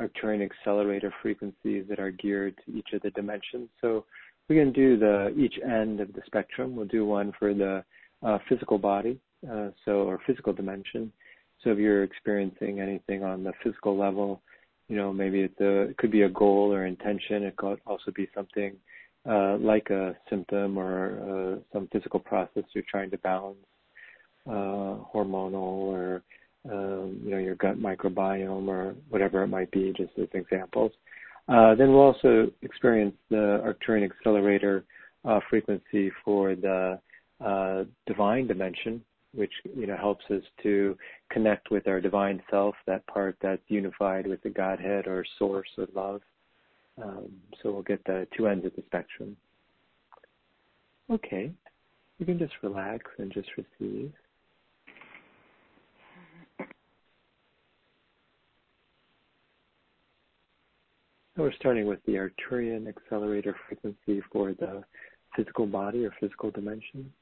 Arcturian 0.00 0.44
accelerator 0.44 1.12
frequencies 1.22 1.84
that 1.88 1.98
are 1.98 2.10
geared 2.10 2.56
to 2.64 2.76
each 2.76 2.88
of 2.92 3.02
the 3.02 3.10
dimensions. 3.10 3.68
So 3.80 4.04
we 4.48 4.56
can 4.56 4.72
do 4.72 4.98
the 4.98 5.34
each 5.36 5.54
end 5.64 6.00
of 6.00 6.12
the 6.12 6.22
spectrum. 6.26 6.76
We'll 6.76 6.86
do 6.86 7.06
one 7.06 7.32
for 7.38 7.54
the 7.54 7.84
uh, 8.24 8.38
physical 8.48 8.78
body, 8.78 9.18
uh, 9.50 9.68
so 9.84 10.02
or 10.02 10.20
physical 10.26 10.52
dimension. 10.52 11.12
So 11.62 11.70
if 11.70 11.78
you're 11.78 12.04
experiencing 12.04 12.80
anything 12.80 13.24
on 13.24 13.42
the 13.42 13.52
physical 13.62 13.96
level, 13.96 14.42
you 14.88 14.96
know, 14.96 15.12
maybe 15.12 15.40
it's 15.40 15.60
a, 15.60 15.90
it 15.90 15.96
could 15.96 16.12
be 16.12 16.22
a 16.22 16.28
goal 16.28 16.72
or 16.72 16.86
intention. 16.86 17.42
It 17.42 17.56
could 17.56 17.80
also 17.86 18.10
be 18.14 18.28
something 18.34 18.76
uh, 19.28 19.56
like 19.58 19.90
a 19.90 20.16
symptom 20.30 20.78
or 20.78 21.56
uh, 21.56 21.60
some 21.72 21.88
physical 21.92 22.20
process 22.20 22.64
you're 22.72 22.84
trying 22.88 23.10
to 23.10 23.18
balance, 23.18 23.58
uh, 24.46 25.02
hormonal 25.12 25.54
or 25.54 26.22
um, 26.70 27.20
you 27.24 27.30
know 27.30 27.38
your 27.38 27.54
gut 27.56 27.78
microbiome 27.78 28.68
or 28.68 28.94
whatever 29.08 29.42
it 29.42 29.48
might 29.48 29.70
be, 29.70 29.92
just 29.96 30.12
as 30.18 30.28
examples. 30.34 30.92
Uh, 31.48 31.74
then 31.74 31.90
we'll 31.90 32.00
also 32.00 32.50
experience 32.62 33.14
the 33.30 33.62
Arcturian 33.64 34.04
accelerator 34.04 34.84
uh, 35.24 35.40
frequency 35.48 36.10
for 36.24 36.54
the 36.54 36.98
uh, 37.44 37.84
divine 38.06 38.46
dimension, 38.46 39.02
which 39.34 39.52
you 39.76 39.86
know 39.86 39.96
helps 39.96 40.24
us 40.30 40.42
to 40.62 40.96
connect 41.30 41.70
with 41.70 41.86
our 41.86 42.00
divine 42.00 42.42
self, 42.50 42.74
that 42.86 43.06
part 43.06 43.36
that's 43.40 43.62
unified 43.68 44.26
with 44.26 44.42
the 44.42 44.50
Godhead 44.50 45.06
or 45.06 45.24
source 45.38 45.68
or 45.78 45.86
love. 45.94 46.20
Um, 47.02 47.30
so 47.62 47.72
we'll 47.72 47.82
get 47.82 48.04
the 48.04 48.26
two 48.36 48.46
ends 48.46 48.64
of 48.64 48.74
the 48.74 48.82
spectrum. 48.86 49.36
Okay, 51.10 51.52
you 52.18 52.26
can 52.26 52.38
just 52.38 52.54
relax 52.62 53.04
and 53.18 53.32
just 53.32 53.48
receive. 53.56 54.12
So 61.36 61.42
we're 61.42 61.52
starting 61.52 61.86
with 61.86 61.98
the 62.06 62.14
Arcturian 62.14 62.88
accelerator 62.88 63.54
frequency 63.68 64.22
for 64.32 64.52
the 64.54 64.82
physical 65.36 65.66
body 65.66 66.06
or 66.06 66.14
physical 66.18 66.50
dimension. 66.50 67.12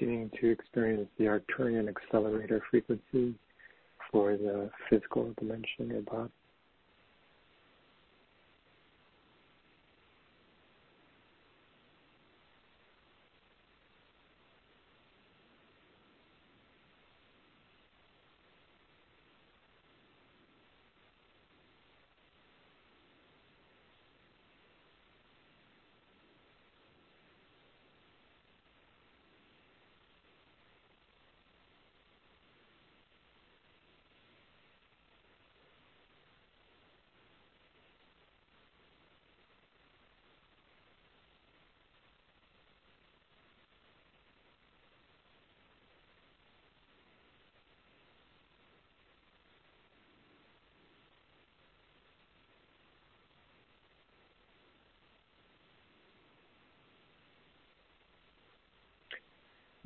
Continuing 0.00 0.30
to 0.40 0.50
experience 0.50 1.08
the 1.18 1.24
Arcturian 1.24 1.86
accelerator 1.86 2.62
frequency 2.70 3.34
for 4.10 4.32
the 4.38 4.70
physical 4.88 5.34
dimension 5.38 5.82
of 5.82 5.88
your 5.88 6.00
body. 6.02 6.30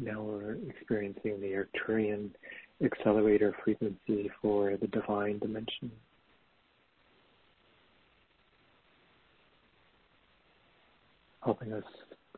Now 0.04 0.20
we're 0.20 0.58
experiencing 0.68 1.40
the 1.40 1.64
Arcturian 1.64 2.30
accelerator 2.84 3.56
frequency 3.64 4.30
for 4.42 4.76
the 4.76 4.86
divine 4.88 5.38
dimension. 5.38 5.90
Helping 11.42 11.72
us 11.72 11.84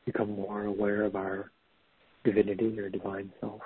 become 0.04 0.30
more 0.30 0.64
aware 0.64 1.02
of 1.02 1.16
our 1.16 1.50
divinity 2.24 2.78
or 2.78 2.88
divine 2.88 3.32
self. 3.40 3.62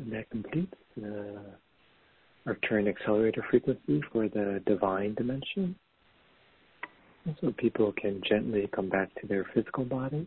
And 0.00 0.12
that 0.14 0.30
completes 0.30 0.72
the 0.96 1.36
uh, 1.36 2.50
Arcturian 2.50 2.88
accelerator 2.88 3.44
frequency 3.50 4.02
for 4.10 4.28
the 4.28 4.62
divine 4.66 5.12
dimension. 5.14 5.76
And 7.26 7.36
so 7.40 7.52
people 7.58 7.92
can 8.00 8.22
gently 8.26 8.66
come 8.74 8.88
back 8.88 9.14
to 9.20 9.26
their 9.26 9.44
physical 9.52 9.84
body. 9.84 10.26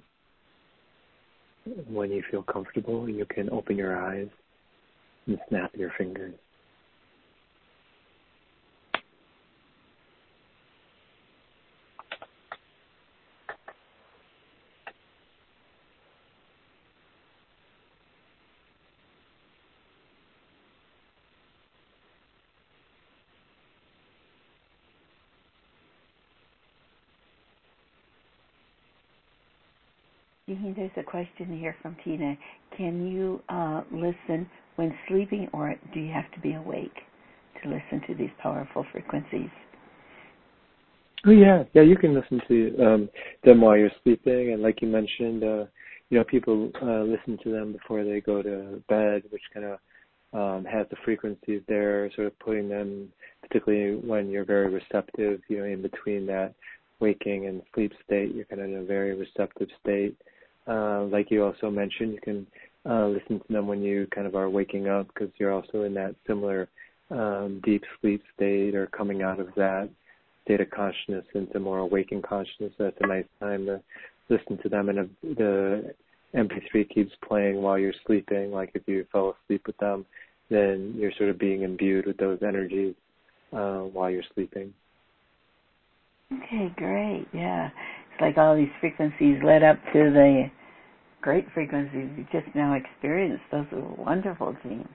When 1.90 2.12
you 2.12 2.22
feel 2.30 2.44
comfortable, 2.44 3.10
you 3.10 3.26
can 3.26 3.50
open 3.50 3.76
your 3.76 3.98
eyes 4.00 4.28
and 5.26 5.40
snap 5.50 5.72
your 5.76 5.92
fingers. 5.98 6.36
There's 30.76 30.92
a 30.98 31.04
question 31.04 31.58
here 31.58 31.76
from 31.82 31.96
Tina. 32.04 32.36
Can 32.78 33.08
you 33.08 33.42
uh, 33.50 33.82
listen 33.92 34.50
when 34.76 34.94
sleeping, 35.08 35.48
or 35.54 35.76
do 35.94 36.00
you 36.00 36.12
have 36.12 36.30
to 36.34 36.40
be 36.40 36.54
awake 36.54 36.96
to 37.62 37.70
listen 37.70 38.06
to 38.08 38.16
these 38.16 38.32
powerful 38.42 38.86
frequencies? 38.92 39.50
Oh 41.26 41.32
yeah, 41.32 41.64
yeah. 41.74 41.82
You 41.82 41.96
can 41.96 42.14
listen 42.14 42.42
to 42.48 42.86
um, 42.86 43.10
them 43.44 43.62
while 43.62 43.78
you're 43.78 43.92
sleeping, 44.04 44.54
and 44.54 44.62
like 44.62 44.82
you 44.82 44.88
mentioned, 44.88 45.44
uh, 45.44 45.66
you 46.10 46.18
know, 46.18 46.24
people 46.24 46.72
uh, 46.82 47.02
listen 47.02 47.38
to 47.44 47.52
them 47.52 47.72
before 47.72 48.04
they 48.04 48.22
go 48.22 48.42
to 48.42 48.82
bed, 48.90 49.24
which 49.30 49.42
kind 49.54 49.66
of 49.66 49.80
um, 50.34 50.66
has 50.66 50.86
the 50.90 50.98
frequencies 51.06 51.62
there, 51.68 52.12
sort 52.16 52.28
of 52.28 52.38
putting 52.40 52.68
them, 52.68 53.08
particularly 53.42 53.96
when 53.96 54.30
you're 54.30 54.46
very 54.46 54.70
receptive, 54.70 55.40
you 55.48 55.60
know, 55.60 55.64
in 55.64 55.82
between 55.82 56.26
that 56.28 56.54
waking 57.00 57.48
and 57.48 57.62
sleep 57.74 57.92
state, 58.06 58.34
you're 58.34 58.46
kind 58.46 58.62
of 58.62 58.70
in 58.70 58.78
a 58.78 58.84
very 58.84 59.16
receptive 59.16 59.68
state. 59.82 60.16
Uh, 60.68 61.04
like 61.06 61.30
you 61.30 61.44
also 61.44 61.70
mentioned, 61.70 62.14
you 62.14 62.22
can 62.22 62.48
uh, 62.90 63.08
listen 63.08 63.40
to 63.40 63.54
them 63.54 63.68
when 63.68 63.82
you 63.82 64.08
kind 64.14 64.28
of 64.28 64.36
are 64.36 64.50
waking 64.50 64.88
up 64.88 65.08
because 65.08 65.30
you're 65.38 65.54
also 65.54 65.84
in 65.84 65.94
that 65.94 66.16
similar 66.28 66.68
um, 67.12 67.62
deep 67.64 67.84
sleep 68.00 68.22
state 68.36 68.76
or 68.76 68.88
coming 68.88 69.22
out 69.22 69.40
of 69.40 69.48
that 69.56 69.90
state 70.44 70.62
of 70.62 70.70
consciousness 70.70 71.26
into 71.34 71.60
more 71.60 71.80
awakened 71.80 72.24
consciousness. 72.24 72.74
That's 72.78 72.98
a 73.02 73.08
nice 73.08 73.26
time 73.40 73.66
to 73.66 73.82
listen 74.30 74.58
to 74.64 74.70
them. 74.70 74.90
And 74.90 75.10
the 75.22 75.94
MP3 76.36 76.90
keeps 76.90 77.12
playing 77.28 77.62
while 77.62 77.78
you're 77.78 77.94
sleeping, 78.06 78.52
like 78.52 78.72
if 78.74 78.84
you 78.88 79.06
fell 79.12 79.36
asleep 79.44 79.64
with 79.68 79.78
them, 79.78 80.06
then 80.50 80.94
you're 80.98 81.14
sort 81.18 81.30
of 81.30 81.40
being 81.40 81.62
imbued 81.62 82.06
with 82.06 82.18
those 82.18 82.40
energies 82.42 82.96
uh, 83.54 83.80
while 83.80 84.10
you're 84.10 84.24
sleeping. 84.34 84.74
Okay, 86.32 86.74
great. 86.76 87.28
Yeah. 87.34 87.70
It's 88.14 88.22
like 88.22 88.38
all 88.38 88.56
these 88.56 88.72
frequencies 88.80 89.40
led 89.44 89.64
up 89.64 89.78
to 89.94 90.12
the 90.12 90.46
great 91.22 91.46
frequencies 91.54 92.10
you 92.18 92.26
just 92.32 92.54
now 92.56 92.74
experienced. 92.74 93.44
Those 93.52 93.66
are 93.72 93.82
wonderful, 93.98 94.56
Gene. 94.62 94.88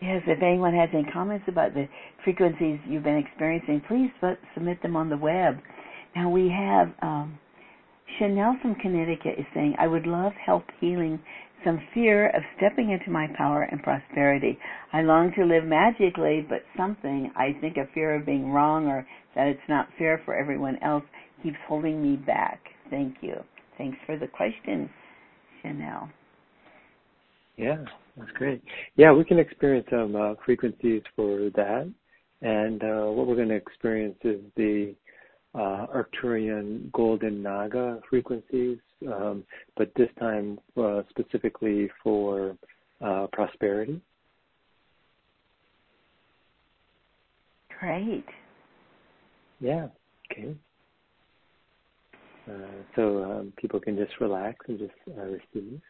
Yes, 0.00 0.22
if 0.28 0.40
anyone 0.42 0.74
has 0.74 0.90
any 0.92 1.04
comments 1.12 1.46
about 1.48 1.74
the 1.74 1.88
frequencies 2.22 2.78
you've 2.86 3.02
been 3.02 3.16
experiencing, 3.16 3.82
please 3.88 4.10
submit 4.54 4.80
them 4.82 4.94
on 4.94 5.08
the 5.08 5.16
web. 5.16 5.58
Now 6.14 6.30
we 6.30 6.48
have 6.48 6.92
um, 7.02 7.38
Chanel 8.18 8.56
from 8.62 8.76
Connecticut 8.76 9.38
is 9.38 9.46
saying, 9.54 9.74
I 9.78 9.88
would 9.88 10.06
love 10.06 10.32
help 10.34 10.64
healing 10.80 11.18
some 11.64 11.80
fear 11.92 12.28
of 12.28 12.42
stepping 12.56 12.90
into 12.90 13.10
my 13.10 13.26
power 13.36 13.62
and 13.62 13.82
prosperity. 13.82 14.58
I 14.92 15.02
long 15.02 15.32
to 15.36 15.44
live 15.44 15.64
magically, 15.64 16.46
but 16.48 16.62
something, 16.76 17.32
I 17.36 17.56
think 17.60 17.76
a 17.76 17.92
fear 17.92 18.14
of 18.14 18.24
being 18.24 18.52
wrong 18.52 18.86
or 18.86 19.04
that 19.34 19.48
it's 19.48 19.68
not 19.68 19.88
fair 19.98 20.22
for 20.24 20.36
everyone 20.36 20.78
else, 20.82 21.04
keeps 21.42 21.56
holding 21.66 22.02
me 22.02 22.16
back. 22.16 22.60
Thank 22.90 23.16
you. 23.20 23.36
Thanks 23.76 23.96
for 24.06 24.18
the 24.18 24.26
question, 24.26 24.90
Chanel. 25.62 26.08
Yeah, 27.56 27.84
that's 28.16 28.30
great. 28.32 28.62
Yeah, 28.96 29.12
we 29.12 29.24
can 29.24 29.38
experience 29.38 29.86
some 29.90 30.14
uh, 30.14 30.34
frequencies 30.44 31.02
for 31.16 31.50
that. 31.54 31.92
And 32.40 32.82
uh, 32.82 33.10
what 33.10 33.26
we're 33.26 33.36
going 33.36 33.48
to 33.48 33.56
experience 33.56 34.16
is 34.22 34.40
the 34.56 34.94
uh, 35.54 35.86
Arcturian 35.86 36.92
Golden 36.92 37.42
Naga 37.42 38.00
frequencies, 38.08 38.78
um, 39.08 39.44
but 39.76 39.90
this 39.96 40.08
time 40.20 40.58
uh, 40.76 41.02
specifically 41.10 41.90
for 42.02 42.56
uh, 43.04 43.26
prosperity. 43.32 44.00
Great. 47.80 48.24
Yeah. 49.60 49.88
Okay. 50.30 50.54
Uh, 52.48 52.82
so 52.96 53.24
um, 53.24 53.52
people 53.58 53.78
can 53.78 53.96
just 53.96 54.12
relax 54.20 54.56
and 54.68 54.78
just 54.78 54.92
uh, 55.16 55.22
receive. 55.22 55.80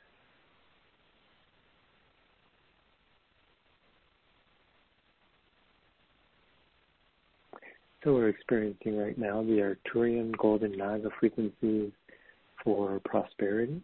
So 8.04 8.14
we're 8.14 8.28
experiencing 8.28 8.96
right 8.96 9.18
now 9.18 9.42
the 9.42 9.76
Arcturian 9.94 10.36
Golden 10.38 10.76
Naga 10.76 11.10
frequencies 11.18 11.90
for 12.64 13.00
prosperity. 13.04 13.80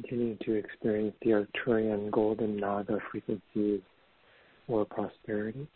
Continue 0.00 0.36
to 0.44 0.52
experience 0.52 1.16
the 1.22 1.30
Arcturian 1.30 2.10
Golden 2.12 2.56
Naga 2.56 2.98
frequencies 3.10 3.80
or 4.68 4.84
prosperity. 4.84 5.66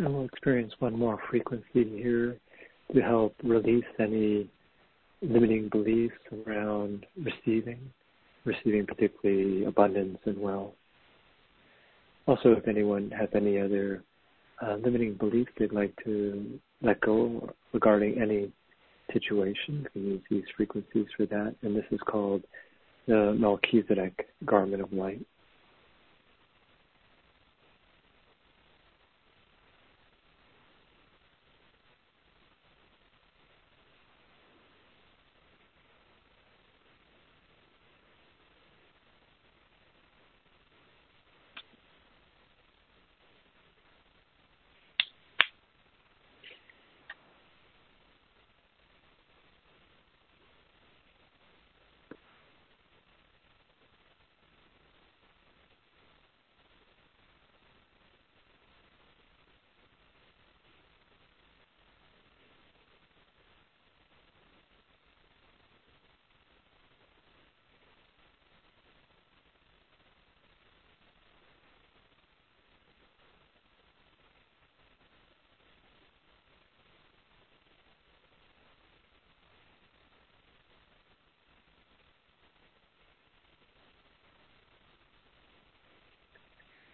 And 0.00 0.14
we'll 0.14 0.24
experience 0.24 0.72
one 0.78 0.98
more 0.98 1.18
frequency 1.28 1.62
here 1.74 2.38
to 2.94 3.00
help 3.02 3.34
release 3.44 3.84
any 3.98 4.48
limiting 5.20 5.68
beliefs 5.68 6.14
around 6.46 7.04
receiving, 7.22 7.78
receiving 8.46 8.86
particularly 8.86 9.66
abundance 9.66 10.16
and 10.24 10.38
wealth. 10.38 10.72
Also, 12.26 12.52
if 12.52 12.66
anyone 12.66 13.10
has 13.10 13.28
any 13.34 13.60
other 13.60 14.02
uh, 14.62 14.76
limiting 14.76 15.16
beliefs 15.16 15.52
they'd 15.58 15.70
like 15.70 15.92
to 16.04 16.58
let 16.80 16.98
go 17.02 17.52
regarding 17.74 18.22
any 18.22 18.50
situation, 19.12 19.86
can 19.92 20.02
use 20.02 20.22
these 20.30 20.44
frequencies 20.56 21.08
for 21.14 21.26
that. 21.26 21.54
And 21.60 21.76
this 21.76 21.84
is 21.90 22.00
called 22.06 22.42
the 23.06 23.36
Melchizedek 23.38 24.28
garment 24.46 24.82
of 24.82 24.94
light. 24.94 25.26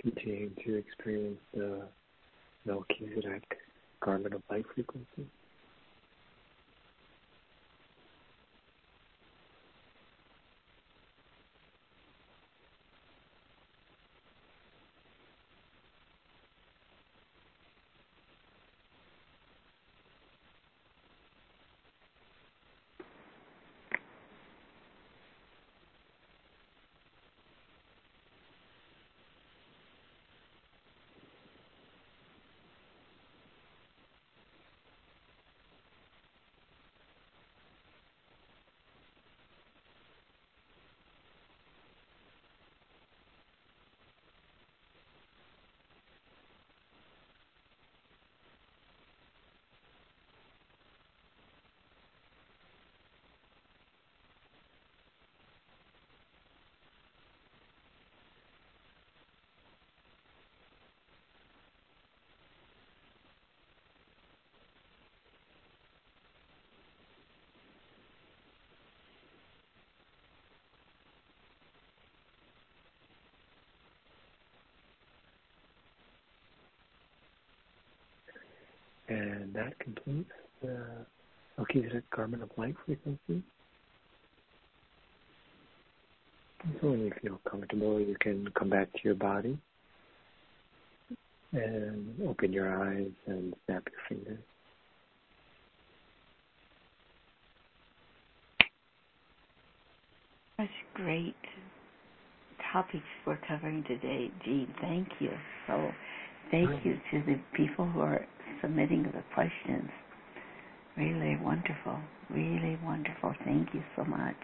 Continuing 0.06 0.52
to 0.64 0.76
experience 0.76 1.40
the 1.52 1.82
Melchizedek 2.64 3.58
garment 4.00 4.34
of 4.34 4.42
light 4.50 4.64
frequency. 4.72 5.26
That 79.08 79.78
completes 79.78 80.30
the 80.62 81.06
Melchizedek 81.56 82.04
garment 82.14 82.42
of 82.42 82.50
light 82.56 82.74
frequency. 82.84 83.42
So 86.80 86.90
when 86.90 87.00
you 87.00 87.12
feel 87.22 87.40
comfortable, 87.48 88.00
you 88.00 88.16
can 88.20 88.48
come 88.58 88.68
back 88.68 88.92
to 88.92 88.98
your 89.02 89.14
body 89.14 89.58
and 91.52 92.20
open 92.26 92.52
your 92.52 92.82
eyes 92.82 93.10
and 93.26 93.54
snap 93.64 93.86
your 93.90 94.00
fingers. 94.08 94.42
Such 100.60 100.68
great 100.94 101.34
topics 102.72 103.04
we're 103.26 103.38
covering 103.48 103.84
today, 103.84 104.30
Gene. 104.44 104.74
Thank 104.80 105.08
you. 105.20 105.30
So, 105.66 105.90
thank 106.50 106.84
you 106.84 106.98
to 107.12 107.22
the 107.26 107.38
people 107.54 107.86
who 107.86 108.00
are 108.00 108.26
submitting 108.60 109.04
the 109.04 109.22
questions. 109.34 109.90
Really 110.96 111.36
wonderful. 111.42 111.98
Really 112.30 112.78
wonderful. 112.84 113.34
Thank 113.44 113.68
you 113.74 113.82
so 113.94 114.04
much. 114.04 114.36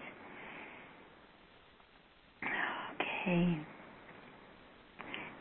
Okay. 3.22 3.58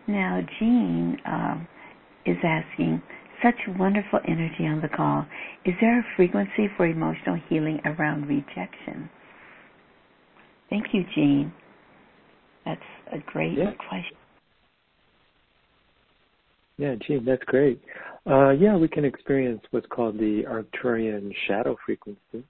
Now, 0.08 0.42
Jean 0.60 1.18
um, 1.26 1.68
is 2.26 2.38
asking, 2.44 3.02
such 3.44 3.56
wonderful 3.80 4.20
energy 4.28 4.66
on 4.68 4.82
the 4.82 4.88
call. 4.88 5.26
Is 5.66 5.74
there 5.82 6.00
a 6.00 6.04
frequency 6.16 6.68
for 6.78 6.86
emotional 6.86 7.40
healing 7.50 7.80
around 7.86 8.28
rejection? 8.28 9.10
Thank 10.70 10.88
you, 10.94 11.04
Jean. 11.16 11.52
That's 12.66 12.82
a 13.12 13.18
great 13.32 13.58
yeah. 13.58 13.72
question. 13.90 14.18
Yeah, 16.78 16.96
Jean, 17.06 17.26
that's 17.26 17.44
great. 17.46 17.82
Uh, 18.30 18.52
yeah, 18.52 18.76
we 18.76 18.88
can 18.88 19.04
experience 19.04 19.62
what's 19.72 19.88
called 19.88 20.18
the 20.18 20.44
Arcturian 20.48 21.34
shadow 21.48 21.76
frequency, 21.86 22.46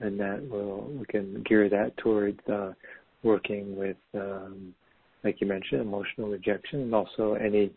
and 0.00 0.20
that 0.20 0.46
will 0.50 0.90
we 0.90 1.06
can 1.06 1.42
gear 1.48 1.70
that 1.70 1.96
towards 1.96 2.38
uh, 2.52 2.72
working 3.22 3.76
with, 3.76 3.96
um, 4.14 4.74
like 5.24 5.40
you 5.40 5.46
mentioned, 5.46 5.80
emotional 5.80 6.28
rejection, 6.28 6.80
and 6.82 6.94
also 6.94 7.34
any 7.34 7.70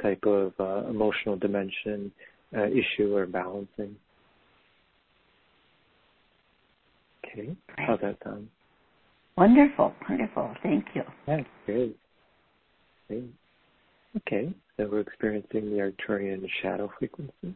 type 0.00 0.24
of 0.24 0.52
uh, 0.58 0.88
emotional 0.88 1.36
dimension 1.36 2.10
uh, 2.56 2.66
issue 2.66 3.14
or 3.14 3.26
balancing. 3.26 3.94
Okay, 7.26 7.54
how's 7.76 8.00
that 8.00 8.16
sound? 8.24 8.48
Wonderful, 9.36 9.92
wonderful. 10.08 10.54
Thank 10.62 10.86
you. 10.94 11.02
That's 11.26 11.44
great. 11.66 11.96
Great. 13.08 13.30
Okay, 14.16 14.54
so 14.80 14.88
we're 14.90 15.00
experiencing 15.00 15.70
the 15.70 15.76
Arcturian 15.76 16.48
shadow 16.62 16.90
frequency. 16.98 17.54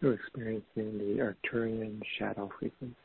We're 0.00 0.14
experiencing 0.14 0.64
the 0.76 1.18
Arcturian 1.20 2.00
shadow 2.18 2.50
frequency. 2.58 2.96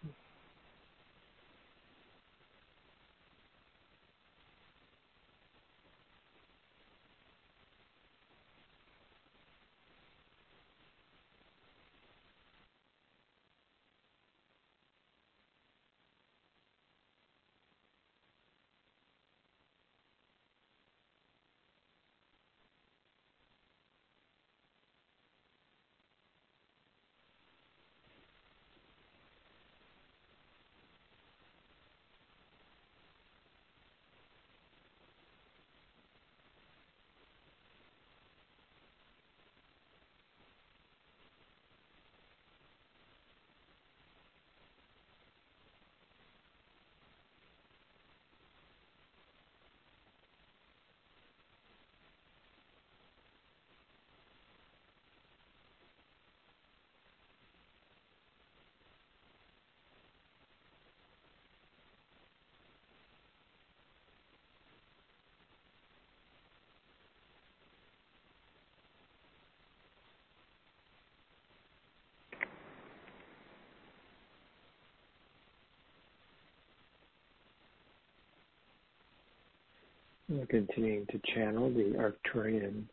We're 80.32 80.46
continuing 80.46 81.06
to 81.08 81.20
channel 81.36 81.70
the 81.70 81.94
Arcturian 81.98 82.86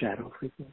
shadow 0.00 0.32
frequency. 0.40 0.72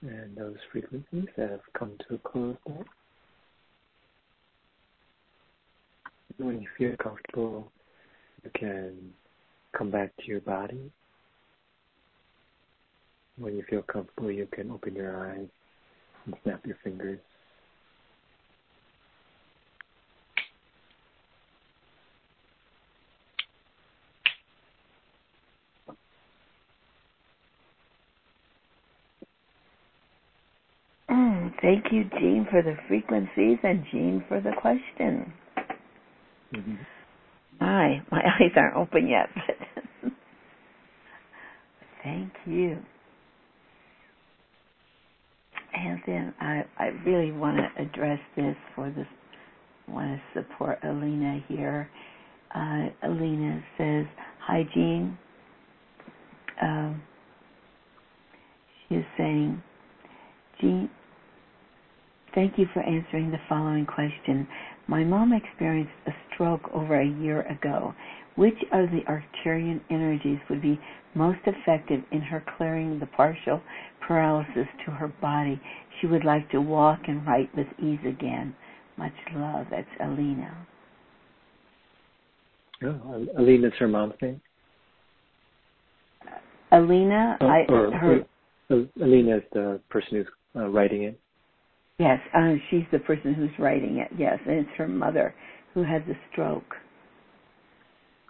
And 0.00 0.36
those 0.36 0.56
frequencies 0.70 1.28
have 1.36 1.60
come 1.76 1.92
to 2.08 2.14
a 2.14 2.18
close 2.18 2.56
now. 2.68 2.84
When 6.36 6.60
you 6.60 6.68
feel 6.78 6.96
comfortable, 7.02 7.72
you 8.44 8.50
can 8.54 8.94
come 9.76 9.90
back 9.90 10.16
to 10.18 10.24
your 10.26 10.40
body. 10.40 10.92
When 13.38 13.56
you 13.56 13.64
feel 13.68 13.82
comfortable, 13.82 14.30
you 14.30 14.46
can 14.52 14.70
open 14.70 14.94
your 14.94 15.30
eyes 15.30 15.48
and 16.26 16.34
snap 16.44 16.64
your 16.64 16.76
fingers. 16.84 17.18
Mm, 31.10 31.52
thank 31.68 31.92
you, 31.92 32.04
Gene, 32.18 32.46
for 32.50 32.62
the 32.62 32.74
frequencies 32.88 33.58
and 33.62 33.84
Jean 33.92 34.24
for 34.26 34.40
the 34.40 34.52
question. 34.58 35.30
Mm-hmm. 36.54 36.74
My, 37.60 38.02
my 38.10 38.22
eyes 38.40 38.52
aren't 38.56 38.76
open 38.76 39.06
yet, 39.06 39.28
but 39.34 40.10
thank 42.02 42.32
you. 42.46 42.78
And 45.74 46.00
then 46.06 46.34
I, 46.40 46.64
I 46.78 46.86
really 47.06 47.32
want 47.32 47.58
to 47.58 47.82
address 47.82 48.18
this 48.34 48.56
for 48.74 48.90
this. 48.90 49.06
I 49.86 49.92
want 49.92 50.18
to 50.34 50.40
support 50.40 50.78
Alina 50.82 51.44
here. 51.48 51.90
Uh, 52.54 52.86
Alina 53.02 53.62
says, 53.76 54.06
"Hi, 54.40 54.62
Gene." 54.74 55.18
Um, 56.62 57.02
she 58.88 58.96
is 58.96 59.04
saying, 59.18 59.62
"Gene, 60.60 60.90
thank 62.34 62.58
you 62.58 62.66
for 62.72 62.80
answering 62.80 63.30
the 63.30 63.40
following 63.48 63.86
question. 63.86 64.46
My 64.86 65.04
mom 65.04 65.32
experienced 65.32 65.92
a 66.06 66.12
stroke 66.32 66.70
over 66.72 67.00
a 67.00 67.06
year 67.06 67.42
ago. 67.42 67.94
Which 68.36 68.58
of 68.72 68.90
the 68.90 69.00
Arcturian 69.08 69.80
energies 69.90 70.38
would 70.48 70.62
be 70.62 70.80
most 71.14 71.40
effective 71.44 72.00
in 72.12 72.20
her 72.20 72.42
clearing 72.56 73.00
the 73.00 73.06
partial 73.06 73.60
paralysis 74.06 74.68
to 74.84 74.92
her 74.92 75.08
body? 75.20 75.60
She 76.00 76.06
would 76.06 76.24
like 76.24 76.48
to 76.50 76.60
walk 76.60 77.00
and 77.08 77.26
write 77.26 77.50
with 77.56 77.66
ease 77.82 77.98
again. 78.06 78.54
Much 78.96 79.12
love. 79.34 79.66
That's 79.70 79.88
Alina. 80.00 80.56
Oh, 82.84 83.26
Alina's 83.36 83.72
her 83.78 83.88
mom's 83.88 84.14
name? 84.22 84.40
Alina, 86.70 87.38
Oh, 87.40 87.46
I, 87.46 87.64
or, 87.68 87.90
her, 87.92 88.26
or, 88.70 88.86
Alina 89.00 89.38
is 89.38 89.42
the 89.52 89.80
person 89.88 90.08
who's 90.12 90.26
uh, 90.54 90.68
writing 90.68 91.04
it. 91.04 91.18
Yes, 91.98 92.20
uh, 92.34 92.54
she's 92.70 92.84
the 92.92 93.00
person 93.00 93.34
who's 93.34 93.50
writing 93.58 93.98
it. 93.98 94.08
Yes, 94.16 94.38
and 94.46 94.60
it's 94.60 94.70
her 94.76 94.88
mother 94.88 95.34
who 95.74 95.82
had 95.82 96.06
the 96.06 96.14
stroke. 96.30 96.74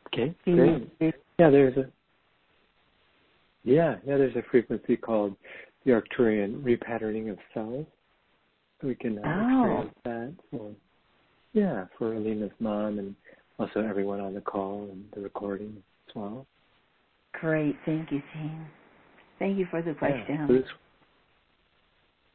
Okay, 0.07 0.35
great. 0.45 0.91
Yeah, 1.39 1.51
there's 1.51 1.77
a 1.77 1.91
yeah, 3.65 3.97
yeah, 4.07 4.17
there's 4.17 4.37
a 4.37 4.43
frequency 4.51 4.97
called 4.97 5.37
the 5.85 5.93
Arcturian 5.93 6.63
repatterning 6.63 7.31
of 7.31 7.39
cells. 7.53 7.87
So 8.81 8.89
we 8.89 8.95
can 8.95 9.19
uh, 9.19 9.23
Oh. 9.23 9.51
experience 9.51 9.95
that. 10.05 10.35
So, 10.51 10.75
yeah, 11.53 11.87
for 11.99 12.15
Alina's 12.15 12.53
mom 12.61 12.99
and 12.99 13.15
also 13.59 13.81
everyone 13.81 14.21
on 14.21 14.35
the 14.35 14.41
call 14.41 14.85
and 14.91 15.05
the 15.13 15.21
recording 15.21 15.83
as 16.09 16.15
well. 16.15 16.47
Great, 17.33 17.77
thank 17.85 18.11
you, 18.11 18.23
Gene. 18.33 18.67
Thank 19.39 19.59
you 19.59 19.67
for 19.67 19.83
the 19.83 19.95
question. 19.95 20.65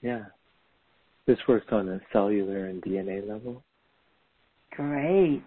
yeah, 0.01 0.25
this 1.25 1.37
works 1.47 1.67
on 1.71 1.89
a 1.89 2.01
cellular 2.11 2.67
and 2.67 2.81
DNA 2.81 3.27
level. 3.27 3.63
Great. 4.71 5.43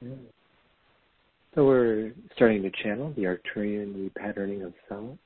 Yeah. 0.00 0.14
So 1.54 1.66
we're 1.66 2.12
starting 2.34 2.62
to 2.62 2.70
channel 2.82 3.12
the 3.16 3.22
Arcturian 3.22 4.08
repatterning 4.08 4.64
of 4.64 4.72
cells. 4.88 5.18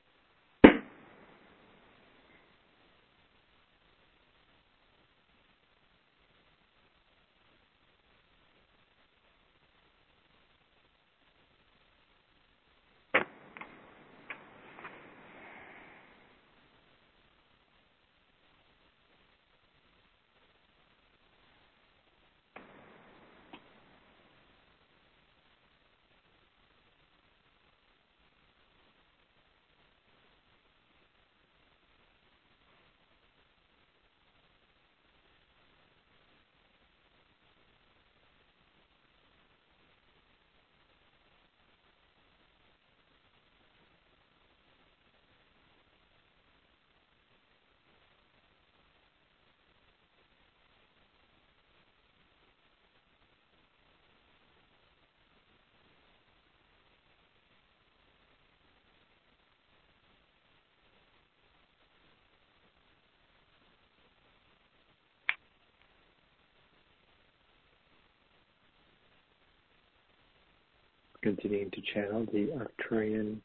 Continuing 71.25 71.71
to 71.71 71.81
channel 71.91 72.23
the 72.31 72.51
Arcturian 72.53 73.37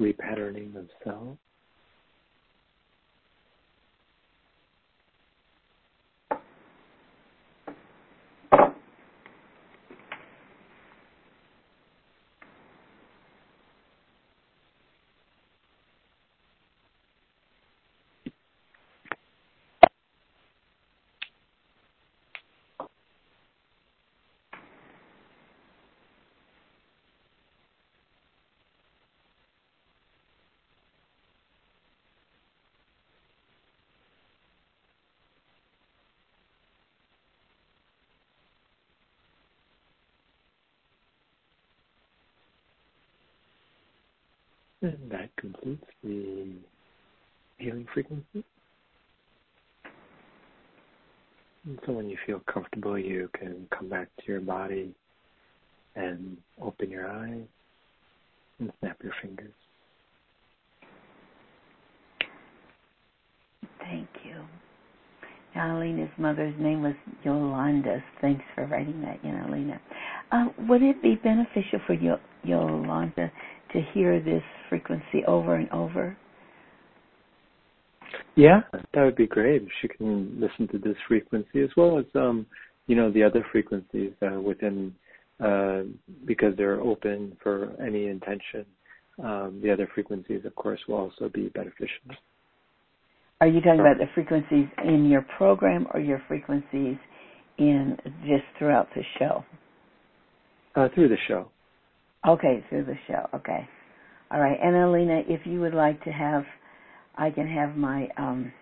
repatterning 0.00 0.74
of 0.74 0.88
cells. 1.04 1.36
And 44.82 45.10
that 45.10 45.28
completes 45.36 45.84
the 46.02 46.46
healing 47.58 47.86
frequency. 47.92 48.44
And 51.66 51.78
so 51.84 51.92
when 51.92 52.08
you 52.08 52.16
feel 52.26 52.40
comfortable, 52.50 52.98
you 52.98 53.28
can 53.38 53.66
come 53.76 53.90
back 53.90 54.08
to 54.18 54.32
your 54.32 54.40
body 54.40 54.94
and 55.96 56.38
open 56.62 56.90
your 56.90 57.10
eyes 57.10 57.42
and 58.58 58.72
snap 58.80 58.96
your 59.02 59.12
fingers. 59.20 59.52
Thank 63.80 64.08
you. 64.24 64.36
Now, 65.54 65.76
Alina's 65.76 66.10
mother's 66.16 66.54
name 66.60 66.82
was 66.82 66.94
Yolanda. 67.24 68.02
Thanks 68.20 68.44
for 68.54 68.66
writing 68.66 69.02
that, 69.02 69.22
know, 69.24 69.46
Alina. 69.48 69.80
Uh, 70.30 70.46
would 70.68 70.82
it 70.82 71.02
be 71.02 71.16
beneficial 71.16 71.80
for 71.86 71.94
Yolanda 72.44 73.30
to 73.72 73.82
hear 73.94 74.20
this 74.20 74.42
frequency 74.68 75.24
over 75.26 75.54
and 75.56 75.70
over? 75.70 76.16
Yeah, 78.36 78.60
that 78.72 79.04
would 79.04 79.16
be 79.16 79.26
great. 79.26 79.66
She 79.80 79.88
can 79.88 80.40
listen 80.40 80.68
to 80.68 80.78
this 80.78 80.96
frequency 81.06 81.62
as 81.62 81.70
well 81.76 81.98
as 81.98 82.06
um, 82.14 82.46
you 82.90 82.96
know, 82.96 83.10
the 83.12 83.22
other 83.22 83.46
frequencies 83.52 84.12
uh, 84.20 84.40
within 84.40 84.92
uh, 85.38 85.82
because 86.26 86.54
they're 86.56 86.80
open 86.80 87.36
for 87.40 87.72
any 87.80 88.08
intention. 88.08 88.66
Um, 89.22 89.60
the 89.62 89.72
other 89.72 89.88
frequencies, 89.94 90.44
of 90.44 90.54
course, 90.56 90.80
will 90.88 90.96
also 90.96 91.28
be 91.32 91.50
beneficial. 91.50 92.16
Are 93.40 93.46
you 93.46 93.60
talking 93.60 93.78
about 93.78 93.98
the 93.98 94.06
frequencies 94.14 94.66
in 94.84 95.08
your 95.08 95.24
program 95.38 95.86
or 95.94 96.00
your 96.00 96.20
frequencies 96.26 96.96
in 97.58 97.96
just 98.22 98.44
throughout 98.58 98.88
the 98.96 99.02
show? 99.18 99.44
Uh, 100.74 100.88
through 100.94 101.08
the 101.08 101.16
show. 101.28 101.48
Okay, 102.26 102.64
through 102.68 102.84
the 102.84 102.96
show. 103.06 103.28
Okay. 103.34 103.68
All 104.30 104.40
right. 104.40 104.58
And 104.62 104.76
Alina, 104.76 105.22
if 105.28 105.46
you 105.46 105.60
would 105.60 105.74
like 105.74 106.02
to 106.04 106.10
have, 106.10 106.44
I 107.16 107.30
can 107.30 107.48
have 107.48 107.76
my 107.76 108.08
um 108.16 108.52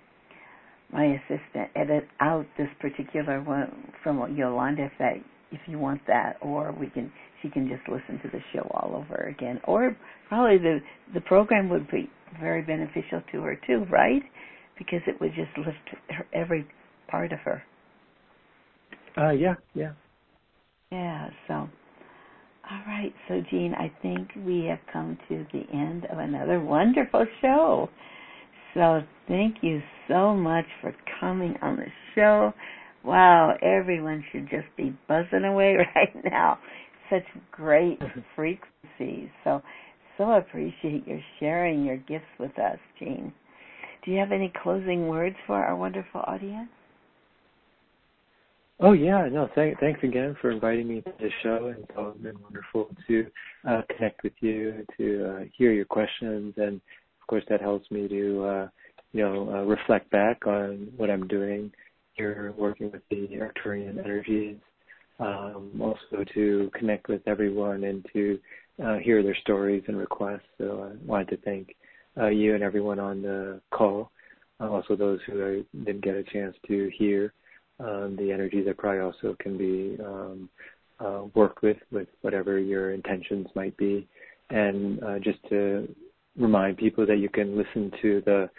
my 0.92 1.04
assistant 1.04 1.70
edit 1.76 2.08
out 2.20 2.46
this 2.56 2.68
particular 2.80 3.42
one 3.42 3.92
from 4.02 4.18
Yolanda 4.36 4.84
if 4.86 4.92
that 4.98 5.14
if 5.50 5.60
you 5.66 5.78
want 5.78 6.00
that, 6.06 6.36
or 6.40 6.72
we 6.72 6.88
can 6.88 7.12
she 7.42 7.48
can 7.50 7.68
just 7.68 7.82
listen 7.88 8.20
to 8.22 8.28
the 8.30 8.42
show 8.52 8.68
all 8.74 8.94
over 8.96 9.28
again, 9.28 9.60
or 9.64 9.96
probably 10.28 10.58
the 10.58 10.80
the 11.14 11.20
program 11.22 11.68
would 11.68 11.90
be 11.90 12.08
very 12.40 12.62
beneficial 12.62 13.22
to 13.32 13.42
her 13.42 13.58
too, 13.66 13.86
right? 13.90 14.22
Because 14.78 15.00
it 15.06 15.20
would 15.20 15.32
just 15.34 15.56
lift 15.58 15.78
her, 16.10 16.26
every 16.32 16.66
part 17.08 17.32
of 17.32 17.40
her. 17.40 17.62
Uh, 19.16 19.30
yeah, 19.30 19.54
yeah. 19.74 19.92
Yeah. 20.92 21.28
So 21.48 21.68
All 22.70 22.82
right, 22.86 23.14
so 23.28 23.40
Gene, 23.50 23.74
I 23.74 23.90
think 24.02 24.28
we 24.44 24.66
have 24.66 24.80
come 24.92 25.16
to 25.28 25.46
the 25.52 25.62
end 25.72 26.04
of 26.12 26.18
another 26.18 26.60
wonderful 26.60 27.24
show. 27.40 27.88
So 28.74 29.00
thank 29.26 29.56
you 29.62 29.80
so 30.06 30.34
much 30.34 30.66
for 30.82 30.94
coming 31.18 31.54
on 31.62 31.76
the 31.76 31.86
show. 32.14 32.52
Wow, 33.04 33.56
everyone 33.62 34.22
should 34.30 34.50
just 34.50 34.66
be 34.76 34.94
buzzing 35.08 35.44
away 35.44 35.76
right 35.96 36.24
now. 36.30 36.58
Such 37.08 37.24
great 37.50 37.98
frequencies. 38.36 39.30
So 39.44 39.62
so 40.18 40.32
appreciate 40.32 41.06
your 41.06 41.20
sharing 41.40 41.84
your 41.84 41.96
gifts 41.96 42.24
with 42.38 42.58
us, 42.58 42.78
Gene. 42.98 43.32
Do 44.04 44.10
you 44.10 44.18
have 44.18 44.32
any 44.32 44.52
closing 44.62 45.08
words 45.08 45.36
for 45.46 45.56
our 45.56 45.74
wonderful 45.76 46.20
audience? 46.26 46.68
Oh 48.80 48.92
yeah, 48.92 49.28
no, 49.28 49.48
thank, 49.56 49.80
thanks 49.80 49.98
again 50.04 50.36
for 50.40 50.52
inviting 50.52 50.86
me 50.86 51.00
to 51.00 51.12
the 51.18 51.30
show, 51.42 51.74
and 51.74 51.78
it's 51.78 52.22
been 52.22 52.40
wonderful 52.40 52.88
to 53.08 53.26
uh, 53.68 53.82
connect 53.96 54.22
with 54.22 54.34
you, 54.38 54.86
to 54.96 55.26
uh, 55.26 55.44
hear 55.56 55.72
your 55.72 55.84
questions, 55.84 56.54
and 56.58 56.76
of 57.20 57.26
course 57.26 57.42
that 57.48 57.60
helps 57.60 57.90
me 57.90 58.06
to, 58.06 58.44
uh, 58.44 58.68
you 59.12 59.24
know, 59.24 59.50
uh, 59.52 59.62
reflect 59.64 60.08
back 60.12 60.46
on 60.46 60.92
what 60.96 61.10
I'm 61.10 61.26
doing 61.26 61.72
here, 62.12 62.54
working 62.56 62.92
with 62.92 63.02
the 63.10 63.26
Arcturian 63.40 63.98
energies, 63.98 64.58
um, 65.18 65.72
also 65.82 66.24
to 66.34 66.70
connect 66.78 67.08
with 67.08 67.22
everyone 67.26 67.82
and 67.82 68.06
to 68.12 68.38
uh, 68.84 68.98
hear 68.98 69.24
their 69.24 69.36
stories 69.42 69.82
and 69.88 69.96
requests. 69.96 70.46
So 70.56 70.88
I 70.88 71.04
wanted 71.04 71.30
to 71.30 71.36
thank 71.38 71.74
uh, 72.16 72.28
you 72.28 72.54
and 72.54 72.62
everyone 72.62 73.00
on 73.00 73.22
the 73.22 73.60
call, 73.72 74.12
also 74.60 74.94
those 74.94 75.18
who 75.26 75.44
I 75.44 75.78
didn't 75.84 76.04
get 76.04 76.14
a 76.14 76.22
chance 76.22 76.54
to 76.68 76.88
hear 76.96 77.32
the 77.78 78.30
energy 78.32 78.62
that 78.62 78.76
probably 78.76 79.00
also 79.00 79.36
can 79.40 79.56
be 79.56 79.96
um, 80.04 80.48
uh, 81.00 81.22
worked 81.34 81.62
with 81.62 81.76
with 81.90 82.08
whatever 82.22 82.58
your 82.58 82.92
intentions 82.92 83.46
might 83.54 83.76
be, 83.76 84.08
and 84.50 85.02
uh, 85.02 85.18
just 85.18 85.38
to 85.48 85.88
remind 86.36 86.76
people 86.76 87.06
that 87.06 87.18
you 87.18 87.28
can 87.28 87.56
listen 87.56 87.92
to 88.02 88.22
the 88.24 88.50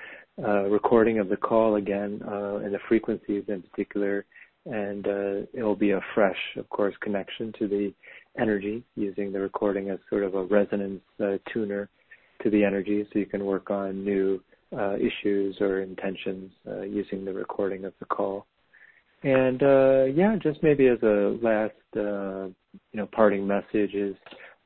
uh, 0.43 0.63
recording 0.69 1.19
of 1.19 1.27
the 1.29 1.37
call 1.37 1.75
again 1.75 2.21
uh, 2.25 2.57
and 2.57 2.73
the 2.73 2.79
frequencies 2.87 3.43
in 3.47 3.61
particular, 3.61 4.25
and 4.65 5.07
uh, 5.07 5.45
it 5.53 5.63
will 5.63 5.75
be 5.75 5.91
a 5.91 6.01
fresh, 6.15 6.37
of 6.57 6.69
course, 6.69 6.95
connection 7.01 7.53
to 7.59 7.67
the 7.67 7.93
energy 8.39 8.83
using 8.95 9.33
the 9.33 9.39
recording 9.39 9.89
as 9.89 9.99
sort 10.09 10.23
of 10.23 10.35
a 10.35 10.43
resonance 10.43 11.01
uh, 11.21 11.37
tuner 11.51 11.89
to 12.41 12.49
the 12.49 12.63
energy, 12.63 13.05
so 13.11 13.19
you 13.19 13.25
can 13.25 13.43
work 13.43 13.69
on 13.69 14.03
new 14.03 14.41
issues 14.97 15.57
or 15.59 15.81
intentions 15.81 16.51
using 16.87 17.25
the 17.25 17.33
recording 17.33 17.85
of 17.85 17.93
the 17.99 18.05
call. 18.05 18.45
And 19.23 19.61
uh, 19.61 20.03
yeah, 20.05 20.35
just 20.41 20.63
maybe 20.63 20.87
as 20.87 21.01
a 21.03 21.37
last, 21.41 21.73
uh, 21.95 22.47
you 22.91 22.95
know, 22.95 23.07
parting 23.11 23.45
message 23.45 23.93
is, 23.93 24.15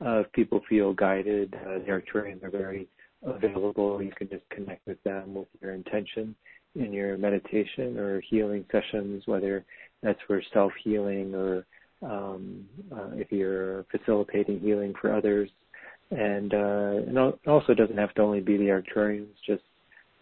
uh, 0.04 0.20
if 0.20 0.32
people 0.32 0.60
feel 0.68 0.92
guided, 0.92 1.54
uh, 1.54 1.78
the 1.78 1.86
Arcturians 1.88 2.42
are 2.44 2.50
very 2.50 2.88
available. 3.24 4.02
You 4.02 4.12
can 4.12 4.28
just 4.28 4.48
connect 4.50 4.86
with 4.86 5.02
them 5.02 5.34
with 5.34 5.48
your 5.60 5.72
intention 5.72 6.34
in 6.76 6.92
your 6.92 7.16
meditation 7.16 7.98
or 7.98 8.20
healing 8.20 8.64
sessions, 8.70 9.22
whether 9.26 9.64
that's 10.02 10.18
for 10.26 10.42
self 10.52 10.72
healing 10.82 11.34
or 11.34 11.64
um, 12.02 12.64
uh, 12.92 13.10
if 13.14 13.32
you're 13.32 13.84
facilitating 13.90 14.60
healing 14.60 14.94
for 15.00 15.12
others. 15.14 15.50
And, 16.10 16.52
uh, 16.52 17.08
and 17.08 17.18
also 17.46 17.74
doesn't 17.74 17.96
have 17.96 18.14
to 18.14 18.22
only 18.22 18.40
be 18.40 18.56
the 18.56 18.64
Arcturians, 18.64 19.26
just 19.46 19.62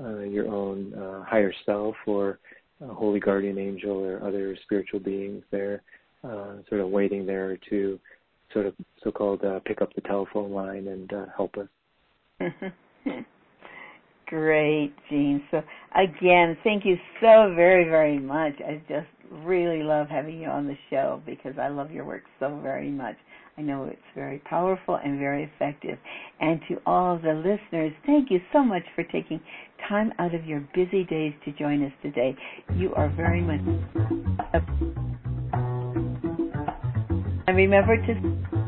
uh, 0.01 0.21
your 0.21 0.49
own 0.49 0.95
uh, 0.95 1.25
higher 1.25 1.53
self 1.67 1.97
or 2.07 2.39
a 2.83 2.95
holy 2.95 3.21
guardian 3.21 3.59
angel 3.59 3.99
or 3.99 4.23
other 4.23 4.57
spiritual 4.65 5.01
beings 5.01 5.43
there, 5.51 5.83
uh, 6.25 6.57
sort 6.69 6.81
of 6.81 6.89
waiting 6.89 7.27
there 7.27 7.59
to 7.71 7.99
sort 8.53 8.67
of 8.67 8.75
so-called 9.03 9.45
uh, 9.45 9.61
pick 9.65 9.81
up 9.81 9.95
the 9.95 10.01
telephone 10.03 10.53
line 10.53 10.89
and 10.89 11.13
uh, 11.13 11.27
help 11.37 11.55
us. 11.57 11.69
Great, 14.27 14.95
Gene. 15.11 15.43
So 15.51 15.63
again, 15.95 16.57
thank 16.65 16.85
you 16.85 16.97
so 17.21 17.53
very, 17.55 17.85
very 17.85 18.19
much. 18.19 18.55
I 18.67 18.83
just 18.89 19.07
really 19.45 19.83
love 19.83 20.09
having 20.09 20.41
you 20.41 20.49
on 20.49 20.67
the 20.67 20.77
show 20.91 21.23
because 21.27 21.55
I 21.61 21.69
love 21.69 21.91
your 21.91 22.05
work 22.05 22.23
so 22.41 22.59
very 22.63 22.91
much. 22.91 23.17
I 23.59 23.61
know 23.61 23.85
it's 23.85 24.01
very 24.15 24.39
powerful 24.39 24.99
and 25.05 25.19
very 25.19 25.45
effective. 25.45 25.99
And 26.41 26.61
to 26.69 26.81
all 26.87 27.19
the 27.19 27.35
listeners, 27.35 27.93
thank 28.07 28.31
you 28.31 28.41
so 28.53 28.65
much 28.65 28.85
for 28.95 29.05
taking 29.05 29.41
time 29.89 30.13
out 30.19 30.35
of 30.35 30.45
your 30.47 30.61
busy 30.75 31.05
days 31.05 31.33
to 31.45 31.53
join 31.53 31.85
us 31.85 31.93
today. 32.03 32.37
You 32.75 32.95
are 32.95 33.09
very 33.11 33.41
much. 33.41 33.61
And 37.47 37.57
remember 37.57 37.97
to 37.97 38.62